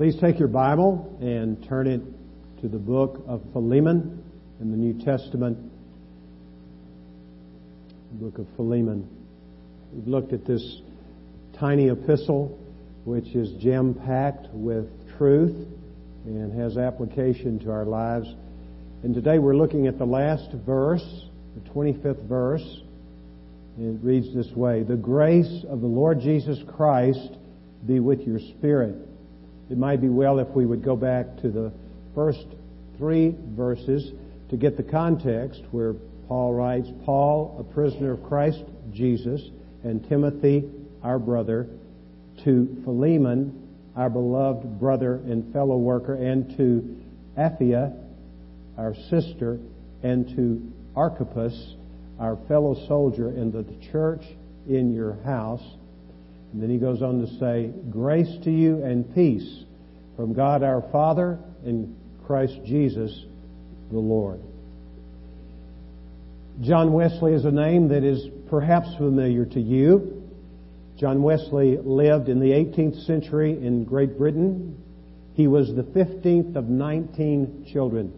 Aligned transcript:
Please 0.00 0.16
take 0.18 0.38
your 0.38 0.48
Bible 0.48 1.14
and 1.20 1.62
turn 1.68 1.86
it 1.86 2.00
to 2.62 2.68
the 2.68 2.78
book 2.78 3.22
of 3.28 3.42
Philemon 3.52 4.24
in 4.58 4.70
the 4.70 4.76
New 4.78 4.94
Testament. 5.04 5.58
The 8.12 8.24
book 8.24 8.38
of 8.38 8.46
Philemon. 8.56 9.06
We've 9.92 10.08
looked 10.08 10.32
at 10.32 10.46
this 10.46 10.80
tiny 11.58 11.90
epistle 11.90 12.58
which 13.04 13.26
is 13.34 13.52
gem 13.62 13.92
packed 13.92 14.46
with 14.54 14.86
truth 15.18 15.68
and 16.24 16.58
has 16.58 16.78
application 16.78 17.58
to 17.58 17.70
our 17.70 17.84
lives. 17.84 18.26
And 19.02 19.14
today 19.14 19.38
we're 19.38 19.54
looking 19.54 19.86
at 19.86 19.98
the 19.98 20.06
last 20.06 20.50
verse, 20.64 21.26
the 21.62 21.70
25th 21.72 22.26
verse. 22.26 22.80
It 23.78 23.98
reads 24.02 24.34
this 24.34 24.50
way 24.52 24.82
The 24.82 24.96
grace 24.96 25.62
of 25.68 25.82
the 25.82 25.86
Lord 25.86 26.22
Jesus 26.22 26.58
Christ 26.74 27.36
be 27.86 28.00
with 28.00 28.20
your 28.22 28.38
spirit. 28.38 29.08
It 29.70 29.78
might 29.78 30.00
be 30.00 30.08
well 30.08 30.40
if 30.40 30.48
we 30.48 30.66
would 30.66 30.84
go 30.84 30.96
back 30.96 31.36
to 31.42 31.50
the 31.50 31.72
first 32.14 32.44
three 32.98 33.34
verses 33.56 34.12
to 34.50 34.56
get 34.56 34.76
the 34.76 34.82
context 34.82 35.62
where 35.70 35.94
Paul 36.26 36.54
writes, 36.54 36.88
Paul, 37.04 37.56
a 37.58 37.74
prisoner 37.74 38.12
of 38.12 38.22
Christ 38.24 38.64
Jesus, 38.92 39.40
and 39.84 40.06
Timothy, 40.08 40.68
our 41.02 41.18
brother, 41.18 41.68
to 42.44 42.82
Philemon, 42.84 43.68
our 43.96 44.10
beloved 44.10 44.78
brother 44.80 45.14
and 45.14 45.52
fellow 45.52 45.76
worker, 45.76 46.14
and 46.14 46.56
to 46.56 46.96
Apphia, 47.38 47.96
our 48.76 48.94
sister, 49.08 49.58
and 50.02 50.28
to 50.36 50.72
Archippus, 50.96 51.74
our 52.18 52.36
fellow 52.48 52.74
soldier, 52.86 53.30
in 53.30 53.52
the 53.52 53.64
church 53.90 54.22
in 54.68 54.92
your 54.92 55.14
house. 55.24 55.62
And 56.52 56.62
then 56.62 56.70
he 56.70 56.78
goes 56.78 57.02
on 57.02 57.20
to 57.20 57.38
say, 57.38 57.70
Grace 57.90 58.36
to 58.44 58.50
you 58.50 58.82
and 58.82 59.14
peace 59.14 59.64
from 60.16 60.32
God 60.34 60.62
our 60.62 60.82
Father 60.90 61.38
and 61.64 61.96
Christ 62.26 62.58
Jesus 62.64 63.24
the 63.90 63.98
Lord. 63.98 64.40
John 66.60 66.92
Wesley 66.92 67.32
is 67.32 67.44
a 67.44 67.50
name 67.50 67.88
that 67.88 68.04
is 68.04 68.26
perhaps 68.48 68.88
familiar 68.96 69.46
to 69.46 69.60
you. 69.60 70.28
John 70.98 71.22
Wesley 71.22 71.78
lived 71.78 72.28
in 72.28 72.40
the 72.40 72.50
18th 72.50 73.06
century 73.06 73.52
in 73.52 73.84
Great 73.84 74.18
Britain. 74.18 74.76
He 75.34 75.46
was 75.46 75.74
the 75.74 75.82
15th 75.82 76.56
of 76.56 76.68
19 76.68 77.68
children. 77.72 78.12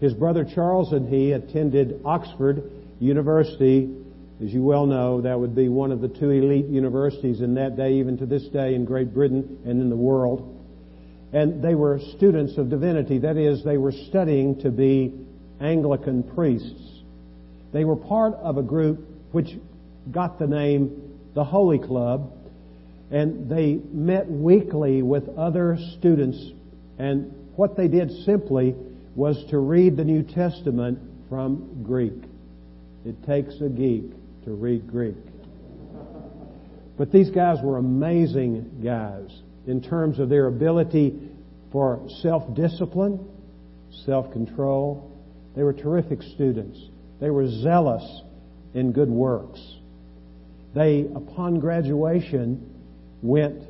His 0.00 0.12
brother 0.12 0.44
Charles 0.44 0.92
and 0.92 1.08
he 1.08 1.32
attended 1.32 2.00
Oxford 2.04 2.70
University. 2.98 3.94
As 4.42 4.52
you 4.52 4.62
well 4.62 4.84
know, 4.84 5.22
that 5.22 5.40
would 5.40 5.54
be 5.54 5.68
one 5.68 5.90
of 5.90 6.02
the 6.02 6.08
two 6.08 6.28
elite 6.28 6.66
universities 6.66 7.40
in 7.40 7.54
that 7.54 7.74
day, 7.74 7.94
even 7.94 8.18
to 8.18 8.26
this 8.26 8.44
day 8.48 8.74
in 8.74 8.84
Great 8.84 9.14
Britain 9.14 9.60
and 9.64 9.80
in 9.80 9.88
the 9.88 9.96
world. 9.96 10.52
And 11.32 11.62
they 11.62 11.74
were 11.74 11.98
students 12.16 12.58
of 12.58 12.68
divinity. 12.68 13.18
That 13.18 13.38
is, 13.38 13.64
they 13.64 13.78
were 13.78 13.92
studying 13.92 14.60
to 14.60 14.70
be 14.70 15.14
Anglican 15.58 16.22
priests. 16.22 17.00
They 17.72 17.84
were 17.84 17.96
part 17.96 18.34
of 18.34 18.58
a 18.58 18.62
group 18.62 19.08
which 19.32 19.56
got 20.10 20.38
the 20.38 20.46
name 20.46 21.18
the 21.34 21.44
Holy 21.44 21.78
Club, 21.78 22.30
and 23.10 23.48
they 23.48 23.80
met 23.90 24.30
weekly 24.30 25.02
with 25.02 25.28
other 25.38 25.78
students, 25.98 26.38
and 26.98 27.32
what 27.56 27.76
they 27.76 27.88
did 27.88 28.10
simply 28.24 28.74
was 29.14 29.42
to 29.48 29.58
read 29.58 29.96
the 29.96 30.04
New 30.04 30.22
Testament 30.22 30.98
from 31.30 31.82
Greek. 31.82 32.22
It 33.06 33.24
takes 33.24 33.54
a 33.62 33.68
geek 33.68 34.12
to 34.46 34.52
read 34.52 34.90
Greek. 34.90 35.16
But 36.96 37.12
these 37.12 37.30
guys 37.30 37.58
were 37.62 37.76
amazing 37.76 38.80
guys 38.82 39.28
in 39.66 39.82
terms 39.82 40.18
of 40.18 40.28
their 40.28 40.46
ability 40.46 41.14
for 41.72 42.00
self-discipline, 42.22 43.28
self-control. 44.06 45.12
They 45.54 45.62
were 45.62 45.72
terrific 45.72 46.22
students. 46.22 46.78
They 47.20 47.28
were 47.28 47.48
zealous 47.48 48.22
in 48.72 48.92
good 48.92 49.10
works. 49.10 49.60
They, 50.74 51.06
upon 51.14 51.58
graduation, 51.58 52.72
went 53.22 53.62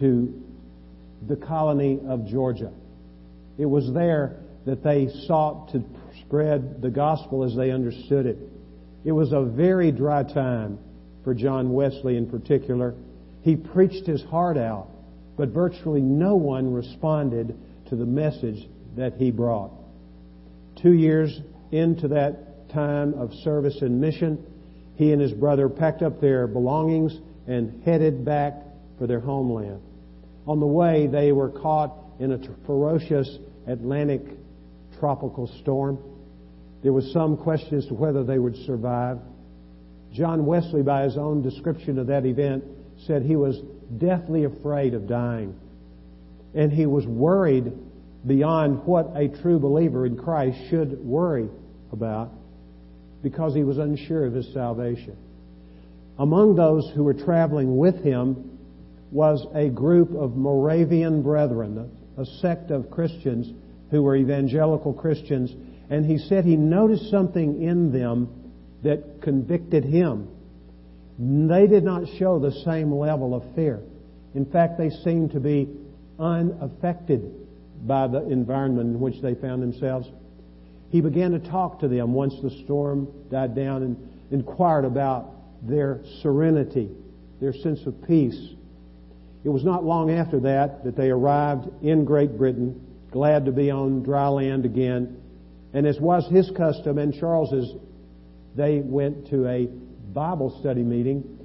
to 0.00 0.42
the 1.28 1.36
colony 1.36 2.00
of 2.08 2.26
Georgia. 2.26 2.72
It 3.58 3.66
was 3.66 3.92
there 3.94 4.36
that 4.66 4.82
they 4.82 5.08
sought 5.26 5.70
to 5.72 5.84
spread 6.26 6.82
the 6.82 6.90
gospel 6.90 7.44
as 7.44 7.54
they 7.54 7.70
understood 7.70 8.26
it. 8.26 8.38
It 9.06 9.12
was 9.12 9.32
a 9.32 9.40
very 9.40 9.92
dry 9.92 10.24
time 10.24 10.80
for 11.22 11.32
John 11.32 11.72
Wesley 11.72 12.16
in 12.16 12.28
particular. 12.28 12.92
He 13.42 13.54
preached 13.54 14.04
his 14.04 14.24
heart 14.24 14.58
out, 14.58 14.88
but 15.36 15.50
virtually 15.50 16.00
no 16.00 16.34
one 16.34 16.74
responded 16.74 17.56
to 17.88 17.94
the 17.94 18.04
message 18.04 18.68
that 18.96 19.14
he 19.14 19.30
brought. 19.30 19.70
Two 20.82 20.92
years 20.92 21.40
into 21.70 22.08
that 22.08 22.68
time 22.70 23.14
of 23.14 23.32
service 23.44 23.80
and 23.80 24.00
mission, 24.00 24.44
he 24.96 25.12
and 25.12 25.22
his 25.22 25.32
brother 25.32 25.68
packed 25.68 26.02
up 26.02 26.20
their 26.20 26.48
belongings 26.48 27.16
and 27.46 27.84
headed 27.84 28.24
back 28.24 28.54
for 28.98 29.06
their 29.06 29.20
homeland. 29.20 29.80
On 30.48 30.58
the 30.58 30.66
way, 30.66 31.06
they 31.06 31.30
were 31.30 31.50
caught 31.50 31.92
in 32.18 32.32
a 32.32 32.40
ferocious 32.66 33.38
Atlantic 33.68 34.22
tropical 34.98 35.46
storm. 35.60 35.96
There 36.86 36.92
was 36.92 37.10
some 37.12 37.36
question 37.36 37.78
as 37.78 37.86
to 37.86 37.94
whether 37.94 38.22
they 38.22 38.38
would 38.38 38.54
survive. 38.64 39.18
John 40.12 40.46
Wesley, 40.46 40.82
by 40.82 41.02
his 41.02 41.16
own 41.16 41.42
description 41.42 41.98
of 41.98 42.06
that 42.06 42.24
event, 42.24 42.62
said 43.08 43.22
he 43.22 43.34
was 43.34 43.60
deathly 43.98 44.44
afraid 44.44 44.94
of 44.94 45.08
dying. 45.08 45.58
And 46.54 46.70
he 46.70 46.86
was 46.86 47.04
worried 47.04 47.72
beyond 48.24 48.86
what 48.86 49.10
a 49.16 49.26
true 49.42 49.58
believer 49.58 50.06
in 50.06 50.16
Christ 50.16 50.58
should 50.70 51.04
worry 51.04 51.48
about 51.90 52.30
because 53.20 53.52
he 53.52 53.64
was 53.64 53.78
unsure 53.78 54.24
of 54.24 54.34
his 54.34 54.54
salvation. 54.54 55.16
Among 56.20 56.54
those 56.54 56.88
who 56.94 57.02
were 57.02 57.14
traveling 57.14 57.78
with 57.78 58.00
him 58.04 58.60
was 59.10 59.44
a 59.56 59.70
group 59.70 60.14
of 60.14 60.36
Moravian 60.36 61.24
brethren, 61.24 61.90
a 62.16 62.24
sect 62.40 62.70
of 62.70 62.92
Christians 62.92 63.52
who 63.90 64.04
were 64.04 64.14
evangelical 64.14 64.92
Christians, 64.92 65.52
and 65.90 66.04
he 66.04 66.18
said 66.18 66.44
he 66.44 66.56
noticed 66.56 67.10
something 67.10 67.62
in 67.62 67.92
them 67.92 68.52
that 68.82 69.22
convicted 69.22 69.84
him. 69.84 70.28
They 71.18 71.66
did 71.66 71.84
not 71.84 72.04
show 72.18 72.38
the 72.38 72.52
same 72.64 72.92
level 72.92 73.34
of 73.34 73.54
fear. 73.54 73.80
In 74.34 74.44
fact, 74.46 74.78
they 74.78 74.90
seemed 74.90 75.32
to 75.32 75.40
be 75.40 75.68
unaffected 76.18 77.32
by 77.86 78.06
the 78.06 78.28
environment 78.28 78.94
in 78.94 79.00
which 79.00 79.20
they 79.22 79.34
found 79.34 79.62
themselves. 79.62 80.08
He 80.90 81.00
began 81.00 81.32
to 81.32 81.38
talk 81.38 81.80
to 81.80 81.88
them 81.88 82.12
once 82.12 82.34
the 82.42 82.50
storm 82.64 83.08
died 83.30 83.54
down 83.54 83.82
and 83.82 84.08
inquired 84.30 84.84
about 84.84 85.32
their 85.62 86.00
serenity, 86.20 86.90
their 87.40 87.52
sense 87.52 87.80
of 87.86 87.94
peace. 88.06 88.38
It 89.44 89.48
was 89.48 89.64
not 89.64 89.84
long 89.84 90.10
after 90.10 90.40
that 90.40 90.84
that 90.84 90.96
they 90.96 91.10
arrived 91.10 91.68
in 91.82 92.04
Great 92.04 92.36
Britain 92.36 92.82
glad 93.10 93.46
to 93.46 93.52
be 93.52 93.70
on 93.70 94.02
dry 94.02 94.28
land 94.28 94.66
again. 94.66 95.22
And 95.76 95.86
as 95.86 96.00
was 96.00 96.26
his 96.28 96.50
custom 96.56 96.96
and 96.96 97.12
Charles's, 97.12 97.70
they 98.54 98.80
went 98.80 99.28
to 99.28 99.46
a 99.46 99.66
Bible 100.14 100.58
study 100.60 100.82
meeting 100.82 101.38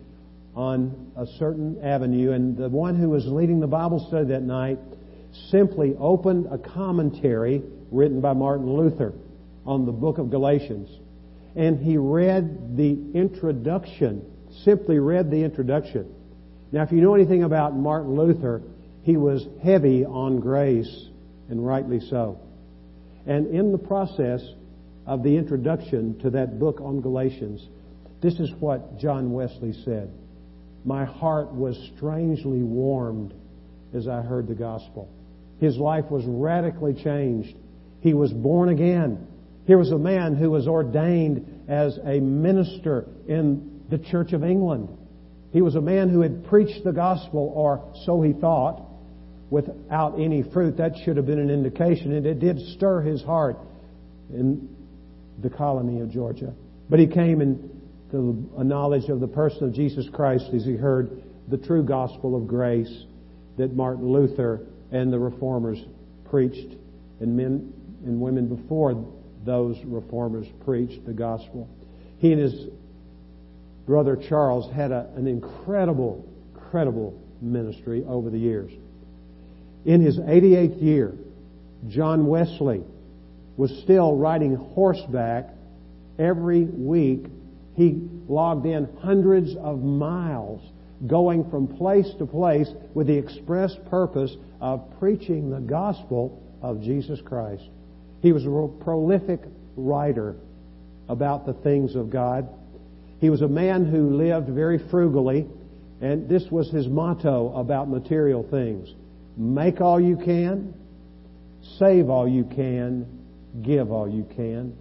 on 0.56 1.12
a 1.18 1.26
certain 1.38 1.84
avenue, 1.84 2.32
and 2.32 2.56
the 2.56 2.70
one 2.70 2.96
who 2.96 3.10
was 3.10 3.26
leading 3.28 3.60
the 3.60 3.68
Bible 3.68 4.00
study 4.08 4.30
that 4.30 4.44
night 4.44 4.80
simply 5.50 5.98
opened 6.00 6.48
a 6.50 6.58
commentary 6.58 7.62
written 7.92 8.22
by 8.22 8.32
Martin 8.32 8.74
Luther 8.74 9.12
on 9.66 9.86
the 9.86 9.92
book 9.92 10.18
of 10.18 10.30
Galatians. 10.30 10.90
And 11.58 11.78
he 11.78 11.98
read 11.98 12.78
the 12.78 13.12
introduction, 13.14 14.26
simply 14.64 14.98
read 15.00 15.30
the 15.30 15.44
introduction. 15.44 16.10
Now, 16.72 16.84
if 16.84 16.94
you 16.94 17.02
know 17.02 17.16
anything 17.16 17.44
about 17.44 17.76
Martin 17.76 18.16
Luther, 18.16 18.62
he 19.04 19.18
was 19.18 19.46
heavy 19.62 20.06
on 20.06 20.40
grace 20.40 21.10
and 21.50 21.68
rightly 21.68 22.00
so. 22.00 22.40
And 23.26 23.48
in 23.48 23.72
the 23.72 23.78
process 23.78 24.42
of 25.06 25.24
the 25.24 25.36
introduction 25.36 26.20
to 26.20 26.30
that 26.32 26.60
book 26.60 26.80
on 26.82 27.02
Galatians, 27.02 27.68
this 28.22 28.40
is 28.40 28.52
what 28.60 29.00
John 29.00 29.32
Wesley 29.32 29.74
said. 29.84 30.12
My 30.86 31.06
heart 31.06 31.54
was 31.54 31.78
strangely 31.96 32.64
warmed 32.64 33.34
as 33.94 34.08
I 34.08 34.22
heard 34.22 34.48
the 34.48 34.56
gospel. 34.56 35.10
His 35.60 35.78
life 35.78 36.06
was 36.10 36.24
radically 36.26 36.94
changed. 36.94 37.56
He 38.00 38.14
was 38.14 38.32
born 38.32 38.70
again. 38.70 39.28
Here 39.66 39.78
was 39.78 39.92
a 39.92 39.98
man 39.98 40.36
who 40.36 40.50
was 40.50 40.68
ordained 40.68 41.66
as 41.68 42.00
a 42.04 42.20
minister 42.20 43.06
in 43.28 43.84
the 43.90 44.00
Church 44.00 44.34
of 44.34 44.44
England. 44.44 44.90
He 45.52 45.62
was 45.62 45.76
a 45.76 45.82
man 45.82 46.10
who 46.10 46.22
had 46.22 46.46
preached 46.46 46.84
the 46.84 46.94
gospel, 46.94 47.52
or 47.56 47.94
so 48.06 48.22
he 48.22 48.34
thought, 48.34 48.84
without 49.52 50.20
any 50.20 50.42
fruit, 50.52 50.78
that 50.78 50.94
should 51.04 51.18
have 51.18 51.28
been 51.28 51.40
an 51.40 51.52
indication. 51.52 52.14
And 52.14 52.26
it 52.26 52.40
did 52.40 52.58
stir 52.74 53.02
his 53.02 53.22
heart 53.22 53.58
in 54.32 54.76
the 55.44 55.50
colony 55.50 56.00
of 56.00 56.10
Georgia. 56.10 56.54
But 56.90 57.00
he 57.00 57.06
came 57.06 57.42
into 57.42 58.50
a 58.58 58.64
knowledge 58.64 59.10
of 59.10 59.20
the 59.20 59.28
person 59.28 59.66
of 59.66 59.74
Jesus 59.74 60.08
Christ 60.12 60.46
as 60.56 60.66
he 60.66 60.76
heard 60.76 61.22
the 61.50 61.58
true 61.58 61.84
gospel 61.84 62.36
of 62.36 62.48
grace 62.48 63.04
that 63.58 63.76
Martin 63.76 64.12
Luther 64.12 64.62
and 64.92 65.12
the 65.12 65.20
reformers 65.20 65.80
preached, 66.30 66.76
and 67.20 67.36
men 67.36 67.74
and 68.06 68.20
women 68.20 68.48
before 68.48 69.06
those 69.46 69.78
reformers 69.86 70.48
preached 70.66 71.06
the 71.06 71.14
gospel. 71.14 71.70
He 72.20 72.32
and 72.32 72.42
his 72.42 72.68
brother 73.86 74.16
Charles 74.30 74.72
had 74.74 74.92
a, 74.92 75.10
an 75.16 75.28
incredible, 75.28 76.26
incredible 76.54 77.22
ministry 77.42 78.06
over 78.08 78.30
the 78.30 78.38
years. 78.38 78.72
In 79.86 80.02
his 80.02 80.18
88th 80.20 80.82
year, 80.82 81.14
John 81.88 82.28
Wesley 82.28 82.84
was 83.58 83.72
still 83.84 84.16
riding 84.16 84.56
horseback 84.56 85.50
every 86.20 86.66
week. 86.66 87.26
He 87.76 88.08
logged 88.28 88.66
in 88.66 88.88
hundreds 89.02 89.56
of 89.56 89.82
miles 89.82 90.62
going 91.08 91.50
from 91.50 91.68
place 91.68 92.10
to 92.20 92.26
place 92.28 92.70
with 92.94 93.08
the 93.08 93.18
express 93.18 93.76
purpose 93.90 94.36
of 94.60 94.84
preaching 95.00 95.50
the 95.50 95.60
gospel 95.60 96.42
of 96.62 96.82
Jesus 96.82 97.20
Christ. 97.22 97.64
He 98.22 98.32
was 98.32 98.46
a 98.46 98.84
prolific 98.84 99.42
writer 99.76 100.36
about 101.10 101.48
the 101.48 101.54
things 101.54 101.96
of 101.96 102.12
God. 102.12 102.48
He 103.20 103.32
was 103.32 103.42
a 103.42 103.48
man 103.48 103.86
who 103.86 104.12
lived 104.12 104.50
very 104.50 104.78
frugally, 104.90 105.48
and 106.02 106.30
this 106.30 106.46
was 106.52 106.70
his 106.70 106.88
motto 106.88 107.52
about 107.56 107.90
material 107.90 108.44
things. 108.44 108.94
Make 109.42 109.82
all 109.82 110.00
you 110.00 110.18
can, 110.18 110.72
save 111.80 112.12
all 112.12 112.28
you 112.28 112.44
can, 112.44 113.08
give 113.64 113.92
all 113.92 114.08
you 114.08 114.24
can. 114.36 114.78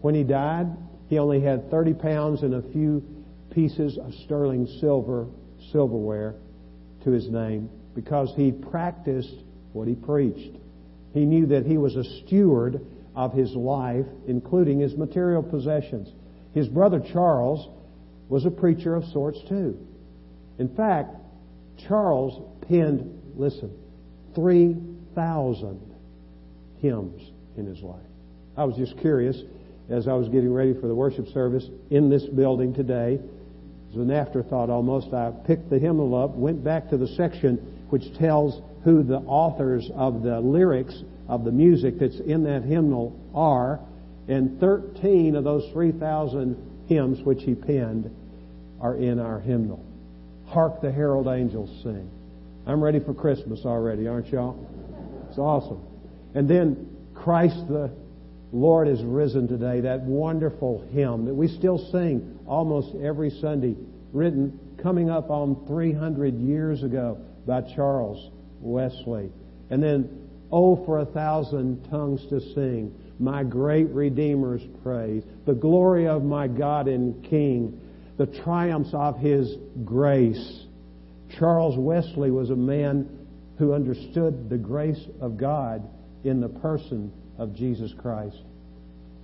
When 0.00 0.14
he 0.14 0.24
died, 0.24 0.68
he 1.08 1.18
only 1.18 1.42
had 1.42 1.70
30 1.70 1.92
pounds 1.92 2.42
and 2.42 2.54
a 2.54 2.62
few 2.72 3.04
pieces 3.50 3.98
of 3.98 4.14
sterling 4.24 4.66
silver 4.80 5.26
silverware 5.70 6.36
to 7.04 7.10
his 7.10 7.28
name 7.28 7.68
because 7.94 8.32
he 8.34 8.50
practiced 8.50 9.34
what 9.74 9.86
he 9.86 9.94
preached. 9.94 10.56
He 11.12 11.26
knew 11.26 11.44
that 11.48 11.66
he 11.66 11.76
was 11.76 11.94
a 11.94 12.04
steward 12.24 12.80
of 13.14 13.34
his 13.34 13.54
life, 13.54 14.06
including 14.26 14.80
his 14.80 14.96
material 14.96 15.42
possessions. 15.42 16.08
His 16.54 16.66
brother 16.66 16.98
Charles 17.12 17.68
was 18.30 18.46
a 18.46 18.50
preacher 18.50 18.94
of 18.94 19.04
sorts 19.12 19.38
too. 19.50 19.78
In 20.58 20.74
fact, 20.74 21.14
Charles 21.86 22.40
penned, 22.66 23.20
listen, 23.36 23.70
3,000 24.34 25.80
hymns 26.80 27.22
in 27.56 27.66
his 27.66 27.80
life. 27.82 28.00
I 28.56 28.64
was 28.64 28.76
just 28.76 28.98
curious 28.98 29.40
as 29.88 30.08
I 30.08 30.14
was 30.14 30.28
getting 30.28 30.52
ready 30.52 30.74
for 30.74 30.86
the 30.86 30.94
worship 30.94 31.28
service 31.28 31.64
in 31.90 32.08
this 32.10 32.24
building 32.24 32.74
today. 32.74 33.20
As 33.90 33.96
an 33.96 34.10
afterthought 34.10 34.70
almost, 34.70 35.12
I 35.12 35.32
picked 35.46 35.70
the 35.70 35.78
hymnal 35.78 36.14
up, 36.14 36.30
went 36.30 36.64
back 36.64 36.88
to 36.90 36.96
the 36.96 37.08
section 37.08 37.56
which 37.90 38.14
tells 38.18 38.62
who 38.84 39.02
the 39.02 39.18
authors 39.18 39.90
of 39.94 40.22
the 40.22 40.40
lyrics 40.40 41.02
of 41.28 41.44
the 41.44 41.52
music 41.52 41.98
that's 41.98 42.18
in 42.20 42.44
that 42.44 42.62
hymnal 42.62 43.18
are, 43.34 43.80
and 44.28 44.58
13 44.60 45.36
of 45.36 45.44
those 45.44 45.70
3,000 45.72 46.86
hymns 46.88 47.24
which 47.24 47.42
he 47.42 47.54
penned 47.54 48.10
are 48.80 48.96
in 48.96 49.18
our 49.18 49.40
hymnal. 49.40 49.84
Hark 50.46 50.80
the 50.80 50.90
herald 50.90 51.28
angels 51.28 51.70
sing. 51.82 52.10
I'm 52.66 52.82
ready 52.82 53.00
for 53.00 53.12
Christmas 53.12 53.64
already, 53.64 54.06
aren't 54.06 54.28
y'all? 54.28 54.56
It's 55.28 55.38
awesome. 55.38 55.84
And 56.34 56.48
then 56.48 56.96
Christ 57.14 57.56
the 57.68 57.90
Lord 58.52 58.86
is 58.86 59.02
risen 59.02 59.48
today, 59.48 59.80
that 59.80 60.02
wonderful 60.02 60.86
hymn 60.92 61.24
that 61.24 61.34
we 61.34 61.48
still 61.48 61.78
sing 61.90 62.38
almost 62.46 62.94
every 63.02 63.30
Sunday, 63.30 63.76
written 64.12 64.58
coming 64.82 65.10
up 65.10 65.30
on 65.30 65.66
300 65.66 66.38
years 66.38 66.82
ago 66.82 67.18
by 67.46 67.62
Charles 67.74 68.30
Wesley. 68.60 69.30
And 69.70 69.82
then, 69.82 70.22
Oh, 70.52 70.84
for 70.84 70.98
a 70.98 71.06
thousand 71.06 71.88
tongues 71.88 72.26
to 72.28 72.38
sing, 72.52 72.94
my 73.18 73.42
great 73.42 73.88
Redeemer's 73.88 74.62
praise, 74.82 75.22
the 75.46 75.54
glory 75.54 76.06
of 76.06 76.22
my 76.22 76.46
God 76.46 76.88
and 76.88 77.24
King, 77.24 77.80
the 78.18 78.26
triumphs 78.26 78.90
of 78.92 79.18
His 79.18 79.56
grace. 79.82 80.66
Charles 81.38 81.76
Wesley 81.78 82.30
was 82.30 82.50
a 82.50 82.56
man 82.56 83.08
who 83.58 83.72
understood 83.72 84.48
the 84.48 84.58
grace 84.58 85.04
of 85.20 85.36
God 85.36 85.88
in 86.24 86.40
the 86.40 86.48
person 86.48 87.12
of 87.38 87.54
Jesus 87.54 87.92
Christ. 87.98 88.42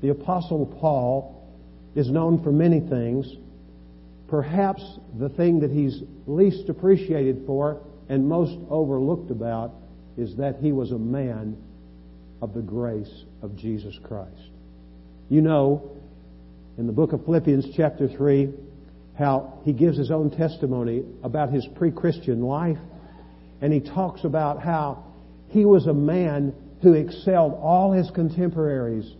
The 0.00 0.10
Apostle 0.10 0.66
Paul 0.80 1.48
is 1.94 2.10
known 2.10 2.42
for 2.42 2.52
many 2.52 2.80
things. 2.80 3.26
Perhaps 4.28 4.82
the 5.18 5.28
thing 5.30 5.60
that 5.60 5.70
he's 5.70 6.02
least 6.26 6.68
appreciated 6.68 7.42
for 7.46 7.80
and 8.08 8.28
most 8.28 8.56
overlooked 8.70 9.30
about 9.30 9.72
is 10.16 10.36
that 10.36 10.56
he 10.56 10.72
was 10.72 10.92
a 10.92 10.98
man 10.98 11.56
of 12.40 12.54
the 12.54 12.60
grace 12.60 13.24
of 13.42 13.56
Jesus 13.56 13.98
Christ. 14.04 14.50
You 15.28 15.40
know, 15.40 15.96
in 16.76 16.86
the 16.86 16.92
book 16.92 17.12
of 17.12 17.24
Philippians, 17.24 17.66
chapter 17.76 18.08
3, 18.08 18.52
how 19.18 19.58
he 19.64 19.72
gives 19.72 19.98
his 19.98 20.12
own 20.12 20.30
testimony 20.30 21.04
about 21.24 21.50
his 21.50 21.66
pre 21.74 21.90
Christian 21.90 22.40
life. 22.42 22.78
And 23.60 23.72
he 23.72 23.80
talks 23.80 24.22
about 24.22 24.62
how 24.62 25.04
he 25.48 25.64
was 25.64 25.86
a 25.88 25.92
man 25.92 26.54
who 26.82 26.94
excelled 26.94 27.54
all 27.54 27.90
his 27.90 28.08
contemporaries 28.12 29.12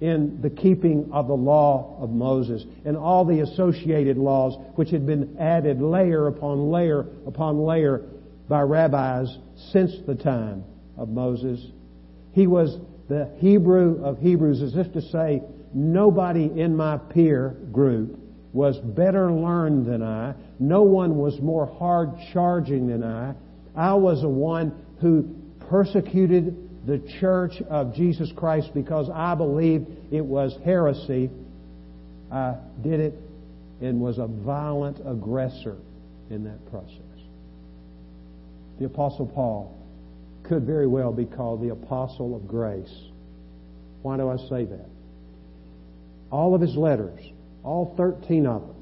in 0.00 0.40
the 0.40 0.48
keeping 0.48 1.10
of 1.12 1.26
the 1.26 1.34
law 1.34 1.98
of 2.00 2.10
Moses 2.10 2.64
and 2.84 2.96
all 2.96 3.24
the 3.24 3.40
associated 3.40 4.16
laws 4.16 4.56
which 4.76 4.90
had 4.90 5.04
been 5.04 5.36
added 5.38 5.82
layer 5.82 6.28
upon 6.28 6.70
layer 6.70 7.06
upon 7.26 7.58
layer 7.58 8.02
by 8.48 8.62
rabbis 8.62 9.36
since 9.72 9.92
the 10.06 10.14
time 10.14 10.64
of 10.96 11.08
Moses. 11.08 11.60
He 12.32 12.46
was 12.46 12.78
the 13.08 13.28
Hebrew 13.38 14.02
of 14.04 14.18
Hebrews, 14.18 14.62
as 14.62 14.76
if 14.76 14.92
to 14.92 15.02
say, 15.02 15.42
nobody 15.74 16.44
in 16.44 16.76
my 16.76 16.96
peer 16.96 17.56
group 17.72 18.19
was 18.52 18.78
better 18.78 19.30
learned 19.30 19.86
than 19.86 20.02
I. 20.02 20.34
No 20.58 20.82
one 20.82 21.16
was 21.16 21.40
more 21.40 21.66
hard 21.66 22.10
charging 22.32 22.88
than 22.88 23.04
I. 23.04 23.34
I 23.76 23.94
was 23.94 24.22
the 24.22 24.28
one 24.28 24.72
who 25.00 25.34
persecuted 25.68 26.86
the 26.86 26.98
church 27.20 27.62
of 27.68 27.94
Jesus 27.94 28.32
Christ 28.34 28.70
because 28.74 29.08
I 29.10 29.34
believed 29.34 29.86
it 30.12 30.24
was 30.24 30.56
heresy. 30.64 31.30
I 32.32 32.56
did 32.82 33.00
it 33.00 33.14
and 33.80 34.00
was 34.00 34.18
a 34.18 34.26
violent 34.26 34.98
aggressor 35.06 35.76
in 36.30 36.44
that 36.44 36.70
process 36.70 37.10
the 38.80 38.86
Apostle 38.86 39.26
Paul 39.26 39.76
could 40.42 40.64
very 40.64 40.86
well 40.86 41.12
be 41.12 41.26
called 41.26 41.62
the 41.62 41.68
Apostle 41.68 42.34
of 42.34 42.48
Grace. 42.48 42.92
Why 44.02 44.16
do 44.16 44.30
I 44.30 44.36
say 44.48 44.64
that? 44.64 44.88
All 46.30 46.54
of 46.54 46.62
his 46.62 46.74
letters, 46.74 47.20
all 47.62 47.94
13 47.96 48.46
of 48.46 48.62
them, 48.62 48.76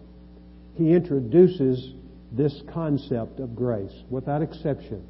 he 0.75 0.93
introduces 0.93 1.93
this 2.33 2.63
concept 2.73 3.41
of 3.41 3.57
grace 3.57 3.93
without 4.11 4.43
exception. 4.43 5.07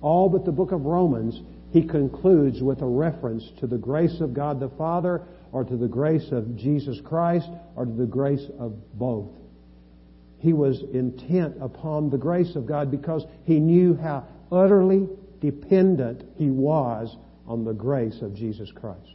All 0.00 0.28
but 0.28 0.44
the 0.44 0.52
book 0.52 0.72
of 0.72 0.84
Romans, 0.84 1.40
he 1.72 1.82
concludes 1.82 2.62
with 2.62 2.82
a 2.82 2.86
reference 2.86 3.44
to 3.60 3.66
the 3.66 3.78
grace 3.78 4.20
of 4.20 4.34
God 4.34 4.60
the 4.60 4.70
Father 4.70 5.22
or 5.52 5.64
to 5.64 5.76
the 5.76 5.88
grace 5.88 6.30
of 6.32 6.56
Jesus 6.56 7.00
Christ 7.00 7.48
or 7.76 7.84
to 7.84 7.92
the 7.92 8.06
grace 8.06 8.46
of 8.58 8.72
both 8.98 9.28
he 10.38 10.52
was 10.52 10.82
intent 10.92 11.56
upon 11.60 12.10
the 12.10 12.18
grace 12.18 12.54
of 12.54 12.66
God 12.66 12.90
because 12.90 13.24
he 13.44 13.58
knew 13.58 13.96
how 13.96 14.24
utterly 14.50 15.08
dependent 15.40 16.24
he 16.36 16.50
was 16.50 17.16
on 17.46 17.64
the 17.64 17.72
grace 17.72 18.22
of 18.22 18.34
Jesus 18.34 18.70
Christ. 18.70 19.14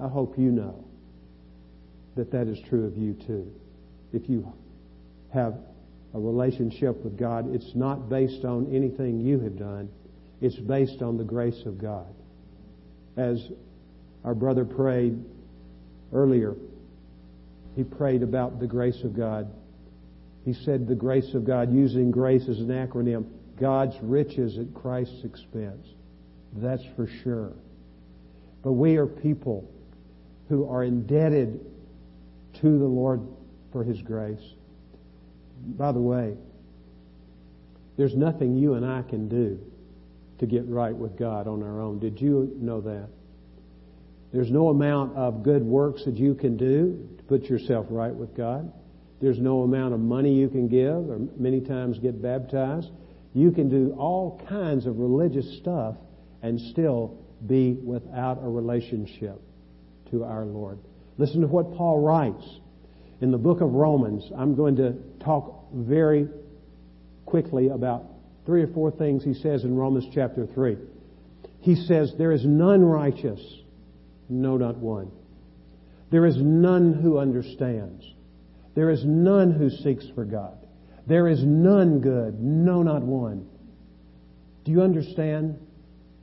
I 0.00 0.08
hope 0.08 0.38
you 0.38 0.50
know 0.50 0.84
that 2.16 2.30
that 2.32 2.48
is 2.48 2.58
true 2.68 2.86
of 2.86 2.96
you 2.96 3.14
too. 3.26 3.50
If 4.12 4.28
you 4.28 4.52
have 5.32 5.54
a 6.14 6.18
relationship 6.18 7.02
with 7.04 7.18
God, 7.18 7.54
it's 7.54 7.74
not 7.74 8.08
based 8.08 8.44
on 8.44 8.74
anything 8.74 9.20
you 9.20 9.38
have 9.40 9.58
done. 9.58 9.88
It's 10.40 10.56
based 10.56 11.02
on 11.02 11.16
the 11.16 11.24
grace 11.24 11.62
of 11.66 11.80
God. 11.80 12.12
As 13.16 13.50
our 14.24 14.34
brother 14.34 14.64
prayed 14.64 15.22
earlier, 16.12 16.54
he 17.74 17.84
prayed 17.84 18.22
about 18.22 18.60
the 18.60 18.66
grace 18.66 19.02
of 19.04 19.16
God 19.16 19.50
he 20.46 20.52
said 20.52 20.86
the 20.86 20.94
grace 20.94 21.34
of 21.34 21.44
God, 21.44 21.74
using 21.74 22.12
grace 22.12 22.48
as 22.48 22.60
an 22.60 22.68
acronym, 22.68 23.26
God's 23.60 23.96
riches 24.00 24.58
at 24.58 24.72
Christ's 24.74 25.24
expense. 25.24 25.84
That's 26.52 26.84
for 26.94 27.08
sure. 27.24 27.52
But 28.62 28.74
we 28.74 28.96
are 28.96 29.06
people 29.06 29.68
who 30.48 30.68
are 30.68 30.84
indebted 30.84 31.66
to 32.60 32.78
the 32.78 32.84
Lord 32.86 33.20
for 33.72 33.84
His 33.84 34.00
grace. 34.02 34.42
By 35.66 35.92
the 35.92 36.00
way, 36.00 36.36
there's 37.96 38.14
nothing 38.14 38.56
you 38.56 38.74
and 38.74 38.84
I 38.84 39.02
can 39.02 39.28
do 39.28 39.58
to 40.38 40.46
get 40.46 40.66
right 40.66 40.94
with 40.94 41.18
God 41.18 41.48
on 41.48 41.62
our 41.62 41.80
own. 41.80 41.98
Did 41.98 42.20
you 42.20 42.54
know 42.60 42.80
that? 42.82 43.08
There's 44.32 44.50
no 44.50 44.68
amount 44.68 45.16
of 45.16 45.42
good 45.42 45.62
works 45.62 46.04
that 46.04 46.16
you 46.16 46.34
can 46.34 46.56
do 46.56 47.08
to 47.16 47.22
put 47.24 47.44
yourself 47.44 47.86
right 47.88 48.14
with 48.14 48.36
God. 48.36 48.70
There's 49.20 49.38
no 49.38 49.62
amount 49.62 49.94
of 49.94 50.00
money 50.00 50.34
you 50.34 50.48
can 50.48 50.68
give 50.68 51.08
or 51.08 51.20
many 51.38 51.60
times 51.60 51.98
get 51.98 52.20
baptized. 52.20 52.90
You 53.32 53.50
can 53.50 53.68
do 53.70 53.94
all 53.98 54.42
kinds 54.48 54.86
of 54.86 54.98
religious 54.98 55.58
stuff 55.58 55.96
and 56.42 56.60
still 56.60 57.18
be 57.46 57.74
without 57.82 58.42
a 58.42 58.48
relationship 58.48 59.40
to 60.10 60.24
our 60.24 60.44
Lord. 60.44 60.78
Listen 61.18 61.40
to 61.40 61.46
what 61.46 61.74
Paul 61.74 62.00
writes 62.00 62.44
in 63.20 63.30
the 63.30 63.38
book 63.38 63.60
of 63.60 63.72
Romans. 63.72 64.30
I'm 64.36 64.54
going 64.54 64.76
to 64.76 64.94
talk 65.24 65.66
very 65.72 66.28
quickly 67.24 67.68
about 67.68 68.04
three 68.44 68.62
or 68.62 68.68
four 68.68 68.90
things 68.90 69.24
he 69.24 69.34
says 69.34 69.64
in 69.64 69.76
Romans 69.76 70.06
chapter 70.14 70.46
3. 70.46 70.76
He 71.60 71.74
says, 71.74 72.12
There 72.16 72.32
is 72.32 72.44
none 72.44 72.84
righteous, 72.84 73.40
no, 74.28 74.56
not 74.56 74.76
one. 74.76 75.10
There 76.10 76.26
is 76.26 76.36
none 76.36 76.92
who 76.92 77.18
understands. 77.18 78.04
There 78.74 78.90
is 78.90 79.04
none 79.04 79.52
who 79.52 79.70
seeks 79.70 80.06
for 80.14 80.24
God. 80.24 80.56
There 81.06 81.28
is 81.28 81.42
none 81.42 82.00
good, 82.00 82.40
no, 82.40 82.82
not 82.82 83.02
one. 83.02 83.48
Do 84.64 84.72
you 84.72 84.82
understand 84.82 85.58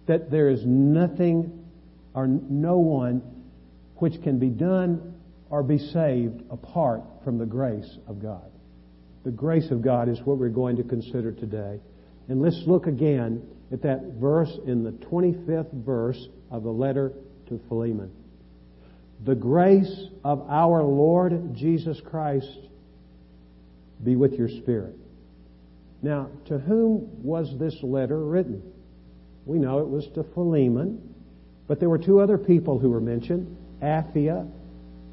that 0.07 0.29
there 0.29 0.49
is 0.49 0.65
nothing 0.65 1.65
or 2.13 2.27
no 2.27 2.77
one 2.77 3.21
which 4.03 4.21
can 4.21 4.37
be 4.37 4.49
done 4.49 5.13
or 5.49 5.63
be 5.63 5.77
saved 5.77 6.41
apart 6.51 7.01
from 7.23 7.37
the 7.37 7.45
grace 7.45 7.89
of 8.05 8.21
God? 8.21 8.51
The 9.23 9.31
grace 9.31 9.71
of 9.71 9.81
God 9.81 10.09
is 10.09 10.19
what 10.25 10.37
we're 10.37 10.49
going 10.49 10.75
to 10.75 10.83
consider 10.83 11.31
today. 11.31 11.79
And 12.27 12.41
let's 12.41 12.61
look 12.67 12.85
again 12.85 13.47
at 13.71 13.81
that 13.83 14.15
verse 14.19 14.51
in 14.67 14.83
the 14.83 14.91
25th 14.91 15.73
verse 15.85 16.21
of 16.51 16.63
the 16.63 16.69
letter 16.69 17.13
to 17.47 17.61
Philemon. 17.69 18.11
The 19.25 19.35
grace 19.35 20.07
of 20.25 20.49
our 20.49 20.83
Lord 20.83 21.55
Jesus 21.55 22.01
Christ 22.03 22.59
be 24.03 24.17
with 24.17 24.33
your 24.33 24.49
spirit. 24.49 24.97
Now, 26.01 26.27
to 26.47 26.57
whom 26.57 27.23
was 27.23 27.57
this 27.57 27.77
letter 27.81 28.19
written? 28.19 28.61
We 29.45 29.59
know 29.59 29.79
it 29.79 29.87
was 29.87 30.05
to 30.15 30.25
Philemon, 30.33 31.15
but 31.69 31.79
there 31.79 31.87
were 31.87 31.97
two 31.97 32.19
other 32.19 32.37
people 32.37 32.79
who 32.79 32.89
were 32.89 32.99
mentioned. 32.99 33.59
Apphia, 33.83 34.49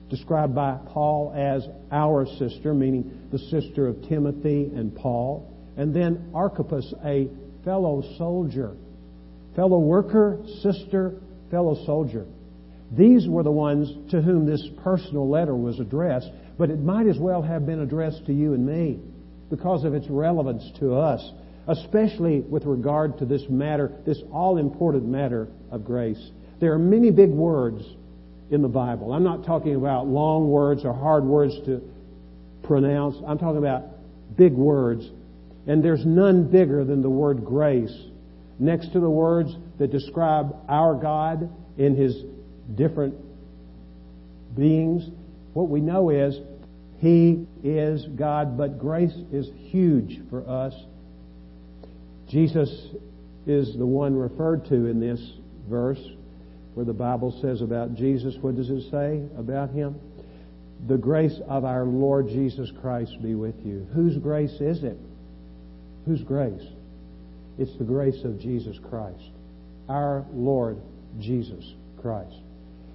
described 0.09 0.55
by 0.55 0.79
Paul 0.87 1.33
as 1.37 1.67
our 1.93 2.27
sister, 2.39 2.75
meaning 2.75 3.29
the 3.31 3.39
sister 3.39 3.87
of 3.87 4.03
Timothy 4.09 4.71
and 4.75 4.95
Paul. 4.95 5.47
And 5.77 5.95
then 5.95 6.31
Archippus, 6.35 6.93
a 7.05 7.29
fellow 7.65 8.03
soldier, 8.19 8.77
fellow 9.55 9.79
worker, 9.79 10.41
sister, 10.62 11.15
fellow 11.50 11.85
soldier. 11.87 12.27
These 12.97 13.29
were 13.29 13.43
the 13.43 13.53
ones 13.53 14.11
to 14.11 14.21
whom 14.21 14.47
this 14.47 14.67
personal 14.83 15.29
letter 15.29 15.55
was 15.55 15.79
addressed, 15.79 16.31
but 16.59 16.71
it 16.71 16.81
might 16.81 17.07
as 17.07 17.19
well 17.19 17.41
have 17.43 17.65
been 17.67 17.81
addressed 17.81 18.27
to 18.27 18.33
you 18.33 18.55
and 18.55 18.67
me 18.67 18.99
because 19.49 19.85
of 19.85 19.95
its 19.95 20.09
relevance 20.09 20.65
to 20.81 20.95
us, 20.95 21.33
especially 21.69 22.41
with 22.41 22.65
regard 22.65 23.19
to 23.19 23.25
this 23.25 23.43
matter, 23.49 23.93
this 24.07 24.21
all 24.33 24.59
important 24.59 25.07
matter 25.07 25.49
of 25.71 25.85
grace. 25.85 26.31
There 26.61 26.73
are 26.73 26.79
many 26.79 27.11
big 27.11 27.31
words 27.31 27.83
in 28.50 28.62
the 28.62 28.69
Bible. 28.69 29.12
I'm 29.12 29.23
not 29.23 29.45
talking 29.45 29.76
about 29.76 30.07
long 30.07 30.50
words 30.50 30.85
or 30.85 30.92
hard 30.92 31.25
words 31.25 31.54
to 31.66 31.80
pronounce. 32.64 33.16
I'm 33.26 33.38
talking 33.38 33.59
about 33.59 33.85
big 34.37 34.52
words. 34.52 35.09
And 35.66 35.85
there's 35.85 36.04
none 36.04 36.50
bigger 36.50 36.85
than 36.85 37.02
the 37.02 37.11
word 37.11 37.45
grace. 37.45 37.97
Next 38.59 38.92
to 38.92 39.00
the 39.00 39.11
words 39.11 39.54
that 39.78 39.92
describe 39.92 40.54
our 40.69 40.95
God 40.95 41.50
in 41.78 41.97
His 41.97 42.16
different 42.75 43.14
beings, 44.57 45.09
what 45.54 45.69
we 45.69 45.80
know 45.80 46.11
is 46.11 46.38
He 46.99 47.47
is 47.62 48.04
God, 48.16 48.59
but 48.59 48.78
grace 48.78 49.14
is 49.33 49.49
huge 49.71 50.21
for 50.28 50.47
us. 50.49 50.75
Jesus 52.28 52.69
is 53.47 53.76
the 53.76 53.87
one 53.87 54.14
referred 54.16 54.66
to 54.66 54.87
in 54.87 55.00
this 55.00 55.21
verse 55.69 56.00
where 56.75 56.87
the 56.87 56.93
Bible 56.93 57.37
says 57.41 57.62
about 57.62 57.95
Jesus. 57.95 58.37
What 58.41 58.57
does 58.57 58.71
it 58.71 58.91
say 58.91 59.23
about 59.39 59.71
Him? 59.71 59.97
The 60.89 60.97
grace 60.97 61.39
of 61.49 61.65
our 61.65 61.85
Lord 61.85 62.29
Jesus 62.29 62.71
Christ 62.81 63.12
be 63.23 63.35
with 63.35 63.57
you. 63.65 63.87
Whose 63.95 64.17
grace 64.17 64.61
is 64.61 64.83
it? 64.83 64.99
Whose 66.07 66.23
grace? 66.23 66.62
It's 67.59 67.77
the 67.77 67.85
grace 67.85 68.25
of 68.25 68.41
Jesus 68.41 68.79
Christ. 68.89 69.31
Our 69.89 70.25
Lord 70.33 70.79
Jesus 71.19 71.65
Christ. 72.00 72.37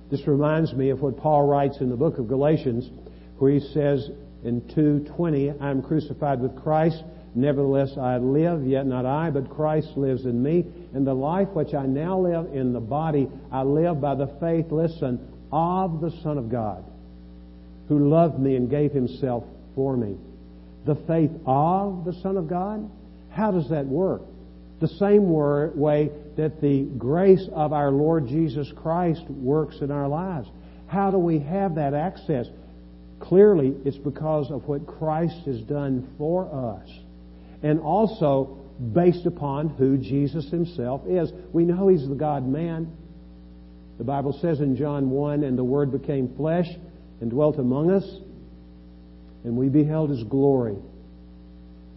This 0.09 0.25
reminds 0.27 0.73
me 0.73 0.89
of 0.89 1.01
what 1.01 1.17
Paul 1.17 1.47
writes 1.47 1.77
in 1.81 1.89
the 1.89 1.95
book 1.95 2.17
of 2.17 2.27
Galatians, 2.27 2.89
where 3.37 3.51
he 3.51 3.59
says 3.59 4.09
in 4.43 4.61
2.20, 4.61 5.61
I 5.61 5.69
am 5.69 5.81
crucified 5.81 6.39
with 6.39 6.55
Christ, 6.63 7.03
nevertheless 7.33 7.97
I 7.99 8.17
live, 8.17 8.65
yet 8.65 8.85
not 8.85 9.05
I, 9.05 9.29
but 9.29 9.49
Christ 9.49 9.89
lives 9.95 10.25
in 10.25 10.41
me. 10.41 10.65
And 10.95 11.05
the 11.05 11.13
life 11.13 11.49
which 11.49 11.73
I 11.73 11.85
now 11.85 12.17
live 12.17 12.53
in 12.53 12.71
the 12.71 12.79
body, 12.79 13.27
I 13.51 13.63
live 13.63 13.99
by 13.99 14.15
the 14.15 14.27
faith, 14.39 14.71
listen, 14.71 15.19
of 15.51 15.99
the 15.99 16.09
Son 16.23 16.37
of 16.37 16.49
God, 16.49 16.85
who 17.89 18.09
loved 18.09 18.39
me 18.39 18.55
and 18.55 18.69
gave 18.69 18.93
himself 18.93 19.43
for 19.75 19.97
me. 19.97 20.15
The 20.85 20.95
faith 20.95 21.31
of 21.45 22.05
the 22.05 22.13
Son 22.21 22.37
of 22.37 22.47
God? 22.47 22.89
How 23.29 23.51
does 23.51 23.69
that 23.69 23.85
work? 23.85 24.21
The 24.79 24.87
same 24.87 25.29
way 25.29 26.11
that 26.37 26.61
the 26.61 26.83
grace 26.97 27.45
of 27.53 27.73
our 27.73 27.91
Lord 27.91 28.27
Jesus 28.27 28.71
Christ 28.81 29.23
works 29.29 29.81
in 29.81 29.91
our 29.91 30.07
lives. 30.07 30.47
How 30.87 31.11
do 31.11 31.17
we 31.17 31.39
have 31.39 31.75
that 31.75 31.93
access? 31.93 32.47
Clearly, 33.19 33.75
it's 33.83 33.97
because 33.97 34.49
of 34.49 34.65
what 34.65 34.87
Christ 34.87 35.45
has 35.45 35.59
done 35.61 36.07
for 36.17 36.45
us. 36.79 36.89
And 37.63 37.81
also 37.81 38.64
based 38.93 39.25
upon 39.25 39.69
who 39.69 39.97
Jesus 39.97 40.49
himself 40.49 41.01
is. 41.07 41.31
We 41.53 41.63
know 41.63 41.87
he's 41.87 42.07
the 42.07 42.15
God 42.15 42.47
man. 42.47 42.91
The 43.97 44.03
Bible 44.03 44.37
says 44.41 44.59
in 44.59 44.75
John 44.75 45.09
1 45.09 45.43
and 45.43 45.57
the 45.57 45.63
Word 45.63 45.91
became 45.91 46.35
flesh 46.35 46.67
and 47.21 47.31
dwelt 47.31 47.57
among 47.57 47.91
us, 47.91 48.03
and 49.45 49.55
we 49.55 49.69
beheld 49.69 50.09
his 50.09 50.23
glory. 50.23 50.75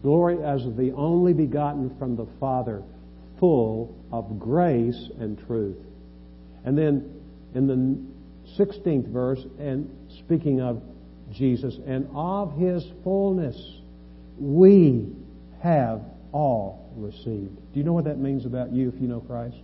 Glory 0.03 0.43
as 0.45 0.63
the 0.77 0.93
only 0.95 1.33
begotten 1.33 1.97
from 1.99 2.15
the 2.15 2.27
Father 2.39 2.83
full 3.41 3.97
of 4.13 4.39
grace 4.39 5.11
and 5.19 5.39
truth. 5.47 5.77
And 6.65 6.79
then 6.79 7.21
in 7.55 7.67
the 7.67 8.63
16th 8.63 9.09
verse, 9.13 9.41
and 9.59 9.91
speaking 10.25 10.61
of 10.61 10.83
Jesus, 11.33 11.77
and 11.87 12.09
of 12.15 12.57
his 12.57 12.85
fullness 13.03 13.57
we 14.39 15.09
have 15.63 16.03
all 16.33 16.91
received. 16.97 17.57
Do 17.73 17.79
you 17.79 17.85
know 17.85 17.93
what 17.93 18.05
that 18.05 18.19
means 18.19 18.47
about 18.47 18.73
you 18.73 18.89
if 18.89 19.01
you 19.01 19.09
know 19.09 19.21
Christ? 19.21 19.57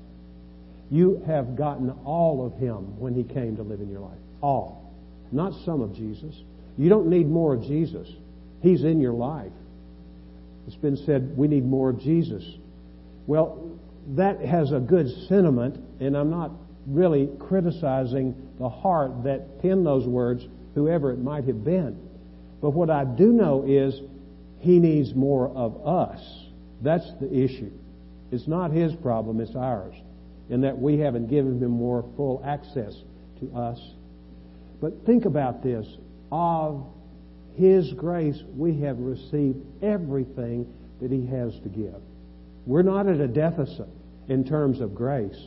You 0.91 1.23
have 1.27 1.57
gotten 1.57 1.91
all 2.05 2.47
of 2.47 2.55
him 2.59 2.99
when 3.01 3.15
he 3.15 3.25
came 3.25 3.57
to 3.57 3.63
live 3.63 3.81
in 3.81 3.91
your 3.91 4.01
life. 4.01 4.19
All. 4.41 4.93
Not 5.33 5.53
some 5.65 5.81
of 5.81 5.95
Jesus. 5.95 6.35
You 6.77 6.89
don't 6.89 7.09
need 7.09 7.29
more 7.29 7.55
of 7.55 7.63
Jesus. 7.63 8.09
He's 8.63 8.85
in 8.85 9.01
your 9.01 9.13
life. 9.13 9.53
It's 10.67 10.77
been 10.77 10.97
said 10.97 11.37
we 11.37 11.49
need 11.49 11.65
more 11.65 11.91
of 11.91 12.01
Jesus. 12.01 12.45
Well, 13.27 13.79
that 14.17 14.41
has 14.41 14.73
a 14.73 14.81
good 14.81 15.09
sentiment, 15.29 15.83
and 16.01 16.17
I'm 16.17 16.31
not 16.31 16.51
really 16.87 17.29
criticizing 17.39 18.35
the 18.59 18.69
heart 18.69 19.25
that 19.25 19.63
penned 19.63 19.87
those 19.87 20.07
words, 20.07 20.47
whoever 20.75 21.11
it 21.13 21.19
might 21.19 21.45
have 21.45 21.65
been. 21.65 21.99
But 22.61 22.71
what 22.71 22.91
I 22.91 23.05
do 23.05 23.33
know 23.33 23.65
is 23.67 23.99
he 24.61 24.79
needs 24.79 25.15
more 25.15 25.49
of 25.49 25.87
us. 25.87 26.44
That's 26.85 27.11
the 27.21 27.33
issue. 27.33 27.73
It's 28.31 28.47
not 28.47 28.71
his 28.71 28.95
problem, 28.97 29.41
it's 29.41 29.57
ours. 29.57 29.95
In 30.51 30.61
that 30.61 30.79
we 30.79 30.99
haven't 30.99 31.29
given 31.29 31.63
him 31.63 31.71
more 31.71 32.05
full 32.17 32.43
access 32.45 32.95
to 33.41 33.57
us. 33.57 33.81
But 34.81 35.07
think 35.07 35.25
about 35.25 35.63
this. 35.63 35.87
Of 36.31 36.85
his 37.55 37.93
grace, 37.93 38.41
we 38.57 38.81
have 38.81 38.99
received 38.99 39.59
everything 39.83 40.73
that 41.01 41.11
He 41.11 41.27
has 41.27 41.55
to 41.63 41.69
give. 41.69 42.01
We're 42.67 42.83
not 42.83 43.07
at 43.07 43.21
a 43.21 43.29
deficit 43.29 43.89
in 44.29 44.45
terms 44.45 44.81
of 44.81 44.95
grace 44.95 45.39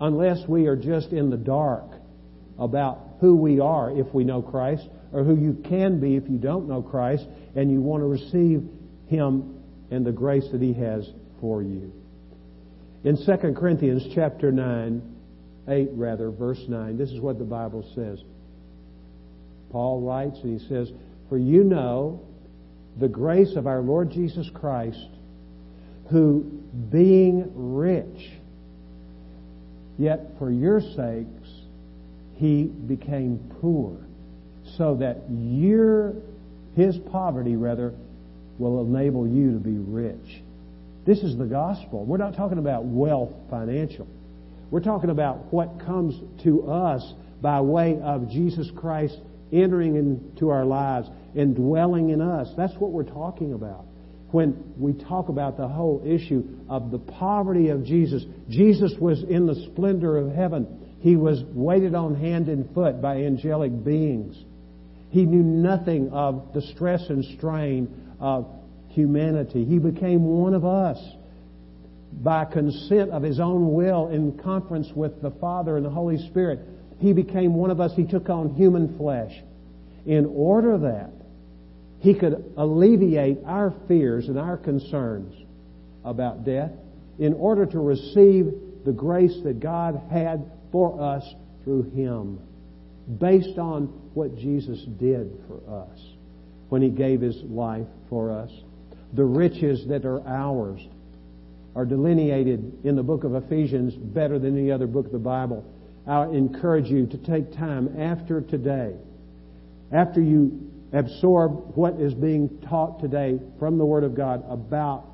unless 0.00 0.46
we 0.46 0.66
are 0.66 0.76
just 0.76 1.08
in 1.08 1.30
the 1.30 1.36
dark 1.36 1.84
about 2.58 3.00
who 3.20 3.36
we 3.36 3.60
are 3.60 3.90
if 3.90 4.12
we 4.12 4.24
know 4.24 4.42
Christ 4.42 4.86
or 5.12 5.24
who 5.24 5.36
you 5.36 5.54
can 5.68 6.00
be 6.00 6.16
if 6.16 6.28
you 6.28 6.36
don't 6.36 6.68
know 6.68 6.82
Christ 6.82 7.24
and 7.56 7.70
you 7.70 7.80
want 7.80 8.02
to 8.02 8.06
receive 8.06 8.68
Him 9.08 9.61
and 9.92 10.04
the 10.04 10.12
grace 10.12 10.48
that 10.52 10.62
He 10.62 10.72
has 10.72 11.08
for 11.40 11.62
you. 11.62 11.92
In 13.04 13.16
2 13.16 13.54
Corinthians 13.54 14.06
chapter 14.14 14.52
9, 14.52 15.02
8 15.68 15.88
rather, 15.92 16.30
verse 16.30 16.62
9, 16.68 16.96
this 16.96 17.10
is 17.10 17.20
what 17.20 17.38
the 17.38 17.44
Bible 17.44 17.88
says. 17.94 18.22
Paul 19.70 20.00
writes 20.02 20.38
and 20.42 20.60
he 20.60 20.68
says, 20.68 20.90
For 21.28 21.38
you 21.38 21.64
know 21.64 22.20
the 22.98 23.08
grace 23.08 23.56
of 23.56 23.66
our 23.66 23.80
Lord 23.80 24.10
Jesus 24.10 24.48
Christ, 24.54 25.08
who, 26.10 26.42
being 26.90 27.50
rich, 27.54 28.30
yet 29.98 30.20
for 30.38 30.50
your 30.50 30.80
sakes, 30.80 31.48
he 32.34 32.64
became 32.64 33.52
poor, 33.60 33.96
so 34.76 34.96
that 34.96 35.22
your, 35.30 36.14
his 36.76 36.98
poverty, 37.10 37.56
rather, 37.56 37.94
will 38.58 38.82
enable 38.82 39.26
you 39.26 39.52
to 39.52 39.58
be 39.58 39.76
rich. 39.76 40.42
This 41.04 41.18
is 41.18 41.36
the 41.36 41.46
gospel. 41.46 42.04
We're 42.04 42.18
not 42.18 42.36
talking 42.36 42.58
about 42.58 42.84
wealth 42.84 43.32
financial. 43.50 44.06
We're 44.70 44.80
talking 44.80 45.10
about 45.10 45.52
what 45.52 45.80
comes 45.84 46.18
to 46.44 46.70
us 46.70 47.12
by 47.40 47.60
way 47.60 48.00
of 48.02 48.30
Jesus 48.30 48.70
Christ 48.76 49.16
entering 49.52 49.96
into 49.96 50.50
our 50.50 50.64
lives 50.64 51.08
and 51.34 51.54
dwelling 51.54 52.10
in 52.10 52.20
us. 52.20 52.48
That's 52.56 52.74
what 52.78 52.90
we're 52.90 53.02
talking 53.02 53.52
about. 53.52 53.84
When 54.30 54.72
we 54.78 54.94
talk 54.94 55.28
about 55.28 55.58
the 55.58 55.68
whole 55.68 56.02
issue 56.06 56.42
of 56.70 56.90
the 56.90 56.98
poverty 56.98 57.68
of 57.68 57.84
Jesus, 57.84 58.24
Jesus 58.48 58.94
was 58.98 59.22
in 59.24 59.46
the 59.46 59.54
splendor 59.72 60.16
of 60.16 60.32
heaven. 60.32 60.96
He 61.00 61.16
was 61.16 61.42
waited 61.52 61.94
on 61.94 62.14
hand 62.14 62.48
and 62.48 62.72
foot 62.74 63.02
by 63.02 63.16
angelic 63.16 63.84
beings. 63.84 64.36
He 65.10 65.26
knew 65.26 65.42
nothing 65.42 66.10
of 66.12 66.54
the 66.54 66.62
stress 66.62 67.02
and 67.10 67.22
strain 67.36 68.01
of 68.22 68.46
humanity. 68.88 69.64
He 69.64 69.78
became 69.78 70.24
one 70.24 70.54
of 70.54 70.64
us 70.64 70.98
by 72.22 72.44
consent 72.44 73.10
of 73.10 73.22
his 73.22 73.40
own 73.40 73.74
will 73.74 74.08
in 74.08 74.38
conference 74.38 74.88
with 74.94 75.20
the 75.20 75.32
Father 75.32 75.76
and 75.76 75.84
the 75.84 75.90
Holy 75.90 76.18
Spirit. 76.28 76.60
He 77.00 77.12
became 77.12 77.54
one 77.54 77.70
of 77.70 77.80
us. 77.80 77.92
He 77.96 78.04
took 78.04 78.30
on 78.30 78.54
human 78.54 78.96
flesh 78.96 79.32
in 80.06 80.26
order 80.26 80.78
that 80.78 81.10
he 82.00 82.14
could 82.14 82.52
alleviate 82.56 83.38
our 83.44 83.74
fears 83.88 84.28
and 84.28 84.38
our 84.38 84.56
concerns 84.56 85.34
about 86.04 86.44
death 86.44 86.70
in 87.18 87.34
order 87.34 87.66
to 87.66 87.78
receive 87.78 88.52
the 88.84 88.92
grace 88.92 89.36
that 89.44 89.60
God 89.60 90.00
had 90.10 90.50
for 90.70 91.00
us 91.00 91.22
through 91.64 91.90
him 91.90 92.38
based 93.18 93.58
on 93.58 93.84
what 94.14 94.36
Jesus 94.36 94.84
did 94.98 95.30
for 95.48 95.84
us 95.84 96.11
when 96.72 96.80
he 96.80 96.88
gave 96.88 97.20
his 97.20 97.36
life 97.42 97.86
for 98.08 98.32
us. 98.32 98.50
The 99.12 99.26
riches 99.26 99.86
that 99.88 100.06
are 100.06 100.26
ours 100.26 100.80
are 101.76 101.84
delineated 101.84 102.78
in 102.82 102.96
the 102.96 103.02
book 103.02 103.24
of 103.24 103.34
Ephesians 103.34 103.92
better 103.94 104.38
than 104.38 104.56
any 104.56 104.70
other 104.70 104.86
book 104.86 105.04
of 105.04 105.12
the 105.12 105.18
Bible. 105.18 105.66
I 106.06 106.24
encourage 106.28 106.86
you 106.86 107.06
to 107.08 107.18
take 107.18 107.54
time 107.54 108.00
after 108.00 108.40
today, 108.40 108.94
after 109.92 110.22
you 110.22 110.70
absorb 110.94 111.76
what 111.76 112.00
is 112.00 112.14
being 112.14 112.48
taught 112.66 113.00
today 113.00 113.38
from 113.58 113.76
the 113.76 113.84
Word 113.84 114.02
of 114.02 114.14
God 114.14 114.42
about 114.48 115.04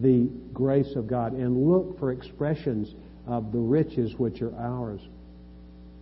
the 0.00 0.30
grace 0.54 0.96
of 0.96 1.06
God 1.06 1.34
and 1.34 1.70
look 1.70 1.98
for 1.98 2.10
expressions 2.10 2.94
of 3.26 3.52
the 3.52 3.58
riches 3.58 4.14
which 4.16 4.40
are 4.40 4.56
ours. 4.56 5.02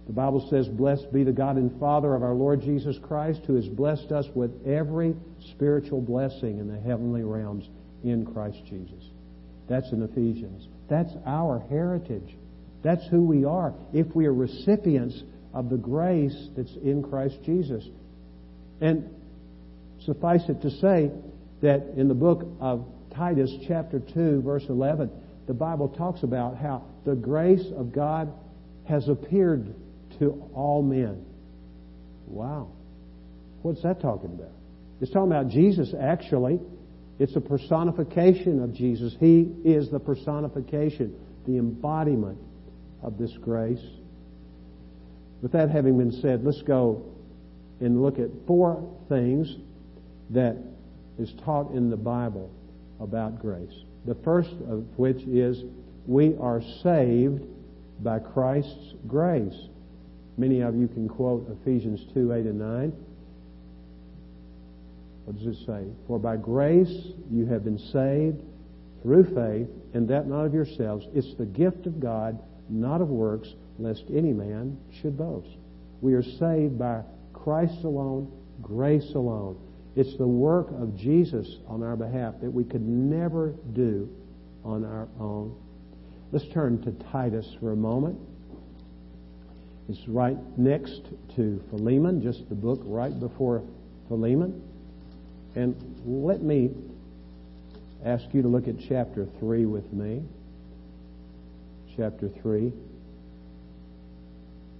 The 0.08 0.14
Bible 0.14 0.48
says, 0.48 0.66
Blessed 0.68 1.12
be 1.12 1.22
the 1.22 1.32
God 1.32 1.56
and 1.56 1.78
Father 1.78 2.14
of 2.14 2.22
our 2.22 2.32
Lord 2.32 2.62
Jesus 2.62 2.96
Christ, 3.02 3.42
who 3.46 3.56
has 3.56 3.68
blessed 3.68 4.10
us 4.10 4.24
with 4.34 4.50
every 4.66 5.14
spiritual 5.50 6.00
blessing 6.00 6.58
in 6.58 6.66
the 6.66 6.80
heavenly 6.80 7.22
realms 7.22 7.68
in 8.02 8.24
Christ 8.24 8.58
Jesus. 8.68 9.04
That's 9.68 9.92
in 9.92 10.02
Ephesians. 10.02 10.66
That's 10.88 11.12
our 11.26 11.62
heritage. 11.68 12.36
That's 12.82 13.06
who 13.10 13.20
we 13.22 13.44
are 13.44 13.74
if 13.92 14.06
we 14.16 14.24
are 14.24 14.32
recipients 14.32 15.22
of 15.52 15.68
the 15.68 15.76
grace 15.76 16.48
that's 16.56 16.74
in 16.82 17.02
Christ 17.02 17.36
Jesus. 17.44 17.84
And 18.80 19.14
suffice 20.06 20.48
it 20.48 20.62
to 20.62 20.70
say 20.70 21.10
that 21.60 21.82
in 21.98 22.08
the 22.08 22.14
book 22.14 22.46
of 22.60 22.86
Titus, 23.14 23.52
chapter 23.66 24.00
2, 24.00 24.40
verse 24.40 24.64
11, 24.70 25.10
the 25.46 25.52
Bible 25.52 25.90
talks 25.90 26.22
about 26.22 26.56
how 26.56 26.84
the 27.04 27.14
grace 27.14 27.66
of 27.76 27.92
God 27.92 28.32
has 28.86 29.06
appeared 29.08 29.74
to 30.18 30.50
all 30.54 30.82
men. 30.82 31.24
Wow. 32.26 32.68
What's 33.62 33.82
that 33.82 34.00
talking 34.00 34.32
about? 34.32 34.52
It's 35.00 35.10
talking 35.10 35.32
about 35.32 35.48
Jesus, 35.48 35.94
actually. 35.98 36.60
It's 37.18 37.34
a 37.36 37.40
personification 37.40 38.62
of 38.62 38.72
Jesus. 38.72 39.14
He 39.18 39.52
is 39.64 39.90
the 39.90 39.98
personification, 39.98 41.14
the 41.46 41.58
embodiment 41.58 42.38
of 43.02 43.18
this 43.18 43.32
grace. 43.40 43.84
With 45.42 45.52
that 45.52 45.70
having 45.70 45.98
been 45.98 46.12
said, 46.20 46.44
let's 46.44 46.62
go 46.62 47.02
and 47.80 48.02
look 48.02 48.18
at 48.18 48.28
four 48.46 48.96
things 49.08 49.54
that 50.30 50.56
is 51.18 51.32
taught 51.44 51.72
in 51.72 51.90
the 51.90 51.96
Bible 51.96 52.50
about 53.00 53.40
grace. 53.40 53.74
The 54.04 54.16
first 54.24 54.52
of 54.68 54.84
which 54.96 55.22
is 55.22 55.62
we 56.06 56.34
are 56.40 56.62
saved 56.82 57.42
by 58.00 58.18
Christ's 58.18 58.94
grace. 59.06 59.68
Many 60.38 60.60
of 60.60 60.76
you 60.76 60.86
can 60.86 61.08
quote 61.08 61.50
Ephesians 61.60 62.00
2, 62.14 62.32
8, 62.32 62.46
and 62.46 62.58
9. 62.58 62.92
What 65.24 65.36
does 65.36 65.46
it 65.46 65.66
say? 65.66 65.84
For 66.06 66.18
by 66.18 66.36
grace 66.36 67.08
you 67.30 67.44
have 67.46 67.64
been 67.64 67.78
saved 67.78 68.40
through 69.02 69.24
faith, 69.34 69.68
and 69.94 70.08
that 70.08 70.26
not 70.28 70.46
of 70.46 70.54
yourselves. 70.54 71.06
It's 71.12 71.34
the 71.34 71.44
gift 71.44 71.86
of 71.86 72.00
God, 72.00 72.40
not 72.70 73.00
of 73.00 73.08
works, 73.08 73.48
lest 73.78 74.04
any 74.08 74.32
man 74.32 74.78
should 75.00 75.18
boast. 75.18 75.48
We 76.00 76.14
are 76.14 76.22
saved 76.22 76.78
by 76.78 77.02
Christ 77.32 77.84
alone, 77.84 78.32
grace 78.62 79.12
alone. 79.14 79.58
It's 79.96 80.16
the 80.18 80.26
work 80.26 80.68
of 80.70 80.96
Jesus 80.96 81.48
on 81.66 81.82
our 81.82 81.96
behalf 81.96 82.34
that 82.40 82.50
we 82.50 82.62
could 82.62 82.86
never 82.86 83.54
do 83.72 84.08
on 84.64 84.84
our 84.84 85.08
own. 85.18 85.56
Let's 86.30 86.46
turn 86.52 86.80
to 86.82 86.92
Titus 87.10 87.46
for 87.58 87.72
a 87.72 87.76
moment. 87.76 88.18
It's 89.88 90.06
right 90.06 90.36
next 90.58 91.00
to 91.36 91.62
Philemon, 91.70 92.22
just 92.22 92.46
the 92.50 92.54
book 92.54 92.80
right 92.84 93.18
before 93.18 93.62
Philemon. 94.08 94.62
And 95.56 95.74
let 96.04 96.42
me 96.42 96.70
ask 98.04 98.24
you 98.32 98.42
to 98.42 98.48
look 98.48 98.68
at 98.68 98.74
chapter 98.86 99.26
3 99.40 99.64
with 99.64 99.90
me. 99.92 100.22
Chapter 101.96 102.28
3, 102.28 102.70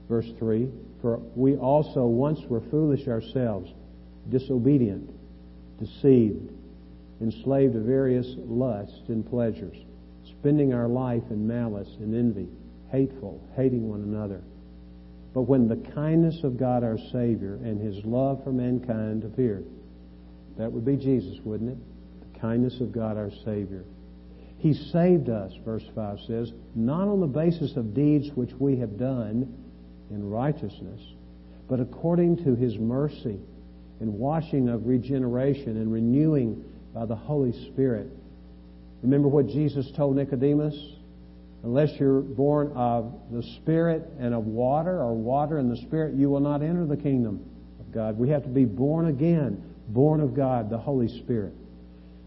verse 0.08 0.30
3. 0.38 0.68
For 1.00 1.16
we 1.34 1.56
also 1.56 2.04
once 2.04 2.40
were 2.42 2.60
foolish 2.60 3.08
ourselves, 3.08 3.72
disobedient, 4.30 5.10
deceived, 5.80 6.52
enslaved 7.22 7.72
to 7.72 7.80
various 7.80 8.26
lusts 8.36 9.08
and 9.08 9.28
pleasures, 9.28 9.76
spending 10.28 10.74
our 10.74 10.86
life 10.86 11.22
in 11.30 11.48
malice 11.48 11.88
and 11.98 12.14
envy, 12.14 12.48
hateful, 12.92 13.42
hating 13.56 13.88
one 13.88 14.02
another. 14.02 14.42
But 15.34 15.42
when 15.42 15.68
the 15.68 15.76
kindness 15.94 16.42
of 16.42 16.58
God 16.58 16.82
our 16.82 16.98
Savior 17.12 17.54
and 17.62 17.80
His 17.80 18.04
love 18.04 18.42
for 18.44 18.52
mankind 18.52 19.24
appeared, 19.24 19.66
that 20.56 20.72
would 20.72 20.84
be 20.84 20.96
Jesus, 20.96 21.38
wouldn't 21.44 21.70
it? 21.70 22.32
The 22.32 22.38
kindness 22.40 22.80
of 22.80 22.92
God 22.92 23.16
our 23.16 23.30
Savior. 23.44 23.84
He 24.58 24.74
saved 24.74 25.28
us, 25.28 25.52
verse 25.64 25.84
5 25.94 26.18
says, 26.26 26.52
not 26.74 27.06
on 27.06 27.20
the 27.20 27.26
basis 27.26 27.76
of 27.76 27.94
deeds 27.94 28.30
which 28.34 28.52
we 28.58 28.76
have 28.78 28.98
done 28.98 29.54
in 30.10 30.28
righteousness, 30.28 31.00
but 31.68 31.78
according 31.78 32.42
to 32.44 32.56
His 32.56 32.76
mercy 32.76 33.38
and 34.00 34.14
washing 34.14 34.68
of 34.68 34.86
regeneration 34.86 35.76
and 35.76 35.92
renewing 35.92 36.64
by 36.94 37.06
the 37.06 37.14
Holy 37.14 37.52
Spirit. 37.70 38.08
Remember 39.02 39.28
what 39.28 39.46
Jesus 39.46 39.90
told 39.92 40.16
Nicodemus? 40.16 40.74
Unless 41.64 41.98
you're 41.98 42.20
born 42.20 42.72
of 42.76 43.12
the 43.32 43.42
Spirit 43.56 44.08
and 44.20 44.32
of 44.32 44.46
water, 44.46 45.00
or 45.00 45.14
water 45.14 45.58
and 45.58 45.70
the 45.70 45.76
Spirit, 45.86 46.14
you 46.14 46.30
will 46.30 46.40
not 46.40 46.62
enter 46.62 46.86
the 46.86 46.96
kingdom 46.96 47.44
of 47.80 47.92
God. 47.92 48.16
We 48.16 48.28
have 48.30 48.44
to 48.44 48.48
be 48.48 48.64
born 48.64 49.08
again 49.08 49.62
born 49.88 50.20
of 50.20 50.34
God, 50.34 50.70
the 50.70 50.78
Holy 50.78 51.08
Spirit. 51.22 51.54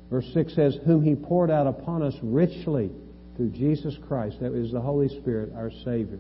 Verse 0.10 0.30
6 0.34 0.56
says, 0.56 0.78
Whom 0.86 1.04
He 1.04 1.16
poured 1.16 1.52
out 1.52 1.68
upon 1.68 2.04
us 2.04 2.16
richly 2.22 2.92
through 3.38 3.52
Jesus 3.52 3.96
Christ. 4.08 4.40
That 4.42 4.54
is 4.54 4.72
the 4.72 4.82
Holy 4.82 5.08
Spirit, 5.08 5.54
our 5.56 5.72
Savior. 5.86 6.20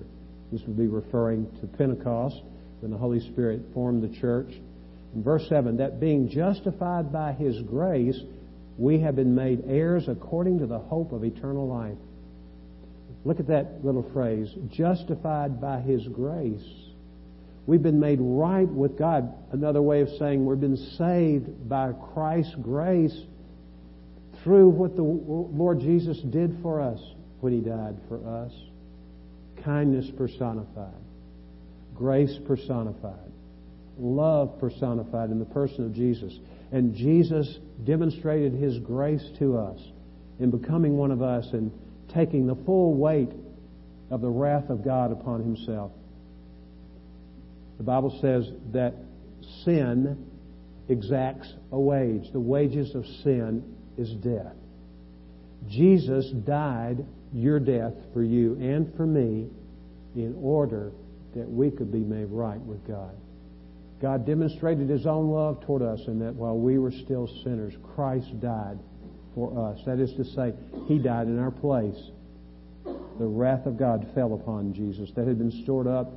This 0.52 0.62
would 0.66 0.78
be 0.78 0.88
referring 0.88 1.50
to 1.60 1.68
Pentecost, 1.68 2.42
when 2.80 2.92
the 2.92 2.98
Holy 2.98 3.20
Spirit 3.20 3.62
formed 3.74 4.02
the 4.04 4.20
church. 4.20 4.52
In 5.14 5.24
verse 5.24 5.48
7, 5.50 5.78
that 5.78 6.00
being 6.00 6.30
justified 6.30 7.12
by 7.12 7.34
His 7.34 7.62
grace, 7.64 8.20
we 8.78 9.00
have 9.02 9.16
been 9.16 9.36
made 9.36 9.64
heirs 9.68 10.08
according 10.08 10.60
to 10.60 10.68
the 10.68 10.80
hope 10.80 11.12
of 11.12 11.24
eternal 11.24 11.68
life. 11.68 11.98
Look 13.24 13.40
at 13.40 13.48
that 13.48 13.86
little 13.86 14.10
phrase, 14.14 14.50
justified 14.70 15.62
by 15.62 15.80
His 15.80 16.08
grace. 16.08 16.66
We've 17.68 17.84
been 17.84 18.00
made 18.00 18.20
right 18.20 18.68
with 18.68 18.98
God. 18.98 19.32
Another 19.52 19.82
way 19.82 20.02
of 20.02 20.10
saying 20.18 20.46
we've 20.46 20.60
been 20.60 20.78
saved 20.98 21.70
by 21.70 21.94
Christ's 22.14 22.56
grace 22.56 23.16
through 24.44 24.70
what 24.70 24.96
the 24.96 25.04
Lord 25.04 25.80
Jesus 25.80 26.18
did 26.20 26.58
for 26.64 26.82
us 26.82 27.00
when 27.42 27.54
He 27.54 27.60
died 27.60 27.98
for 28.08 28.28
us. 28.28 28.52
Kindness 29.64 30.10
personified, 30.18 30.90
grace 31.94 32.36
personified, 32.48 33.32
love 34.00 34.60
personified 34.60 35.30
in 35.30 35.38
the 35.38 35.46
person 35.46 35.86
of 35.86 35.94
Jesus. 35.94 36.34
And 36.72 36.96
Jesus 36.96 37.60
demonstrated 37.84 38.54
His 38.54 38.80
grace 38.80 39.30
to 39.38 39.58
us 39.60 39.80
in 40.40 40.50
becoming 40.50 40.98
one 40.98 41.12
of 41.12 41.22
us 41.22 41.46
and 41.54 41.72
taking 42.14 42.48
the 42.48 42.56
full 42.66 42.94
weight 42.94 43.32
of 44.10 44.22
the 44.22 44.30
wrath 44.30 44.70
of 44.70 44.84
God 44.84 45.12
upon 45.12 45.42
Himself. 45.42 45.92
The 47.78 47.84
Bible 47.84 48.18
says 48.22 48.48
that 48.74 48.94
sin 49.64 50.28
exacts 50.90 51.52
a 51.72 51.80
wage. 51.80 52.32
The 52.32 52.40
wages 52.40 52.94
of 52.96 53.06
sin 53.24 53.76
is 53.98 54.12
death. 54.16 54.56
Jesus 55.68 56.30
died 56.46 57.06
your 57.34 57.60
death 57.60 57.94
for 58.14 58.24
you 58.24 58.56
and 58.56 58.94
for 58.96 59.06
me 59.06 59.48
in 60.16 60.36
order 60.42 60.92
that 61.36 61.50
we 61.50 61.72
could 61.72 61.92
be 61.92 62.00
made 62.00 62.28
right 62.30 62.60
with 62.60 62.86
God. 62.88 63.16
God 64.02 64.26
demonstrated 64.26 64.90
His 64.90 65.06
own 65.06 65.30
love 65.30 65.64
toward 65.66 65.82
us 65.82 66.02
in 66.08 66.20
that 66.20 66.36
while 66.36 66.58
we 66.58 66.78
were 66.78 66.92
still 66.92 67.28
sinners, 67.44 67.74
Christ 67.96 68.40
died 68.42 68.80
for 69.36 69.70
us. 69.70 69.80
That 69.86 70.00
is 70.00 70.14
to 70.14 70.26
say, 70.26 70.54
He 70.88 70.98
died 70.98 71.28
in 71.28 71.40
our 71.40 71.52
place. 71.52 72.00
The 72.86 73.28
wrath 73.28 73.66
of 73.66 73.78
God 73.78 74.10
fell 74.16 74.34
upon 74.34 74.74
Jesus 74.74 75.12
that 75.16 75.28
had 75.28 75.38
been 75.38 75.64
stored 75.64 75.88
up 75.88 76.14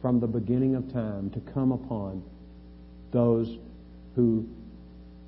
from 0.00 0.20
the 0.20 0.26
beginning 0.26 0.74
of 0.74 0.92
time 0.92 1.30
to 1.30 1.40
come 1.52 1.72
upon 1.72 2.22
those 3.12 3.58
who, 4.14 4.48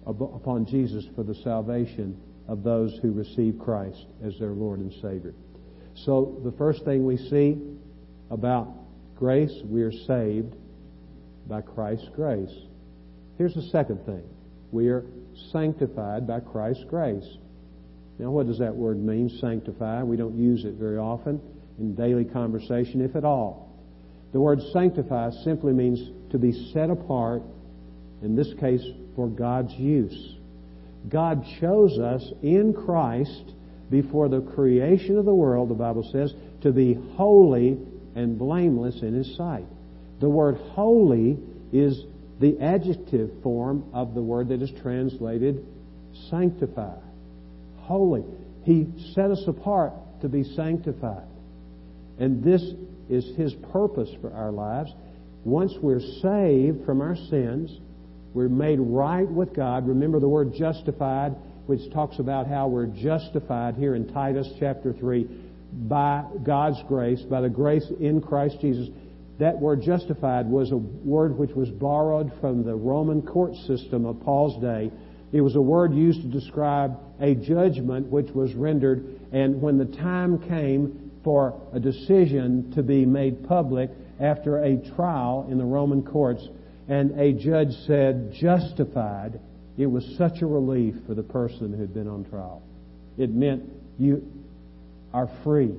upon 0.06 0.66
Jesus 0.66 1.04
for 1.14 1.22
the 1.22 1.34
salvation 1.34 2.18
of 2.48 2.62
those 2.62 2.98
who 3.02 3.12
receive 3.12 3.58
Christ 3.58 4.06
as 4.24 4.38
their 4.38 4.50
Lord 4.50 4.80
and 4.80 4.92
Savior. 5.02 5.34
So 5.94 6.40
the 6.44 6.52
first 6.52 6.84
thing 6.84 7.04
we 7.04 7.16
see 7.16 7.58
about 8.30 8.68
grace, 9.16 9.52
we 9.64 9.82
are 9.82 9.92
saved 9.92 10.54
by 11.46 11.60
Christ's 11.60 12.08
grace. 12.14 12.54
Here's 13.36 13.54
the 13.54 13.68
second 13.70 14.04
thing. 14.06 14.22
We 14.70 14.88
are 14.88 15.04
sanctified 15.52 16.26
by 16.26 16.40
Christ's 16.40 16.84
grace. 16.84 17.26
Now, 18.18 18.30
what 18.30 18.46
does 18.46 18.58
that 18.58 18.74
word 18.74 18.98
mean, 18.98 19.30
sanctify? 19.40 20.02
We 20.02 20.16
don't 20.16 20.36
use 20.36 20.64
it 20.64 20.74
very 20.74 20.98
often 20.98 21.40
in 21.78 21.94
daily 21.94 22.24
conversation, 22.24 23.00
if 23.00 23.14
at 23.14 23.24
all. 23.24 23.68
The 24.32 24.40
word 24.40 24.60
sanctify 24.72 25.30
simply 25.44 25.72
means 25.72 26.00
to 26.32 26.38
be 26.38 26.52
set 26.72 26.90
apart, 26.90 27.42
in 28.22 28.34
this 28.34 28.52
case, 28.60 28.84
for 29.14 29.28
God's 29.28 29.72
use. 29.74 30.36
God 31.08 31.44
chose 31.60 31.98
us 31.98 32.24
in 32.42 32.74
Christ 32.74 33.54
before 33.90 34.28
the 34.28 34.40
creation 34.40 35.16
of 35.16 35.24
the 35.24 35.34
world, 35.34 35.70
the 35.70 35.74
Bible 35.74 36.08
says, 36.12 36.34
to 36.62 36.72
be 36.72 36.94
holy 37.14 37.78
and 38.16 38.38
blameless 38.38 39.00
in 39.02 39.14
His 39.14 39.36
sight. 39.36 39.64
The 40.20 40.28
word 40.28 40.56
holy 40.56 41.38
is 41.72 42.02
the 42.40 42.58
adjective 42.60 43.30
form 43.42 43.84
of 43.92 44.14
the 44.14 44.22
word 44.22 44.48
that 44.48 44.62
is 44.62 44.70
translated 44.82 45.66
sanctify. 46.30 46.96
Holy. 47.78 48.24
He 48.64 48.86
set 49.14 49.30
us 49.30 49.42
apart 49.46 49.92
to 50.20 50.28
be 50.28 50.44
sanctified. 50.44 51.26
And 52.18 52.42
this 52.42 52.62
is 53.08 53.36
His 53.36 53.54
purpose 53.72 54.10
for 54.20 54.32
our 54.32 54.52
lives. 54.52 54.90
Once 55.44 55.72
we're 55.80 56.00
saved 56.00 56.84
from 56.84 57.00
our 57.00 57.16
sins, 57.16 57.70
we're 58.34 58.48
made 58.48 58.78
right 58.78 59.28
with 59.28 59.54
God. 59.54 59.88
Remember 59.88 60.20
the 60.20 60.28
word 60.28 60.52
justified, 60.54 61.34
which 61.66 61.90
talks 61.92 62.18
about 62.18 62.46
how 62.46 62.68
we're 62.68 62.86
justified 62.86 63.76
here 63.76 63.94
in 63.94 64.12
Titus 64.12 64.48
chapter 64.58 64.92
3 64.92 65.26
by 65.88 66.24
God's 66.44 66.82
grace, 66.88 67.20
by 67.22 67.40
the 67.40 67.48
grace 67.48 67.86
in 68.00 68.20
Christ 68.20 68.58
Jesus. 68.60 68.88
That 69.38 69.60
word 69.60 69.82
justified 69.82 70.48
was 70.48 70.72
a 70.72 70.76
word 70.76 71.38
which 71.38 71.52
was 71.52 71.70
borrowed 71.70 72.32
from 72.40 72.64
the 72.64 72.74
Roman 72.74 73.22
court 73.22 73.54
system 73.66 74.04
of 74.04 74.20
Paul's 74.22 74.60
day. 74.60 74.90
It 75.32 75.40
was 75.40 75.54
a 75.54 75.60
word 75.60 75.94
used 75.94 76.22
to 76.22 76.28
describe 76.28 76.98
a 77.20 77.34
judgment 77.34 78.08
which 78.08 78.30
was 78.30 78.54
rendered, 78.54 79.20
and 79.32 79.60
when 79.62 79.78
the 79.78 79.84
time 79.84 80.38
came 80.48 81.12
for 81.22 81.60
a 81.72 81.78
decision 81.78 82.72
to 82.74 82.82
be 82.82 83.06
made 83.06 83.46
public 83.46 83.90
after 84.18 84.58
a 84.58 84.76
trial 84.96 85.46
in 85.50 85.58
the 85.58 85.64
Roman 85.64 86.02
courts, 86.02 86.48
and 86.88 87.18
a 87.20 87.32
judge 87.32 87.72
said 87.86 88.32
justified, 88.32 89.38
it 89.76 89.86
was 89.86 90.04
such 90.16 90.42
a 90.42 90.46
relief 90.46 90.94
for 91.06 91.14
the 91.14 91.22
person 91.22 91.72
who 91.72 91.80
had 91.80 91.94
been 91.94 92.08
on 92.08 92.24
trial. 92.24 92.62
It 93.16 93.30
meant 93.30 93.62
you 93.98 94.26
are 95.12 95.30
free. 95.44 95.74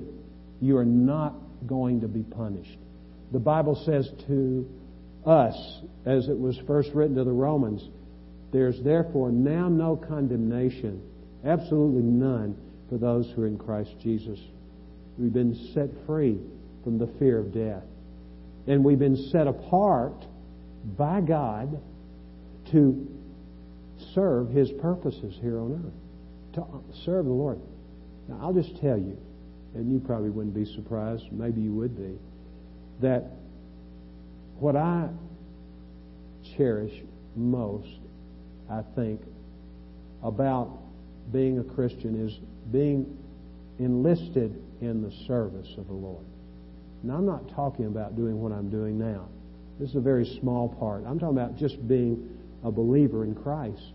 You 0.60 0.78
are 0.78 0.84
not 0.84 1.34
going 1.66 2.00
to 2.00 2.08
be 2.08 2.22
punished. 2.22 2.78
The 3.32 3.38
Bible 3.38 3.80
says 3.84 4.10
to 4.26 4.68
us, 5.24 5.54
as 6.06 6.28
it 6.28 6.38
was 6.38 6.58
first 6.66 6.90
written 6.94 7.16
to 7.16 7.24
the 7.24 7.32
Romans, 7.32 7.88
there's 8.52 8.80
therefore 8.82 9.30
now 9.30 9.68
no 9.68 9.96
condemnation, 9.96 11.02
absolutely 11.44 12.02
none, 12.02 12.56
for 12.88 12.98
those 12.98 13.30
who 13.30 13.42
are 13.42 13.46
in 13.46 13.56
Christ 13.56 13.94
Jesus. 14.02 14.38
We've 15.16 15.32
been 15.32 15.54
set 15.74 15.90
free 16.06 16.38
from 16.82 16.98
the 16.98 17.06
fear 17.18 17.38
of 17.38 17.54
death. 17.54 17.84
And 18.66 18.84
we've 18.84 18.98
been 18.98 19.28
set 19.30 19.46
apart 19.46 20.24
by 20.98 21.20
God 21.20 21.80
to 22.72 23.06
serve 24.14 24.48
His 24.48 24.70
purposes 24.80 25.38
here 25.40 25.58
on 25.58 25.84
earth, 25.84 26.54
to 26.54 26.64
serve 27.04 27.26
the 27.26 27.30
Lord. 27.30 27.60
Now, 28.28 28.40
I'll 28.42 28.52
just 28.52 28.80
tell 28.80 28.98
you, 28.98 29.16
and 29.74 29.90
you 29.92 30.00
probably 30.00 30.30
wouldn't 30.30 30.54
be 30.54 30.64
surprised, 30.64 31.30
maybe 31.30 31.60
you 31.60 31.72
would 31.74 31.96
be, 31.96 32.18
that 33.00 33.24
what 34.58 34.76
I 34.76 35.08
cherish 36.56 36.92
most, 37.36 37.88
I 38.70 38.82
think, 38.94 39.20
about 40.22 40.78
being 41.32 41.58
a 41.58 41.64
Christian 41.64 42.26
is 42.26 42.38
being 42.70 43.16
enlisted 43.78 44.62
in 44.80 45.02
the 45.02 45.12
service 45.26 45.68
of 45.78 45.86
the 45.86 45.94
Lord. 45.94 46.24
Now, 47.02 47.14
I'm 47.16 47.26
not 47.26 47.48
talking 47.54 47.86
about 47.86 48.16
doing 48.16 48.40
what 48.40 48.52
I'm 48.52 48.68
doing 48.68 48.98
now. 48.98 49.28
This 49.78 49.90
is 49.90 49.96
a 49.96 50.00
very 50.00 50.26
small 50.40 50.68
part. 50.68 51.04
I'm 51.06 51.18
talking 51.18 51.38
about 51.38 51.56
just 51.56 51.88
being 51.88 52.36
a 52.62 52.70
believer 52.70 53.24
in 53.24 53.34
Christ 53.34 53.94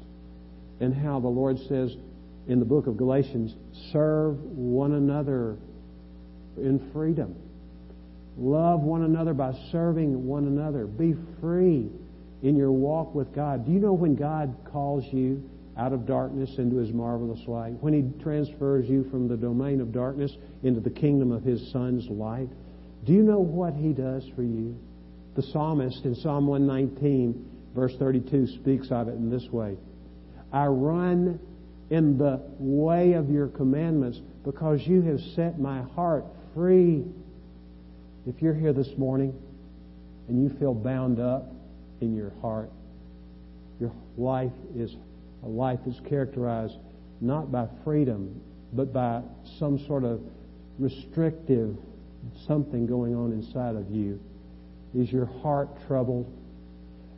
and 0.80 0.94
how 0.94 1.20
the 1.20 1.28
Lord 1.28 1.60
says 1.68 1.96
in 2.48 2.60
the 2.60 2.65
book 2.65 2.88
of 2.88 2.98
Galatians, 2.98 3.56
serve 3.91 4.39
one 4.39 4.94
another 4.94 5.58
in 6.58 6.89
freedom. 6.91 7.36
Love 8.38 8.82
one 8.82 9.04
another 9.04 9.34
by 9.34 9.54
serving 9.71 10.26
one 10.26 10.45
another. 10.45 10.86
Be 10.86 11.15
free 11.39 11.89
in 12.43 12.56
your 12.56 12.71
walk 12.71 13.15
with 13.15 13.34
God. 13.34 13.65
Do 13.65 13.71
you 13.71 13.80
know 13.80 13.93
when 13.93 14.15
God 14.15 14.56
calls 14.71 15.04
you 15.12 15.50
out 15.78 15.93
of 15.93 16.06
darkness 16.06 16.50
into 16.58 16.78
His 16.78 16.91
marvelous 16.91 17.41
light? 17.48 17.74
When 17.82 17.93
He 17.93 18.24
transfers 18.24 18.89
you 18.89 19.08
from 19.10 19.28
the 19.28 19.38
domain 19.38 19.82
of 19.82 19.91
darkness 19.91 20.36
into 20.63 20.82
the 20.82 20.89
kingdom 20.89 21.32
of 21.32 21.43
His 21.43 21.71
Son's 21.71 22.08
light? 22.10 22.50
Do 23.06 23.13
you 23.13 23.24
know 23.24 23.39
what 23.39 23.74
He 23.74 23.93
does 23.93 24.24
for 24.36 24.43
you? 24.43 24.78
The 25.36 25.43
psalmist 25.43 26.06
in 26.06 26.15
Psalm 26.15 26.48
119, 26.48 27.71
verse 27.76 27.93
32, 28.00 28.48
speaks 28.60 28.88
of 28.89 29.08
it 29.08 29.15
in 29.15 29.30
this 29.30 29.48
way 29.52 29.78
I 30.52 30.65
run 30.67 31.39
in 31.89 32.17
the 32.17 32.41
way 32.58 33.13
of 33.13 33.30
your 33.30 33.48
commandments 33.48 34.19
because 34.43 34.82
you 34.86 35.02
have 35.04 35.19
set 35.36 35.60
my 35.60 35.82
heart 35.82 36.26
free. 36.54 37.04
If 38.28 38.42
you're 38.42 38.56
here 38.56 38.74
this 38.74 38.90
morning 38.98 39.40
and 40.28 40.42
you 40.42 40.58
feel 40.58 40.74
bound 40.74 41.20
up 41.20 41.52
in 42.02 42.16
your 42.16 42.32
heart, 42.42 42.72
your 43.80 43.92
life 44.18 44.52
is 44.76 44.96
a 45.44 45.48
life 45.48 45.80
that's 45.86 46.00
characterized 46.10 46.76
not 47.22 47.52
by 47.52 47.68
freedom, 47.84 48.42
but 48.74 48.92
by 48.92 49.22
some 49.60 49.78
sort 49.86 50.04
of 50.04 50.22
restrictive 50.80 51.78
something 52.48 52.88
going 52.88 53.16
on 53.16 53.32
inside 53.32 53.76
of 53.76 53.92
you. 53.92 54.20
Is 54.96 55.12
your 55.12 55.28
heart 55.28 55.70
troubled? 55.88 56.26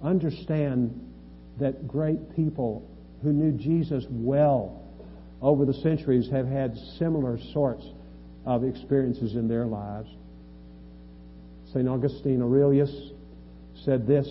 Understand 0.04 0.94
that 1.60 1.88
great 1.88 2.36
people 2.36 2.86
who 3.24 3.32
knew 3.32 3.52
Jesus 3.52 4.06
well 4.10 4.84
over 5.42 5.66
the 5.66 5.74
centuries 5.74 6.30
have 6.30 6.48
had 6.48 6.76
similar 7.00 7.40
sorts 7.54 7.86
of 8.46 8.64
experiences 8.64 9.36
in 9.36 9.48
their 9.48 9.66
lives. 9.66 10.10
St. 11.74 11.88
Augustine 11.88 12.42
Aurelius 12.42 13.12
said 13.84 14.08
this 14.08 14.28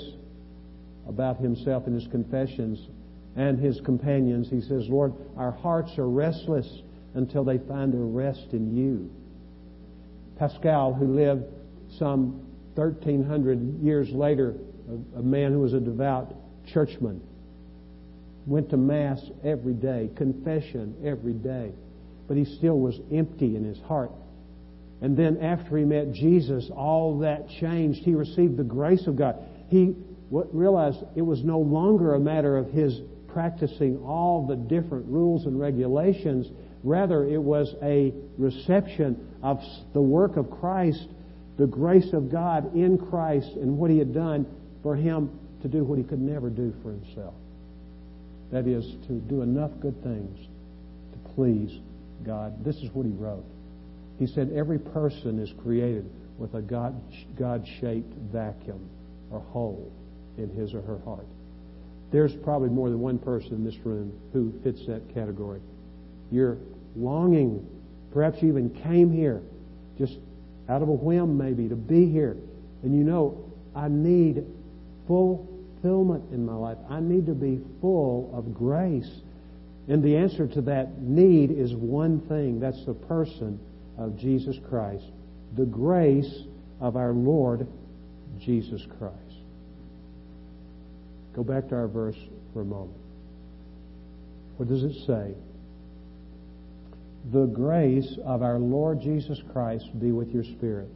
about 1.09 1.39
himself 1.39 1.87
in 1.87 1.95
his 1.95 2.07
confessions 2.09 2.89
and 3.37 3.59
his 3.59 3.81
companions. 3.83 4.49
He 4.49 4.61
says, 4.61 4.89
Lord, 4.89 5.13
our 5.37 5.53
hearts 5.53 5.99
are 5.99 6.09
restless 6.09 6.83
until 7.15 7.45
they 7.45 7.59
find 7.59 7.93
their 7.93 8.01
rest 8.01 8.49
in 8.53 8.77
you. 8.77 9.11
Pascal, 10.39 10.93
who 10.93 11.15
lived 11.15 11.45
some 11.99 12.47
1,300 12.75 13.83
years 13.83 14.11
later, 14.11 14.55
a, 14.89 15.19
a 15.19 15.23
man 15.23 15.53
who 15.53 15.61
was 15.61 15.73
a 15.73 15.81
devout 15.81 16.35
churchman, 16.67 17.21
went 18.47 18.71
to 18.71 18.77
Mass 18.77 19.21
every 19.45 19.73
day, 19.73 20.11
confession 20.15 20.95
every 21.05 21.33
day, 21.33 21.73
but 22.29 22.37
he 22.37 22.45
still 22.45 22.79
was 22.79 23.01
empty 23.13 23.57
in 23.57 23.65
his 23.65 23.81
heart. 23.83 24.11
And 25.03 25.17
then 25.17 25.39
after 25.43 25.77
he 25.77 25.85
met 25.85 26.13
Jesus, 26.13 26.71
all 26.75 27.19
that 27.21 27.49
changed. 27.61 28.01
He 28.03 28.15
received 28.15 28.57
the 28.57 28.65
grace 28.65 29.07
of 29.07 29.17
God. 29.17 29.37
He 29.69 29.95
realized 30.31 30.99
it 31.15 31.23
was 31.23 31.45
no 31.45 31.59
longer 31.59 32.15
a 32.15 32.21
matter 32.21 32.57
of 32.57 32.71
his 32.71 33.01
practicing 33.29 33.99
all 33.99 34.47
the 34.47 34.57
different 34.57 35.07
rules 35.07 35.45
and 35.45 35.61
regulations. 35.61 36.47
Rather, 36.83 37.27
it 37.27 37.41
was 37.41 37.75
a 37.83 38.15
reception 38.39 39.37
of 39.43 39.59
the 39.93 40.01
work 40.01 40.37
of 40.37 40.51
Christ 40.51 41.07
the 41.57 41.67
grace 41.67 42.13
of 42.13 42.31
God 42.31 42.75
in 42.75 42.99
Christ 42.99 43.51
and 43.57 43.79
what 43.79 43.91
He 43.91 43.99
had 43.99 44.13
done 44.13 44.47
for 44.83 44.95
him 44.95 45.31
to 45.63 45.69
do 45.69 45.85
what 45.85 45.99
he 45.99 46.05
could 46.05 46.21
never 46.21 46.51
do 46.51 46.73
for 46.83 46.91
himself. 46.91 47.35
That 48.53 48.67
is, 48.67 48.85
to 49.09 49.15
do 49.15 49.43
enough 49.43 49.73
good 49.81 50.01
things 50.03 50.39
to 51.13 51.35
please 51.35 51.81
God. 52.25 52.65
This 52.65 52.77
is 52.77 52.91
what 52.93 53.07
he 53.07 53.13
wrote. 53.13 53.45
He 54.19 54.27
said, 54.27 54.53
Every 54.55 54.79
person 54.79 55.39
is 55.39 55.53
created 55.63 56.11
with 56.39 56.55
a 56.55 56.63
God, 56.63 57.01
God-shaped 57.39 58.13
vacuum 58.33 58.89
or 59.31 59.41
hole 59.41 59.93
in 60.39 60.51
his 60.51 60.75
or 60.75 60.83
her 60.83 60.99
heart. 61.05 61.27
There's 62.13 62.35
probably 62.35 62.69
more 62.69 62.89
than 62.89 63.01
one 63.01 63.19
person 63.19 63.55
in 63.55 63.65
this 63.65 63.77
room 63.85 64.13
who 64.33 64.53
fits 64.63 64.87
that 64.87 65.13
category. 65.13 65.61
You're 66.31 66.59
longing, 66.95 67.67
perhaps 68.13 68.43
you 68.43 68.49
even 68.49 68.71
came 68.71 69.13
here 69.13 69.43
just 69.99 70.19
out 70.69 70.83
of 70.83 70.89
a 70.89 70.93
whim 70.93 71.37
maybe 71.37 71.69
to 71.69 71.77
be 71.77 72.11
here. 72.11 72.37
And 72.83 72.97
you 72.97 73.05
know, 73.05 73.53
I 73.75 73.89
need 73.89 74.45
fulfillment 75.07 76.25
in 76.33 76.45
my 76.45 76.55
life. 76.55 76.79
I 76.89 77.01
need 77.01 77.27
to 77.27 77.35
be 77.35 77.61
full 77.81 78.31
of 78.35 78.55
grace. 78.55 79.11
And 79.89 80.03
the 80.03 80.17
answer 80.17 80.47
to 80.47 80.61
that 80.63 81.01
need 81.01 81.51
is 81.51 81.75
one 81.75 82.21
thing. 82.23 82.61
That's 82.61 82.85
the 82.85 82.95
person 82.95 83.61
of 83.99 84.17
Jesus 84.19 84.57
Christ. 84.69 85.05
The 85.57 85.65
grace 85.65 86.45
of 86.81 86.97
our 86.97 87.13
Lord 87.13 87.67
Jesus 88.39 88.83
Christ. 88.99 89.17
Go 91.35 91.43
back 91.43 91.69
to 91.69 91.75
our 91.75 91.89
verse 91.89 92.17
for 92.53 92.63
a 92.63 92.65
moment. 92.65 92.99
What 94.57 94.69
does 94.69 94.83
it 94.83 94.95
say? 95.07 95.35
The 97.33 97.47
grace 97.47 98.19
of 98.25 98.43
our 98.43 98.59
Lord 98.59 99.01
Jesus 99.01 99.41
Christ 99.53 99.87
be 100.01 100.13
with 100.13 100.29
your 100.31 100.45
spirit. 100.45 100.89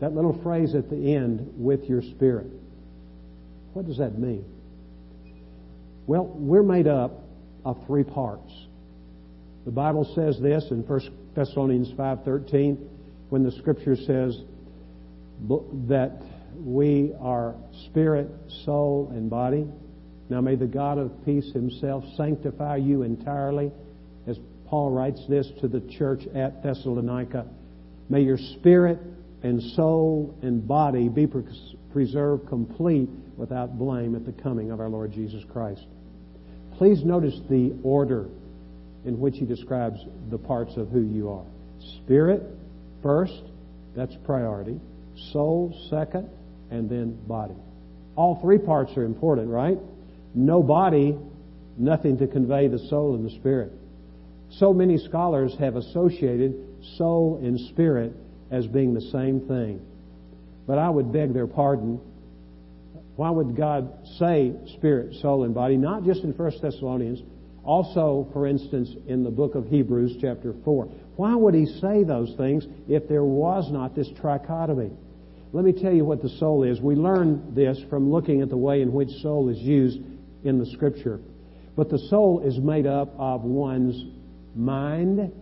That 0.00 0.14
little 0.14 0.38
phrase 0.42 0.74
at 0.74 0.90
the 0.90 1.14
end, 1.14 1.52
with 1.56 1.84
your 1.84 2.02
spirit. 2.02 2.48
What 3.74 3.86
does 3.86 3.98
that 3.98 4.18
mean? 4.18 4.44
Well, 6.06 6.24
we're 6.24 6.62
made 6.62 6.86
up 6.86 7.20
of 7.64 7.86
three 7.86 8.04
parts. 8.04 8.52
The 9.64 9.70
Bible 9.70 10.04
says 10.14 10.38
this 10.40 10.70
in 10.70 10.82
1 10.82 11.00
Thessalonians 11.34 11.90
5:13 11.92 12.76
when 13.30 13.42
the 13.42 13.52
scripture 13.52 13.96
says 13.96 14.38
that 15.88 16.22
we 16.62 17.12
are 17.20 17.54
spirit, 17.86 18.28
soul, 18.64 19.10
and 19.12 19.30
body. 19.30 19.66
Now 20.28 20.40
may 20.40 20.54
the 20.54 20.66
God 20.66 20.98
of 20.98 21.12
peace 21.24 21.50
himself 21.52 22.04
sanctify 22.16 22.76
you 22.76 23.02
entirely 23.02 23.72
as 24.26 24.38
Paul 24.66 24.90
writes 24.90 25.20
this 25.28 25.50
to 25.60 25.68
the 25.68 25.80
church 25.80 26.26
at 26.34 26.62
Thessalonica. 26.62 27.46
May 28.08 28.20
your 28.22 28.38
spirit 28.38 28.98
and 29.42 29.62
soul 29.62 30.34
and 30.42 30.66
body 30.66 31.08
be 31.08 31.26
preserved 31.92 32.48
complete 32.48 33.08
without 33.36 33.78
blame 33.78 34.14
at 34.14 34.24
the 34.24 34.32
coming 34.32 34.70
of 34.70 34.80
our 34.80 34.88
Lord 34.88 35.12
Jesus 35.12 35.42
Christ. 35.52 35.86
Please 36.76 37.04
notice 37.04 37.38
the 37.48 37.74
order 37.82 38.28
in 39.04 39.18
which 39.18 39.36
he 39.36 39.44
describes 39.44 39.98
the 40.30 40.38
parts 40.38 40.76
of 40.76 40.88
who 40.88 41.02
you 41.02 41.30
are. 41.30 41.44
Spirit 42.02 42.42
first, 43.02 43.42
that's 43.94 44.14
priority. 44.24 44.80
Soul 45.32 45.76
second, 45.90 46.28
and 46.70 46.88
then 46.88 47.14
body. 47.26 47.54
All 48.16 48.40
three 48.40 48.58
parts 48.58 48.96
are 48.96 49.04
important, 49.04 49.48
right? 49.48 49.78
No 50.34 50.62
body, 50.62 51.16
nothing 51.76 52.18
to 52.18 52.26
convey 52.26 52.68
the 52.68 52.78
soul 52.78 53.14
and 53.14 53.24
the 53.24 53.30
spirit. 53.30 53.72
So 54.50 54.72
many 54.72 54.98
scholars 54.98 55.54
have 55.58 55.76
associated 55.76 56.54
soul 56.96 57.40
and 57.42 57.58
spirit 57.70 58.12
as 58.50 58.66
being 58.66 58.94
the 58.94 59.00
same 59.00 59.40
thing. 59.40 59.84
But 60.66 60.78
I 60.78 60.88
would 60.88 61.12
beg 61.12 61.34
their 61.34 61.46
pardon. 61.46 62.00
Why 63.16 63.30
would 63.30 63.56
God 63.56 63.92
say 64.18 64.52
spirit, 64.76 65.14
soul, 65.20 65.44
and 65.44 65.54
body? 65.54 65.76
Not 65.76 66.04
just 66.04 66.22
in 66.22 66.32
1 66.32 66.52
Thessalonians, 66.62 67.20
also, 67.64 68.28
for 68.32 68.46
instance, 68.46 68.90
in 69.06 69.24
the 69.24 69.30
book 69.30 69.54
of 69.54 69.66
Hebrews, 69.66 70.16
chapter 70.20 70.54
4. 70.64 70.88
Why 71.16 71.34
would 71.34 71.54
he 71.54 71.66
say 71.66 72.04
those 72.04 72.34
things 72.36 72.66
if 72.88 73.08
there 73.08 73.24
was 73.24 73.70
not 73.70 73.94
this 73.94 74.08
trichotomy? 74.20 74.94
Let 75.52 75.64
me 75.64 75.72
tell 75.72 75.92
you 75.92 76.04
what 76.04 76.20
the 76.20 76.28
soul 76.28 76.64
is. 76.64 76.80
We 76.80 76.96
learn 76.96 77.54
this 77.54 77.78
from 77.88 78.10
looking 78.10 78.42
at 78.42 78.48
the 78.48 78.56
way 78.56 78.82
in 78.82 78.92
which 78.92 79.10
soul 79.22 79.48
is 79.48 79.58
used 79.58 80.00
in 80.42 80.58
the 80.58 80.66
scripture. 80.66 81.20
But 81.76 81.90
the 81.90 81.98
soul 82.10 82.40
is 82.44 82.58
made 82.58 82.86
up 82.86 83.14
of 83.18 83.42
one's 83.42 84.04
mind, 84.54 85.32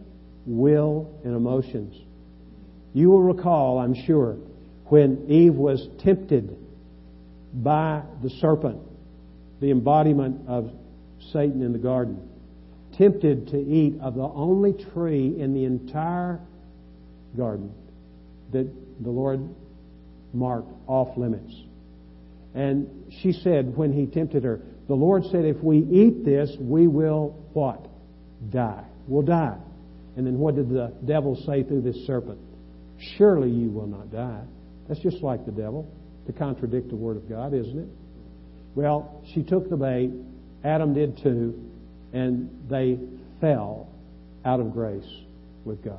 will, 0.47 1.19
and 1.25 1.35
emotions. 1.35 1.97
You 2.93 3.11
will 3.11 3.23
recall, 3.23 3.79
I'm 3.79 3.95
sure, 4.07 4.37
when 4.87 5.27
Eve 5.29 5.55
was 5.55 5.89
tempted 6.05 6.59
by 7.55 8.03
the 8.23 8.31
serpent, 8.31 8.81
the 9.61 9.71
embodiment 9.71 10.47
of 10.47 10.71
Satan 11.33 11.63
in 11.63 11.73
the 11.73 11.79
garden, 11.79 12.29
tempted 12.97 13.49
to 13.49 13.59
eat 13.59 14.01
of 14.01 14.15
the 14.15 14.23
only 14.23 14.73
tree 14.93 15.35
in 15.39 15.55
the 15.55 15.65
entire 15.65 16.41
garden 17.37 17.73
that 18.53 18.69
the 19.03 19.11
Lord 19.11 19.49
marked 20.33 20.73
off 20.87 21.17
limits. 21.17 21.55
And 22.55 23.05
she 23.23 23.33
said, 23.33 23.77
when 23.77 23.93
he 23.93 24.07
tempted 24.07 24.45
her, 24.45 24.61
the 24.89 24.95
Lord 24.95 25.25
said, 25.31 25.45
if 25.45 25.63
we 25.63 25.79
eat 25.79 26.25
this, 26.25 26.55
we 26.61 26.87
will 26.87 27.31
what? 27.53 27.87
Die 28.51 28.85
We'll 29.07 29.23
die. 29.23 29.59
And 30.17 30.27
then 30.27 30.39
what 30.39 30.57
did 30.57 30.69
the 30.69 30.93
devil 31.05 31.37
say 31.47 31.63
through 31.63 31.83
this 31.83 32.07
serpent? 32.07 32.39
Surely 33.17 33.51
you 33.51 33.71
will 33.71 33.87
not 33.87 34.13
die. 34.13 34.43
That's 34.89 35.01
just 35.01 35.23
like 35.23 35.45
the 35.45 35.53
devil 35.53 35.91
to 36.27 36.33
contradict 36.33 36.91
the 36.91 36.97
Word 36.97 37.17
of 37.17 37.29
God, 37.29 37.55
isn't 37.55 37.79
it? 37.79 37.89
Well, 38.75 39.23
she 39.35 39.43
took 39.43 39.69
the 39.69 39.77
bait, 39.77 40.11
Adam 40.65 40.95
did 40.95 41.19
too, 41.23 41.71
and 42.13 42.49
they 42.69 42.99
fell 43.41 43.89
out 44.45 44.61
of 44.61 44.73
grace 44.73 45.09
with 45.65 45.85
God. 45.85 45.99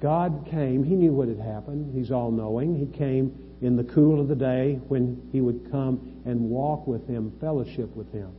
God 0.00 0.46
came, 0.50 0.84
He 0.84 0.94
knew 0.94 1.12
what 1.12 1.28
had 1.28 1.38
happened, 1.38 1.94
He's 1.94 2.10
all 2.10 2.30
knowing. 2.30 2.74
He 2.74 2.98
came 2.98 3.56
in 3.60 3.76
the 3.76 3.84
cool 3.84 4.20
of 4.20 4.28
the 4.28 4.34
day 4.34 4.80
when 4.88 5.28
He 5.32 5.40
would 5.40 5.70
come 5.70 6.22
and 6.24 6.40
walk 6.50 6.86
with 6.86 7.06
Him, 7.06 7.32
fellowship 7.40 7.94
with 7.94 8.10
Him 8.12 8.32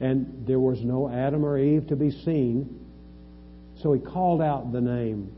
and 0.00 0.46
there 0.46 0.58
was 0.58 0.80
no 0.80 1.08
Adam 1.08 1.44
or 1.44 1.58
Eve 1.58 1.86
to 1.88 1.96
be 1.96 2.10
seen. 2.10 2.80
So 3.82 3.92
he 3.92 4.00
called 4.00 4.40
out 4.40 4.72
the 4.72 4.80
name, 4.80 5.30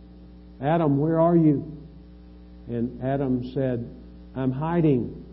Adam, 0.60 0.98
where 0.98 1.20
are 1.20 1.36
you? 1.36 1.76
And 2.68 3.02
Adam 3.02 3.52
said, 3.52 3.88
I'm 4.36 4.52
hiding. 4.52 5.24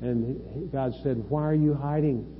And 0.00 0.70
God 0.72 0.94
said, 1.02 1.24
Why 1.28 1.42
are 1.42 1.54
you 1.54 1.74
hiding? 1.74 2.35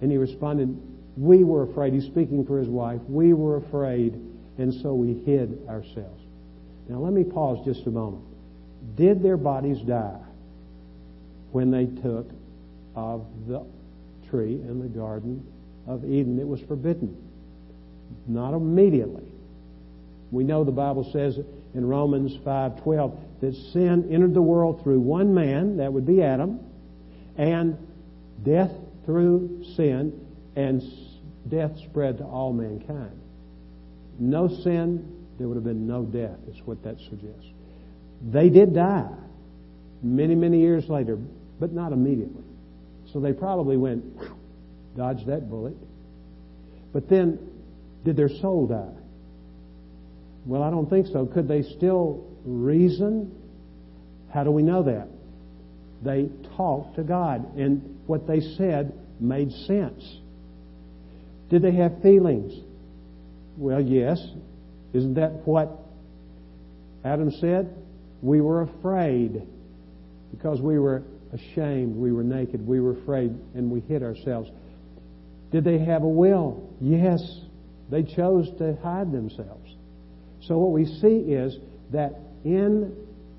And 0.00 0.10
he 0.10 0.16
responded, 0.16 0.76
We 1.16 1.44
were 1.44 1.64
afraid. 1.64 1.92
He's 1.92 2.06
speaking 2.06 2.46
for 2.46 2.58
his 2.58 2.68
wife. 2.68 3.00
We 3.08 3.32
were 3.32 3.56
afraid, 3.56 4.14
and 4.58 4.72
so 4.74 4.94
we 4.94 5.14
hid 5.24 5.66
ourselves. 5.68 6.22
Now 6.88 6.98
let 6.98 7.12
me 7.12 7.24
pause 7.24 7.64
just 7.64 7.86
a 7.86 7.90
moment. 7.90 8.24
Did 8.96 9.22
their 9.22 9.36
bodies 9.36 9.78
die 9.80 10.20
when 11.52 11.70
they 11.70 11.86
took 11.86 12.30
of 12.94 13.24
the 13.46 13.64
tree 14.28 14.54
in 14.54 14.80
the 14.80 14.88
Garden 14.88 15.46
of 15.86 16.04
Eden. 16.04 16.38
It 16.38 16.46
was 16.46 16.60
forbidden. 16.62 17.16
Not 18.26 18.54
immediately. 18.54 19.24
We 20.30 20.44
know 20.44 20.64
the 20.64 20.72
Bible 20.72 21.04
says 21.12 21.38
in 21.74 21.86
Romans 21.86 22.36
5:12 22.44 23.16
that 23.40 23.54
sin 23.54 24.08
entered 24.10 24.34
the 24.34 24.42
world 24.42 24.82
through 24.82 25.00
one 25.00 25.32
man, 25.32 25.76
that 25.78 25.92
would 25.92 26.06
be 26.06 26.22
Adam, 26.22 26.60
and 27.36 27.76
death 28.42 28.72
through 29.08 29.64
sin, 29.74 30.12
and 30.54 30.82
death 31.48 31.70
spread 31.88 32.18
to 32.18 32.24
all 32.24 32.52
mankind. 32.52 33.18
No 34.18 34.48
sin, 34.48 35.24
there 35.38 35.48
would 35.48 35.54
have 35.54 35.64
been 35.64 35.86
no 35.86 36.02
death, 36.02 36.36
is 36.46 36.60
what 36.66 36.82
that 36.84 36.98
suggests. 37.08 37.46
They 38.20 38.50
did 38.50 38.74
die 38.74 39.08
many, 40.02 40.34
many 40.34 40.60
years 40.60 40.90
later, 40.90 41.16
but 41.58 41.72
not 41.72 41.92
immediately. 41.92 42.44
So 43.10 43.18
they 43.18 43.32
probably 43.32 43.78
went, 43.78 44.04
dodge 44.96 45.24
that 45.24 45.48
bullet. 45.48 45.76
But 46.92 47.08
then, 47.08 47.38
did 48.04 48.14
their 48.14 48.28
soul 48.28 48.66
die? 48.66 49.00
Well, 50.44 50.62
I 50.62 50.68
don't 50.68 50.90
think 50.90 51.06
so. 51.06 51.24
Could 51.24 51.48
they 51.48 51.62
still 51.62 52.26
reason? 52.44 53.34
How 54.34 54.44
do 54.44 54.50
we 54.50 54.62
know 54.62 54.82
that? 54.82 55.08
They 56.02 56.28
talked 56.58 56.96
to 56.96 57.02
God, 57.02 57.56
and 57.56 57.97
what 58.08 58.26
they 58.26 58.40
said 58.40 58.92
made 59.20 59.52
sense. 59.52 60.18
Did 61.50 61.62
they 61.62 61.72
have 61.72 62.02
feelings? 62.02 62.52
Well, 63.56 63.80
yes. 63.80 64.18
Isn't 64.92 65.14
that 65.14 65.46
what 65.46 65.78
Adam 67.04 67.30
said? 67.40 67.74
We 68.22 68.40
were 68.40 68.62
afraid 68.62 69.42
because 70.30 70.60
we 70.60 70.78
were 70.78 71.02
ashamed, 71.32 71.96
we 71.96 72.12
were 72.12 72.22
naked, 72.22 72.66
we 72.66 72.80
were 72.80 72.92
afraid, 72.92 73.30
and 73.54 73.70
we 73.70 73.80
hid 73.80 74.02
ourselves. 74.02 74.50
Did 75.52 75.64
they 75.64 75.78
have 75.78 76.02
a 76.02 76.08
will? 76.08 76.68
Yes. 76.80 77.20
They 77.90 78.02
chose 78.02 78.48
to 78.58 78.76
hide 78.82 79.12
themselves. 79.12 79.74
So 80.42 80.58
what 80.58 80.72
we 80.72 80.84
see 80.84 81.32
is 81.32 81.56
that 81.92 82.14
in 82.44 82.94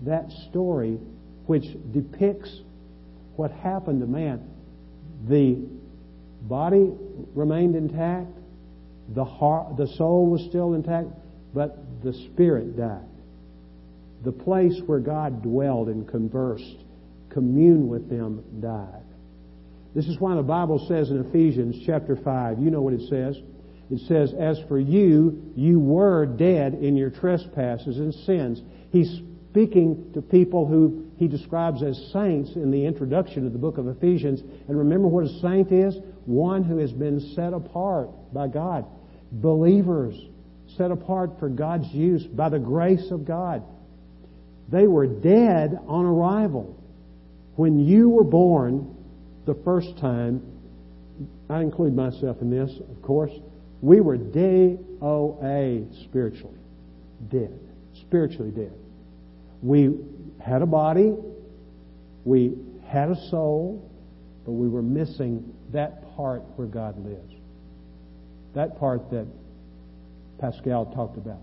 that 0.06 0.32
story, 0.50 0.98
which 1.46 1.66
depicts 1.92 2.62
what 3.36 3.52
happened 3.52 4.02
to 4.02 4.08
man, 4.08 4.48
the 5.28 5.58
body 6.44 6.92
remained 7.36 7.76
intact, 7.76 8.32
The 9.16 9.26
heart, 9.26 9.76
the 9.78 9.88
soul 9.88 10.28
was 10.28 10.42
still 10.50 10.74
intact, 10.76 11.08
but 11.54 12.04
the 12.04 12.14
spirit 12.14 12.78
died. 12.78 13.06
The 14.24 14.32
place 14.32 14.80
where 14.86 15.00
God 15.00 15.42
dwelled 15.42 15.88
and 15.88 16.08
conversed, 16.08 16.78
communed 17.30 17.90
with 17.90 18.10
them, 18.10 18.44
died. 18.62 19.04
This 19.96 20.08
is 20.08 20.20
why 20.20 20.36
the 20.36 20.44
Bible 20.44 20.86
says 20.88 21.10
in 21.10 21.26
Ephesians 21.26 21.84
chapter 21.86 22.16
5, 22.16 22.60
you 22.60 22.70
know 22.70 22.82
what 22.82 22.94
it 22.94 23.10
says. 23.10 23.38
It 23.90 24.00
says, 24.08 24.34
As 24.38 24.60
for 24.68 24.80
you, 24.80 25.52
you 25.56 25.80
were 25.80 26.26
dead 26.26 26.76
in 26.76 26.96
your 26.96 27.10
trespasses 27.10 27.98
and 27.98 28.14
sins. 28.14 28.62
He's 28.92 29.22
speaking 29.50 30.12
to 30.14 30.22
people 30.22 30.68
who 30.68 31.09
he 31.20 31.28
describes 31.28 31.84
as 31.84 31.98
saints 32.14 32.52
in 32.56 32.72
the 32.72 32.86
introduction 32.86 33.46
of 33.46 33.52
the 33.52 33.60
book 33.60 33.78
of 33.78 33.90
Ephesians. 33.90 34.40
And 34.70 34.78
remember 34.78 35.10
what 35.10 35.26
a 35.26 35.40
saint 35.42 35.70
is? 35.70 35.98
One 36.26 36.64
who 36.64 36.78
has 36.78 36.94
been 36.94 37.20
set 37.36 37.52
apart 37.52 38.10
by 38.34 38.48
God. 38.48 38.86
Believers 39.30 40.16
set 40.78 40.92
apart 40.92 41.32
for 41.38 41.50
God's 41.50 41.94
use 41.94 42.24
by 42.24 42.48
the 42.48 42.58
grace 42.58 43.12
of 43.12 43.26
God. 43.26 43.64
They 44.70 44.88
were 44.88 45.08
dead 45.08 45.78
on 45.88 46.06
arrival. 46.06 46.82
When 47.58 47.80
you 47.80 48.08
were 48.08 48.24
born 48.24 48.96
the 49.46 49.56
first 49.66 49.98
time, 50.00 50.42
I 51.50 51.60
include 51.60 51.94
myself 51.94 52.38
in 52.40 52.50
this, 52.50 52.72
of 52.96 53.02
course, 53.02 53.32
we 53.82 54.00
were 54.00 54.18
DOA 54.18 56.06
spiritually. 56.06 56.60
Dead. 57.30 57.60
Spiritually 58.08 58.52
dead. 58.52 58.72
We 59.62 59.98
had 60.42 60.62
a 60.62 60.66
body, 60.66 61.16
we 62.26 62.56
had 62.88 63.10
a 63.10 63.30
soul, 63.30 63.90
but 64.46 64.54
we 64.54 64.68
were 64.68 64.82
missing 64.82 65.54
that 65.72 66.16
part 66.16 66.42
where 66.56 66.68
God 66.68 66.98
lives. 67.06 67.34
That 68.56 68.80
part 68.80 69.10
that 69.12 69.28
Pascal 70.40 70.88
talked 70.88 71.18
about. 71.18 71.42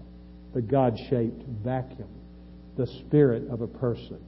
The 0.54 0.62
God 0.62 0.98
shaped 1.09 1.42
vacuum. 1.64 2.09
The 2.76 2.87
spirit 2.87 3.48
of 3.50 3.61
a 3.61 3.66
person. 3.66 4.18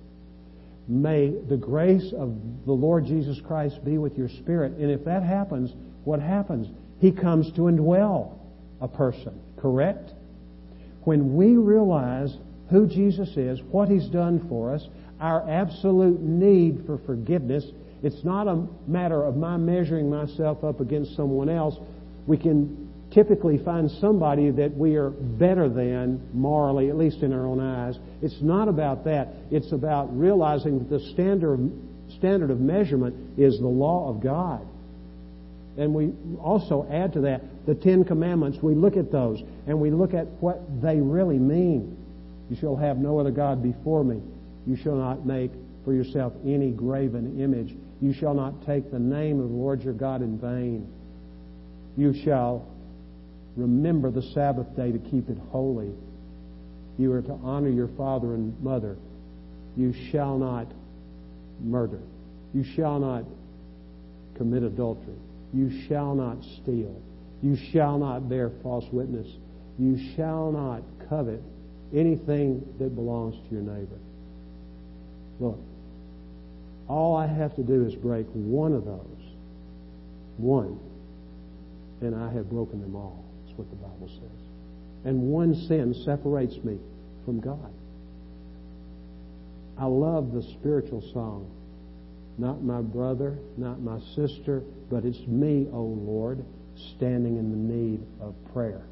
May 0.86 1.34
the 1.48 1.56
grace 1.56 2.12
of 2.16 2.34
the 2.64 2.72
Lord 2.72 3.04
Jesus 3.04 3.40
Christ 3.46 3.84
be 3.84 3.98
with 3.98 4.16
your 4.16 4.28
spirit. 4.28 4.72
And 4.72 4.90
if 4.90 5.04
that 5.04 5.22
happens, 5.22 5.72
what 6.04 6.20
happens? 6.20 6.68
He 7.00 7.12
comes 7.12 7.52
to 7.52 7.62
indwell 7.62 8.38
a 8.80 8.88
person, 8.88 9.38
correct? 9.58 10.12
When 11.04 11.34
we 11.34 11.56
realize 11.56 12.36
who 12.70 12.86
Jesus 12.86 13.28
is, 13.36 13.60
what 13.70 13.88
He's 13.88 14.08
done 14.08 14.46
for 14.48 14.74
us, 14.74 14.86
our 15.20 15.48
absolute 15.48 16.20
need 16.20 16.84
for 16.86 16.98
forgiveness, 16.98 17.64
it's 18.02 18.24
not 18.24 18.46
a 18.46 18.66
matter 18.86 19.24
of 19.24 19.36
my 19.36 19.56
measuring 19.56 20.08
myself 20.08 20.62
up 20.62 20.80
against 20.80 21.16
someone 21.16 21.48
else. 21.48 21.76
We 22.26 22.36
can 22.36 22.88
typically 23.12 23.58
find 23.58 23.90
somebody 24.00 24.50
that 24.50 24.76
we 24.76 24.96
are 24.96 25.10
better 25.10 25.68
than 25.68 26.28
morally, 26.32 26.90
at 26.90 26.96
least 26.96 27.22
in 27.22 27.32
our 27.32 27.46
own 27.46 27.60
eyes. 27.60 27.98
It's 28.22 28.40
not 28.40 28.68
about 28.68 29.04
that. 29.04 29.28
It's 29.50 29.72
about 29.72 30.16
realizing 30.16 30.78
that 30.78 30.90
the 30.90 31.00
standard, 31.12 31.70
standard 32.18 32.50
of 32.50 32.60
measurement 32.60 33.38
is 33.38 33.58
the 33.58 33.66
law 33.66 34.10
of 34.10 34.22
God. 34.22 34.66
And 35.76 35.94
we 35.94 36.12
also 36.40 36.86
add 36.90 37.12
to 37.14 37.20
that 37.22 37.66
the 37.66 37.74
Ten 37.74 38.04
Commandments. 38.04 38.58
We 38.60 38.74
look 38.74 38.96
at 38.96 39.12
those 39.12 39.40
and 39.66 39.80
we 39.80 39.90
look 39.90 40.12
at 40.12 40.26
what 40.40 40.60
they 40.82 40.96
really 40.96 41.38
mean. 41.38 41.97
You 42.50 42.56
shall 42.56 42.76
have 42.76 42.98
no 42.98 43.18
other 43.18 43.30
God 43.30 43.62
before 43.62 44.04
me. 44.04 44.20
You 44.66 44.76
shall 44.76 44.96
not 44.96 45.26
make 45.26 45.50
for 45.84 45.92
yourself 45.92 46.32
any 46.44 46.70
graven 46.70 47.40
image. 47.40 47.74
You 48.00 48.12
shall 48.12 48.34
not 48.34 48.64
take 48.66 48.90
the 48.90 48.98
name 48.98 49.40
of 49.40 49.48
the 49.48 49.54
Lord 49.54 49.82
your 49.82 49.94
God 49.94 50.22
in 50.22 50.38
vain. 50.38 50.86
You 51.96 52.14
shall 52.24 52.66
remember 53.56 54.10
the 54.10 54.22
Sabbath 54.22 54.74
day 54.76 54.92
to 54.92 54.98
keep 54.98 55.28
it 55.28 55.38
holy. 55.50 55.90
You 56.98 57.12
are 57.12 57.22
to 57.22 57.32
honor 57.42 57.70
your 57.70 57.88
father 57.96 58.34
and 58.34 58.58
mother. 58.62 58.96
You 59.76 59.94
shall 60.10 60.38
not 60.38 60.66
murder. 61.60 62.00
You 62.54 62.64
shall 62.64 62.98
not 62.98 63.24
commit 64.36 64.62
adultery. 64.62 65.16
You 65.52 65.86
shall 65.88 66.14
not 66.14 66.38
steal. 66.62 66.94
You 67.42 67.56
shall 67.72 67.98
not 67.98 68.28
bear 68.28 68.50
false 68.62 68.84
witness. 68.92 69.26
You 69.78 69.98
shall 70.16 70.50
not 70.52 70.82
covet 71.08 71.42
anything 71.94 72.64
that 72.78 72.94
belongs 72.94 73.34
to 73.34 73.54
your 73.54 73.62
neighbor. 73.62 73.98
Look, 75.40 75.58
all 76.88 77.16
I 77.16 77.26
have 77.26 77.54
to 77.56 77.62
do 77.62 77.86
is 77.86 77.94
break 77.94 78.26
one 78.32 78.72
of 78.72 78.84
those. 78.84 79.04
One. 80.38 80.78
And 82.00 82.14
I 82.14 82.32
have 82.32 82.48
broken 82.50 82.80
them 82.80 82.96
all. 82.96 83.24
That's 83.44 83.58
what 83.58 83.68
the 83.70 83.76
Bible 83.76 84.08
says. 84.08 84.40
And 85.04 85.22
one 85.22 85.54
sin 85.54 85.94
separates 86.04 86.56
me 86.64 86.78
from 87.24 87.40
God. 87.40 87.72
I 89.78 89.86
love 89.86 90.32
the 90.32 90.42
spiritual 90.42 91.02
song. 91.12 91.50
Not 92.36 92.62
my 92.62 92.80
brother, 92.80 93.38
not 93.56 93.80
my 93.80 94.00
sister, 94.14 94.62
but 94.90 95.04
it's 95.04 95.26
me, 95.26 95.66
O 95.72 95.82
Lord, 95.82 96.44
standing 96.96 97.36
in 97.36 97.50
the 97.50 97.74
need 97.74 98.00
of 98.20 98.34
prayer. 98.52 98.82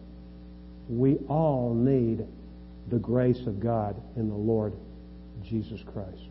We 0.88 1.16
all 1.28 1.74
need 1.74 2.26
the 2.88 2.98
grace 2.98 3.46
of 3.46 3.60
God 3.60 4.00
in 4.16 4.28
the 4.28 4.34
Lord 4.34 4.72
Jesus 5.42 5.80
Christ. 5.92 6.28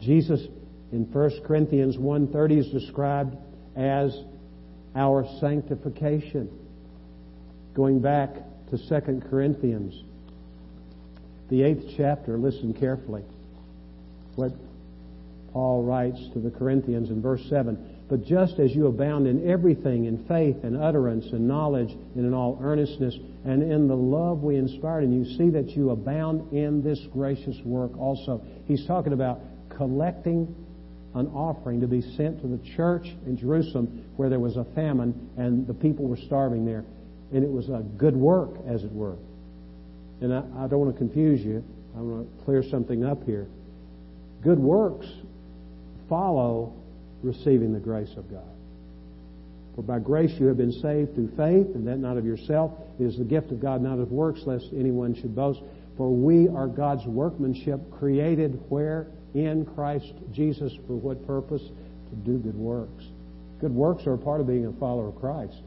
Jesus 0.00 0.46
in 0.92 1.04
1 1.04 1.30
Corinthians 1.44 1.98
1:30 1.98 2.58
is 2.58 2.70
described 2.70 3.36
as 3.74 4.18
our 4.94 5.26
sanctification. 5.40 6.48
Going 7.74 8.00
back 8.00 8.34
to 8.70 8.78
2 8.78 9.20
Corinthians, 9.28 10.02
the 11.48 11.62
eighth 11.62 11.94
chapter, 11.96 12.38
listen 12.38 12.72
carefully. 12.72 13.22
What 14.34 14.52
Paul 15.52 15.84
writes 15.84 16.18
to 16.32 16.38
the 16.38 16.50
Corinthians 16.50 17.10
in 17.10 17.22
verse 17.22 17.44
7 17.48 17.78
But 18.08 18.24
just 18.24 18.58
as 18.58 18.74
you 18.74 18.86
abound 18.86 19.26
in 19.26 19.48
everything, 19.48 20.04
in 20.04 20.24
faith 20.26 20.62
and 20.62 20.76
utterance 20.76 21.26
and 21.32 21.46
knowledge, 21.46 21.90
and 22.14 22.24
in 22.26 22.34
all 22.34 22.58
earnestness, 22.62 23.18
and 23.46 23.62
in 23.62 23.86
the 23.86 23.96
love 23.96 24.42
we 24.42 24.56
inspired 24.56 25.04
in 25.04 25.12
you, 25.12 25.36
see 25.38 25.50
that 25.50 25.70
you 25.76 25.90
abound 25.90 26.52
in 26.52 26.82
this 26.82 26.98
gracious 27.12 27.56
work 27.64 27.96
also. 27.96 28.44
He's 28.66 28.84
talking 28.86 29.12
about 29.12 29.40
collecting 29.68 30.52
an 31.14 31.28
offering 31.28 31.80
to 31.80 31.86
be 31.86 32.02
sent 32.16 32.42
to 32.42 32.48
the 32.48 32.58
church 32.76 33.06
in 33.24 33.38
Jerusalem 33.38 34.04
where 34.16 34.28
there 34.28 34.40
was 34.40 34.56
a 34.56 34.64
famine 34.74 35.30
and 35.36 35.64
the 35.64 35.74
people 35.74 36.06
were 36.06 36.16
starving 36.16 36.66
there. 36.66 36.84
And 37.32 37.44
it 37.44 37.50
was 37.50 37.68
a 37.68 37.84
good 37.96 38.16
work, 38.16 38.50
as 38.68 38.82
it 38.82 38.90
were. 38.90 39.16
And 40.20 40.34
I, 40.34 40.38
I 40.38 40.66
don't 40.66 40.80
want 40.80 40.92
to 40.92 40.98
confuse 40.98 41.40
you. 41.40 41.62
I 41.96 42.00
want 42.00 42.38
to 42.38 42.44
clear 42.44 42.64
something 42.68 43.04
up 43.04 43.22
here. 43.24 43.46
Good 44.42 44.58
works 44.58 45.06
follow 46.08 46.72
receiving 47.22 47.72
the 47.72 47.80
grace 47.80 48.12
of 48.16 48.28
God. 48.28 48.42
For 49.76 49.82
by 49.82 49.98
grace 49.98 50.32
you 50.40 50.46
have 50.46 50.56
been 50.56 50.72
saved 50.72 51.14
through 51.14 51.28
faith, 51.36 51.74
and 51.74 51.86
that 51.86 51.98
not 51.98 52.16
of 52.16 52.24
yourself. 52.24 52.72
It 52.98 53.04
is 53.04 53.18
the 53.18 53.24
gift 53.24 53.52
of 53.52 53.60
God, 53.60 53.82
not 53.82 53.98
of 53.98 54.10
works, 54.10 54.40
lest 54.46 54.70
anyone 54.74 55.14
should 55.14 55.36
boast. 55.36 55.60
For 55.98 56.10
we 56.10 56.48
are 56.48 56.66
God's 56.66 57.06
workmanship, 57.06 57.80
created 57.90 58.58
where? 58.70 59.06
In 59.34 59.66
Christ 59.66 60.12
Jesus. 60.32 60.72
For 60.86 60.94
what 60.94 61.26
purpose? 61.26 61.62
To 61.62 62.16
do 62.24 62.38
good 62.38 62.54
works. 62.54 63.04
Good 63.60 63.74
works 63.74 64.06
are 64.06 64.14
a 64.14 64.18
part 64.18 64.40
of 64.40 64.46
being 64.46 64.66
a 64.66 64.72
follower 64.72 65.08
of 65.08 65.20
Christ. 65.20 65.60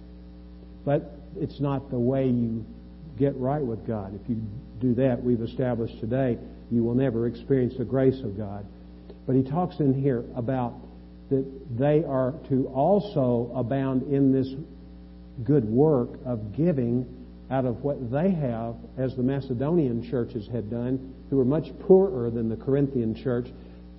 But 0.85 1.11
it's 1.39 1.59
not 1.59 1.91
the 1.91 1.99
way 1.99 2.27
you 2.27 2.65
get 3.17 3.35
right 3.35 3.61
with 3.61 3.85
God. 3.85 4.19
If 4.19 4.29
you 4.29 4.41
do 4.79 4.95
that, 4.95 5.21
we've 5.21 5.41
established 5.41 5.99
today, 5.99 6.37
you 6.71 6.83
will 6.83 6.95
never 6.95 7.27
experience 7.27 7.75
the 7.77 7.85
grace 7.85 8.21
of 8.21 8.37
God. 8.37 8.65
But 9.27 9.35
he 9.35 9.43
talks 9.43 9.79
in 9.79 9.93
here 9.93 10.23
about 10.35 10.73
that 11.29 11.77
they 11.77 12.03
are 12.03 12.33
to 12.49 12.67
also 12.67 13.51
abound 13.55 14.03
in 14.11 14.31
this 14.31 14.47
good 15.43 15.65
work 15.65 16.09
of 16.25 16.55
giving 16.55 17.05
out 17.51 17.65
of 17.65 17.83
what 17.83 18.11
they 18.11 18.29
have, 18.31 18.75
as 18.97 19.15
the 19.15 19.23
Macedonian 19.23 20.07
churches 20.09 20.47
had 20.51 20.69
done, 20.69 21.13
who 21.29 21.37
were 21.37 21.45
much 21.45 21.67
poorer 21.79 22.29
than 22.29 22.49
the 22.49 22.55
Corinthian 22.55 23.15
church, 23.15 23.47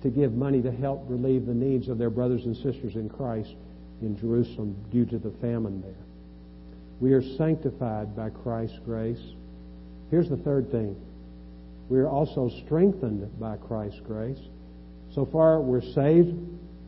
to 0.03 0.09
give 0.09 0.33
money 0.33 0.61
to 0.61 0.71
help 0.71 1.03
relieve 1.07 1.45
the 1.45 1.53
needs 1.53 1.87
of 1.87 1.97
their 1.97 2.09
brothers 2.09 2.45
and 2.45 2.55
sisters 2.55 2.95
in 2.95 3.09
Christ 3.09 3.53
in 4.01 4.17
Jerusalem 4.17 4.75
due 4.91 5.05
to 5.05 5.17
the 5.17 5.31
famine 5.41 5.81
there. 5.81 5.93
We 6.99 7.13
are 7.13 7.21
sanctified 7.37 8.15
by 8.15 8.29
Christ's 8.29 8.79
grace. 8.85 9.21
Here's 10.09 10.29
the 10.29 10.37
third 10.37 10.71
thing. 10.71 10.95
We 11.89 11.99
are 11.99 12.07
also 12.07 12.49
strengthened 12.65 13.39
by 13.39 13.57
Christ's 13.57 13.99
grace. 14.01 14.39
So 15.13 15.25
far, 15.25 15.59
we're 15.59 15.81
saved 15.81 16.35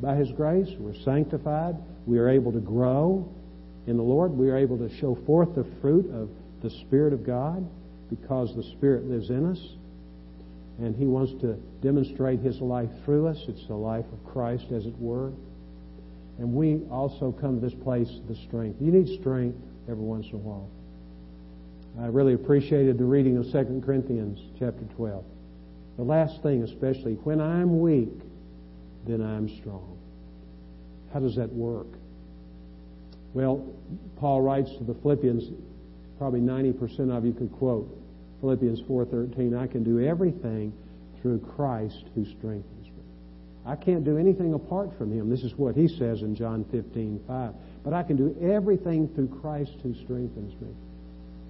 by 0.01 0.15
His 0.15 0.31
grace. 0.31 0.69
We're 0.77 0.95
sanctified. 1.03 1.75
We 2.05 2.19
are 2.19 2.29
able 2.29 2.51
to 2.51 2.59
grow 2.59 3.27
in 3.87 3.97
the 3.97 4.03
Lord. 4.03 4.31
We 4.31 4.49
are 4.49 4.57
able 4.57 4.77
to 4.77 4.89
show 4.97 5.15
forth 5.25 5.55
the 5.55 5.65
fruit 5.81 6.09
of 6.13 6.29
the 6.61 6.69
Spirit 6.69 7.13
of 7.13 7.25
God 7.25 7.67
because 8.09 8.55
the 8.55 8.63
Spirit 8.63 9.05
lives 9.05 9.29
in 9.29 9.45
us. 9.45 9.59
And 10.79 10.95
He 10.95 11.05
wants 11.05 11.33
to 11.41 11.53
demonstrate 11.81 12.39
His 12.39 12.59
life 12.59 12.89
through 13.05 13.27
us. 13.27 13.37
It's 13.47 13.67
the 13.67 13.75
life 13.75 14.05
of 14.11 14.31
Christ, 14.31 14.65
as 14.71 14.85
it 14.85 14.97
were. 14.97 15.31
And 16.39 16.53
we 16.53 16.81
also 16.89 17.31
come 17.31 17.59
to 17.59 17.65
this 17.65 17.79
place, 17.83 18.09
the 18.27 18.35
strength. 18.35 18.81
You 18.81 18.91
need 18.91 19.19
strength 19.19 19.57
every 19.87 20.03
once 20.03 20.25
in 20.27 20.35
a 20.35 20.37
while. 20.37 20.69
I 22.01 22.07
really 22.07 22.33
appreciated 22.33 22.97
the 22.97 23.05
reading 23.05 23.37
of 23.37 23.51
2 23.51 23.83
Corinthians 23.85 24.39
chapter 24.57 24.83
12. 24.95 25.23
The 25.97 26.03
last 26.03 26.41
thing 26.41 26.63
especially, 26.63 27.13
when 27.23 27.39
I'm 27.39 27.79
weak, 27.79 28.09
then 29.06 29.22
I'm 29.22 29.49
strong. 29.60 29.97
How 31.14 31.20
does 31.20 31.36
that 31.36 31.51
work? 31.51 31.88
Well, 33.34 33.66
Paul 34.18 34.41
writes 34.41 34.70
to 34.78 34.84
the 34.84 34.93
Philippians, 34.93 35.49
probably 36.18 36.41
90% 36.41 37.16
of 37.16 37.26
you 37.26 37.34
could 37.34 37.51
quote 37.54 37.89
Philippians 38.43 38.82
4:13, 38.82 39.56
I 39.56 39.68
can 39.68 39.84
do 39.84 40.01
everything 40.01 40.74
through 41.22 41.39
Christ 41.39 42.04
who 42.14 42.26
strengthens 42.26 42.88
me. 42.88 43.04
I 43.66 43.78
can't 43.78 44.04
do 44.04 44.18
anything 44.18 44.54
apart 44.54 44.91
from 44.97 45.14
him. 45.14 45.30
This 45.30 45.43
is 45.43 45.58
what 45.58 45.76
he 45.76 45.88
says 45.88 46.22
in 46.24 46.36
John 46.36 46.66
15:5. 46.66 47.54
But 47.86 47.93
I 47.93 48.04
can 48.04 48.18
do 48.18 48.36
everything 48.41 49.08
through 49.08 49.30
Christ 49.30 49.78
who 49.82 49.93
strengthens 49.93 50.60
me. 50.60 50.68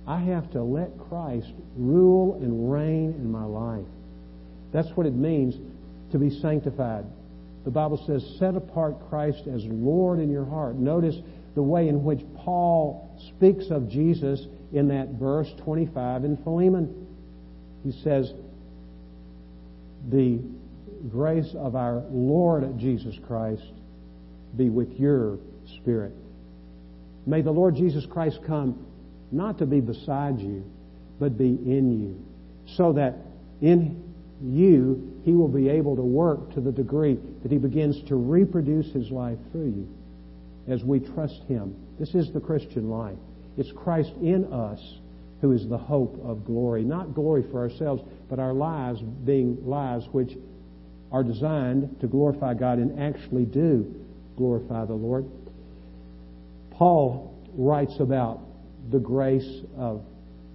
I 0.05 0.19
have 0.19 0.51
to 0.51 0.61
let 0.61 0.95
Christ 1.09 1.51
rule 1.75 2.35
and 2.35 2.71
reign 2.71 3.15
in 3.17 3.31
my 3.31 3.45
life. 3.45 3.87
That's 4.71 4.95
what 4.95 5.07
it 5.07 5.15
means 5.15 5.57
to 6.11 6.19
be 6.19 6.29
sanctified. 6.29 7.05
The 7.63 7.71
Bible 7.71 8.03
says, 8.05 8.25
set 8.39 8.55
apart 8.55 9.09
Christ 9.09 9.47
as 9.47 9.63
Lord 9.65 10.19
in 10.19 10.29
your 10.29 10.45
heart. 10.45 10.75
Notice 10.75 11.15
the 11.55 11.63
way 11.63 11.87
in 11.87 12.03
which 12.03 12.21
Paul 12.37 13.17
speaks 13.35 13.69
of 13.69 13.89
Jesus 13.89 14.45
in 14.73 14.87
that 14.89 15.09
verse 15.19 15.51
25 15.63 16.25
in 16.25 16.37
Philemon. 16.37 17.07
He 17.83 17.91
says, 18.03 18.33
The 20.09 20.39
grace 21.09 21.53
of 21.55 21.75
our 21.75 22.03
Lord 22.09 22.77
Jesus 22.79 23.15
Christ 23.27 23.63
be 24.57 24.69
with 24.69 24.99
your 24.99 25.37
spirit. 25.79 26.13
May 27.25 27.41
the 27.41 27.51
Lord 27.51 27.75
Jesus 27.75 28.05
Christ 28.05 28.39
come 28.45 28.85
not 29.31 29.57
to 29.59 29.65
be 29.65 29.79
beside 29.79 30.39
you, 30.39 30.63
but 31.19 31.37
be 31.37 31.45
in 31.45 31.99
you, 31.99 32.25
so 32.75 32.93
that 32.93 33.15
in 33.61 34.02
you 34.43 35.21
he 35.23 35.31
will 35.31 35.47
be 35.47 35.69
able 35.69 35.95
to 35.95 36.01
work 36.01 36.53
to 36.53 36.61
the 36.61 36.71
degree 36.71 37.17
that 37.41 37.51
he 37.51 37.57
begins 37.57 38.01
to 38.09 38.15
reproduce 38.15 38.91
his 38.91 39.09
life 39.09 39.37
through 39.51 39.69
you 39.69 39.87
as 40.67 40.83
we 40.83 40.99
trust 40.99 41.43
him. 41.47 41.75
This 41.99 42.13
is 42.13 42.31
the 42.33 42.39
Christian 42.39 42.89
life. 42.89 43.17
It's 43.57 43.71
Christ 43.71 44.11
in 44.21 44.51
us 44.51 44.79
who 45.41 45.51
is 45.51 45.67
the 45.67 45.77
hope 45.77 46.19
of 46.23 46.45
glory. 46.45 46.83
Not 46.83 47.13
glory 47.13 47.43
for 47.51 47.59
ourselves, 47.59 48.01
but 48.29 48.39
our 48.39 48.53
lives 48.53 49.01
being 49.01 49.57
lives 49.65 50.05
which 50.11 50.31
are 51.11 51.23
designed 51.23 51.99
to 52.01 52.07
glorify 52.07 52.53
God 52.53 52.79
and 52.79 52.99
actually 52.99 53.45
do 53.45 53.93
glorify 54.35 54.85
the 54.85 54.93
Lord. 54.93 55.25
Paul 56.71 57.33
writes 57.55 57.99
about 57.99 58.39
the 58.89 58.99
grace 58.99 59.61
of 59.77 60.01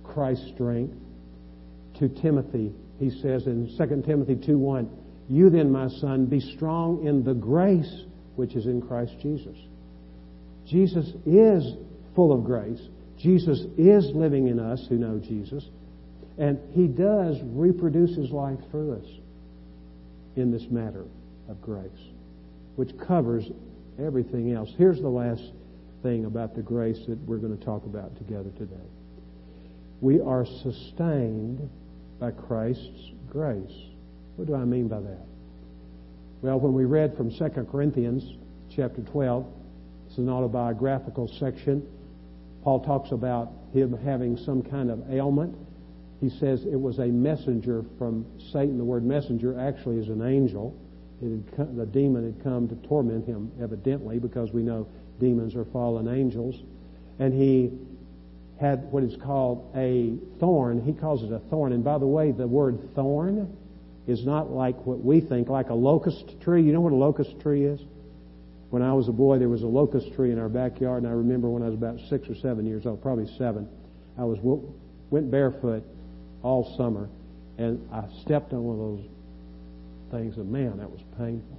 Christ's 0.03 0.49
strength 0.55 0.95
to 1.99 2.09
Timothy. 2.09 2.72
He 2.99 3.11
says 3.11 3.47
in 3.47 3.69
2 3.77 4.05
Timothy 4.05 4.37
2:1, 4.37 4.89
"You 5.29 5.51
then, 5.51 5.71
my 5.71 5.89
son, 5.89 6.27
be 6.27 6.41
strong 6.41 7.05
in 7.05 7.23
the 7.23 7.35
grace 7.35 8.05
which 8.37 8.57
is 8.57 8.67
in 8.67 8.81
Christ 8.81 9.15
Jesus." 9.21 9.57
Jesus 10.67 11.15
is 11.25 11.77
full 12.15 12.33
of 12.33 12.45
grace. 12.45 12.89
Jesus 13.17 13.67
is 13.77 14.11
living 14.15 14.49
in 14.49 14.59
us 14.59 14.87
who 14.89 14.99
know 14.99 15.19
Jesus. 15.19 15.69
And 16.37 16.59
he 16.71 16.87
does 16.87 17.41
reproduce 17.55 18.15
his 18.15 18.31
life 18.31 18.59
through 18.71 18.93
us 18.93 19.07
in 20.37 20.51
this 20.53 20.71
matter 20.71 21.05
of 21.49 21.61
grace, 21.61 22.13
which 22.77 22.97
covers 22.99 23.51
everything 23.99 24.53
else. 24.53 24.73
Here's 24.77 25.01
the 25.01 25.09
last 25.09 25.53
thing 26.03 26.27
about 26.27 26.55
the 26.55 26.63
grace 26.63 27.05
that 27.07 27.19
we're 27.27 27.39
going 27.39 27.57
to 27.57 27.65
talk 27.65 27.85
about 27.87 28.17
together 28.19 28.51
today. 28.57 28.77
We 30.01 30.21
are 30.21 30.45
sustained 30.45 31.69
by 32.19 32.31
Christ's 32.31 33.12
grace. 33.29 33.73
What 34.37 34.47
do 34.47 34.55
I 34.55 34.64
mean 34.64 34.89
by 34.89 35.01
that? 35.01 35.27
Well, 36.43 36.61
when 36.61 36.73
we 36.73 36.85
read 36.85 37.16
from 37.16 37.31
2 37.31 37.49
Corinthians 37.71 38.37
chapter 38.75 39.03
12, 39.03 39.47
it's 40.07 40.19
an 40.19 40.29
autobiographical 40.29 41.29
section. 41.39 41.87
Paul 42.62 42.81
talks 42.81 43.12
about 43.12 43.51
him 43.73 43.99
having 44.05 44.37
some 44.37 44.62
kind 44.62 44.91
of 44.91 45.11
ailment. 45.11 45.57
He 46.21 46.31
says 46.31 46.64
it 46.64 46.81
was 46.81 46.99
a 46.99 47.07
messenger 47.07 47.85
from 47.99 48.27
Satan. 48.53 48.79
The 48.79 48.85
word 48.85 49.05
messenger 49.05 49.59
actually 49.59 49.99
is 49.99 50.09
an 50.09 50.23
angel. 50.23 50.77
Come, 51.57 51.77
the 51.77 51.87
demon 51.87 52.25
had 52.25 52.43
come 52.43 52.69
to 52.69 52.77
torment 52.89 53.27
him, 53.27 53.51
evidently, 53.61 54.19
because 54.19 54.53
we 54.53 54.62
know 54.62 54.87
demons 55.21 55.55
are 55.57 55.64
fallen 55.66 56.09
angels. 56.09 56.62
And 57.19 57.35
he 57.35 57.73
had 58.61 58.91
what 58.91 59.03
is 59.03 59.17
called 59.23 59.71
a 59.77 60.17
thorn. 60.41 60.83
He 60.83 60.93
calls 60.93 61.23
it 61.23 61.33
a 61.33 61.39
thorn. 61.51 61.73
And 61.73 61.85
by 61.85 61.99
the 61.99 62.07
way, 62.07 62.33
the 62.33 62.47
word 62.47 62.95
thorn 62.95 63.57
is 64.07 64.25
not 64.25 64.51
like 64.51 64.77
what 64.87 65.05
we 65.05 65.21
think, 65.21 65.49
like 65.49 65.69
a 65.69 65.75
locust 65.75 66.41
tree. 66.41 66.63
You 66.63 66.73
know 66.73 66.81
what 66.81 66.93
a 66.93 66.97
locust 66.97 67.39
tree 67.41 67.65
is? 67.65 67.81
When 68.71 68.83
I 68.83 68.93
was 68.93 69.09
a 69.09 69.13
boy, 69.13 69.39
there 69.39 69.49
was 69.49 69.63
a 69.63 69.67
locust 69.67 70.13
tree 70.15 70.33
in 70.33 70.39
our 70.39 70.49
backyard, 70.49 71.03
and 71.03 71.13
I 71.13 71.15
remember 71.15 71.49
when 71.49 71.63
I 71.63 71.67
was 71.67 71.75
about 71.75 71.99
six 72.11 72.29
or 72.29 72.35
seven 72.35 72.67
years 72.67 72.85
old, 72.85 73.01
probably 73.01 73.27
seven, 73.39 73.69
I 74.19 74.25
was 74.25 74.39
went 75.11 75.31
barefoot 75.31 75.85
all 76.43 76.75
summer, 76.77 77.09
and 77.57 77.89
I 77.93 78.05
stepped 78.23 78.53
on 78.53 78.65
one 78.65 78.79
of 78.79 78.81
those 78.81 79.11
things, 80.11 80.37
and 80.37 80.51
man, 80.51 80.79
that 80.79 80.91
was 80.91 81.01
painful. 81.17 81.59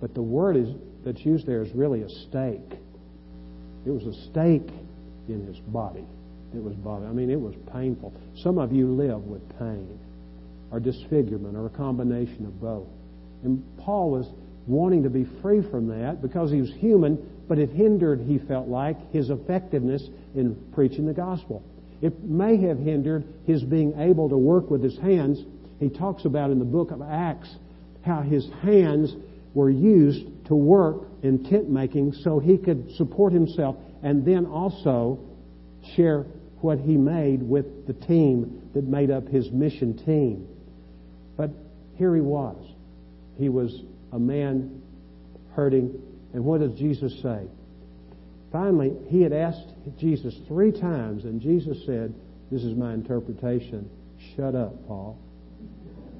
But 0.00 0.14
the 0.14 0.22
word 0.22 0.56
is 0.56 0.68
that's 1.04 1.24
used 1.24 1.46
there 1.46 1.62
is 1.62 1.72
really 1.72 2.02
a 2.02 2.08
stake. 2.08 2.72
It 3.86 3.90
was 3.90 4.04
a 4.04 4.30
stake 4.30 4.68
in 5.28 5.46
his 5.46 5.58
body. 5.58 6.04
It 6.54 6.62
was 6.62 6.74
body. 6.74 7.06
I 7.06 7.12
mean, 7.12 7.30
it 7.30 7.40
was 7.40 7.54
painful. 7.72 8.12
Some 8.42 8.58
of 8.58 8.72
you 8.72 8.88
live 8.92 9.22
with 9.24 9.42
pain, 9.58 9.98
or 10.70 10.80
disfigurement, 10.80 11.56
or 11.56 11.66
a 11.66 11.70
combination 11.70 12.46
of 12.46 12.60
both. 12.60 12.86
And 13.42 13.62
Paul 13.78 14.10
was 14.10 14.26
wanting 14.66 15.02
to 15.04 15.10
be 15.10 15.26
free 15.42 15.62
from 15.70 15.88
that 15.88 16.22
because 16.22 16.50
he 16.50 16.60
was 16.60 16.72
human, 16.74 17.18
but 17.48 17.58
it 17.58 17.70
hindered, 17.70 18.20
he 18.20 18.38
felt 18.38 18.68
like, 18.68 18.96
his 19.12 19.30
effectiveness 19.30 20.02
in 20.34 20.56
preaching 20.74 21.06
the 21.06 21.12
gospel. 21.12 21.62
It 22.02 22.22
may 22.24 22.56
have 22.62 22.78
hindered 22.78 23.24
his 23.46 23.62
being 23.62 23.98
able 23.98 24.28
to 24.28 24.36
work 24.36 24.70
with 24.70 24.82
his 24.82 24.98
hands. 24.98 25.40
He 25.78 25.88
talks 25.88 26.24
about 26.24 26.50
in 26.50 26.58
the 26.58 26.64
book 26.64 26.90
of 26.90 27.00
Acts 27.02 27.54
how 28.04 28.22
his 28.22 28.48
hands 28.62 29.14
were 29.54 29.70
used 29.70 30.26
to 30.46 30.54
work 30.54 31.02
in 31.22 31.44
tent 31.44 31.68
making 31.70 32.12
so 32.12 32.38
he 32.38 32.58
could 32.58 32.92
support 32.96 33.32
himself 33.32 33.76
and 34.02 34.24
then 34.24 34.46
also 34.46 35.18
share 35.94 36.26
what 36.66 36.80
he 36.80 36.96
made 36.96 37.40
with 37.40 37.86
the 37.86 37.92
team 37.92 38.68
that 38.74 38.82
made 38.82 39.08
up 39.08 39.28
his 39.28 39.52
mission 39.52 39.96
team. 40.04 40.48
But 41.36 41.50
here 41.94 42.12
he 42.12 42.20
was. 42.20 42.56
He 43.38 43.48
was 43.48 43.82
a 44.10 44.18
man 44.18 44.82
hurting. 45.54 45.94
And 46.34 46.44
what 46.44 46.58
does 46.58 46.76
Jesus 46.76 47.22
say? 47.22 47.46
Finally, 48.50 48.96
he 49.06 49.22
had 49.22 49.32
asked 49.32 49.74
Jesus 49.96 50.34
three 50.48 50.72
times, 50.72 51.22
and 51.22 51.40
Jesus 51.40 51.86
said, 51.86 52.12
This 52.50 52.64
is 52.64 52.74
my 52.74 52.94
interpretation. 52.94 53.88
Shut 54.34 54.56
up, 54.56 54.88
Paul. 54.88 55.16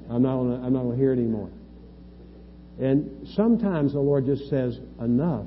I'm 0.08 0.22
not 0.22 0.36
gonna, 0.36 0.64
I'm 0.64 0.72
not 0.72 0.84
going 0.84 0.96
to 0.96 0.96
hear 0.96 1.12
it 1.12 1.18
anymore. 1.18 1.50
And 2.78 3.26
sometimes 3.34 3.94
the 3.94 3.98
Lord 3.98 4.26
just 4.26 4.48
says, 4.48 4.78
Enough. 5.00 5.46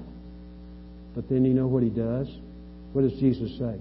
But 1.16 1.30
then 1.30 1.46
you 1.46 1.54
know 1.54 1.68
what 1.68 1.84
he 1.84 1.90
does? 1.90 2.28
What 2.92 3.04
does 3.04 3.18
Jesus 3.18 3.58
say? 3.58 3.80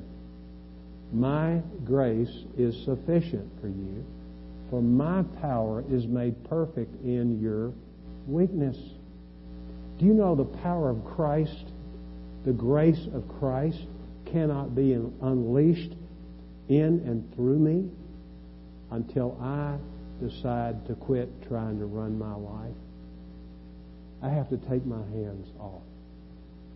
My 1.13 1.63
grace 1.85 2.45
is 2.57 2.85
sufficient 2.85 3.51
for 3.61 3.69
you, 3.69 4.05
for 4.69 4.83
my 4.83 5.23
power 5.41 5.83
is 5.91 6.07
made 6.07 6.49
perfect 6.49 7.03
in 7.03 7.41
your 7.41 7.73
weakness. 8.27 8.77
Do 9.99 10.05
you 10.05 10.13
know 10.13 10.35
the 10.35 10.45
power 10.45 10.91
of 10.91 11.05
Christ, 11.05 11.73
the 12.45 12.53
grace 12.53 13.09
of 13.15 13.27
Christ, 13.41 13.87
cannot 14.27 14.75
be 14.75 14.93
unleashed 14.93 15.95
in 16.69 17.01
and 17.07 17.35
through 17.35 17.59
me 17.59 17.91
until 18.91 19.39
I 19.41 19.79
decide 20.23 20.87
to 20.89 20.95
quit 20.95 21.31
trying 21.49 21.79
to 21.79 21.87
run 21.87 22.19
my 22.19 22.35
life? 22.35 22.77
I 24.23 24.29
have 24.29 24.51
to 24.51 24.59
take 24.59 24.85
my 24.85 25.03
hands 25.15 25.49
off. 25.59 25.83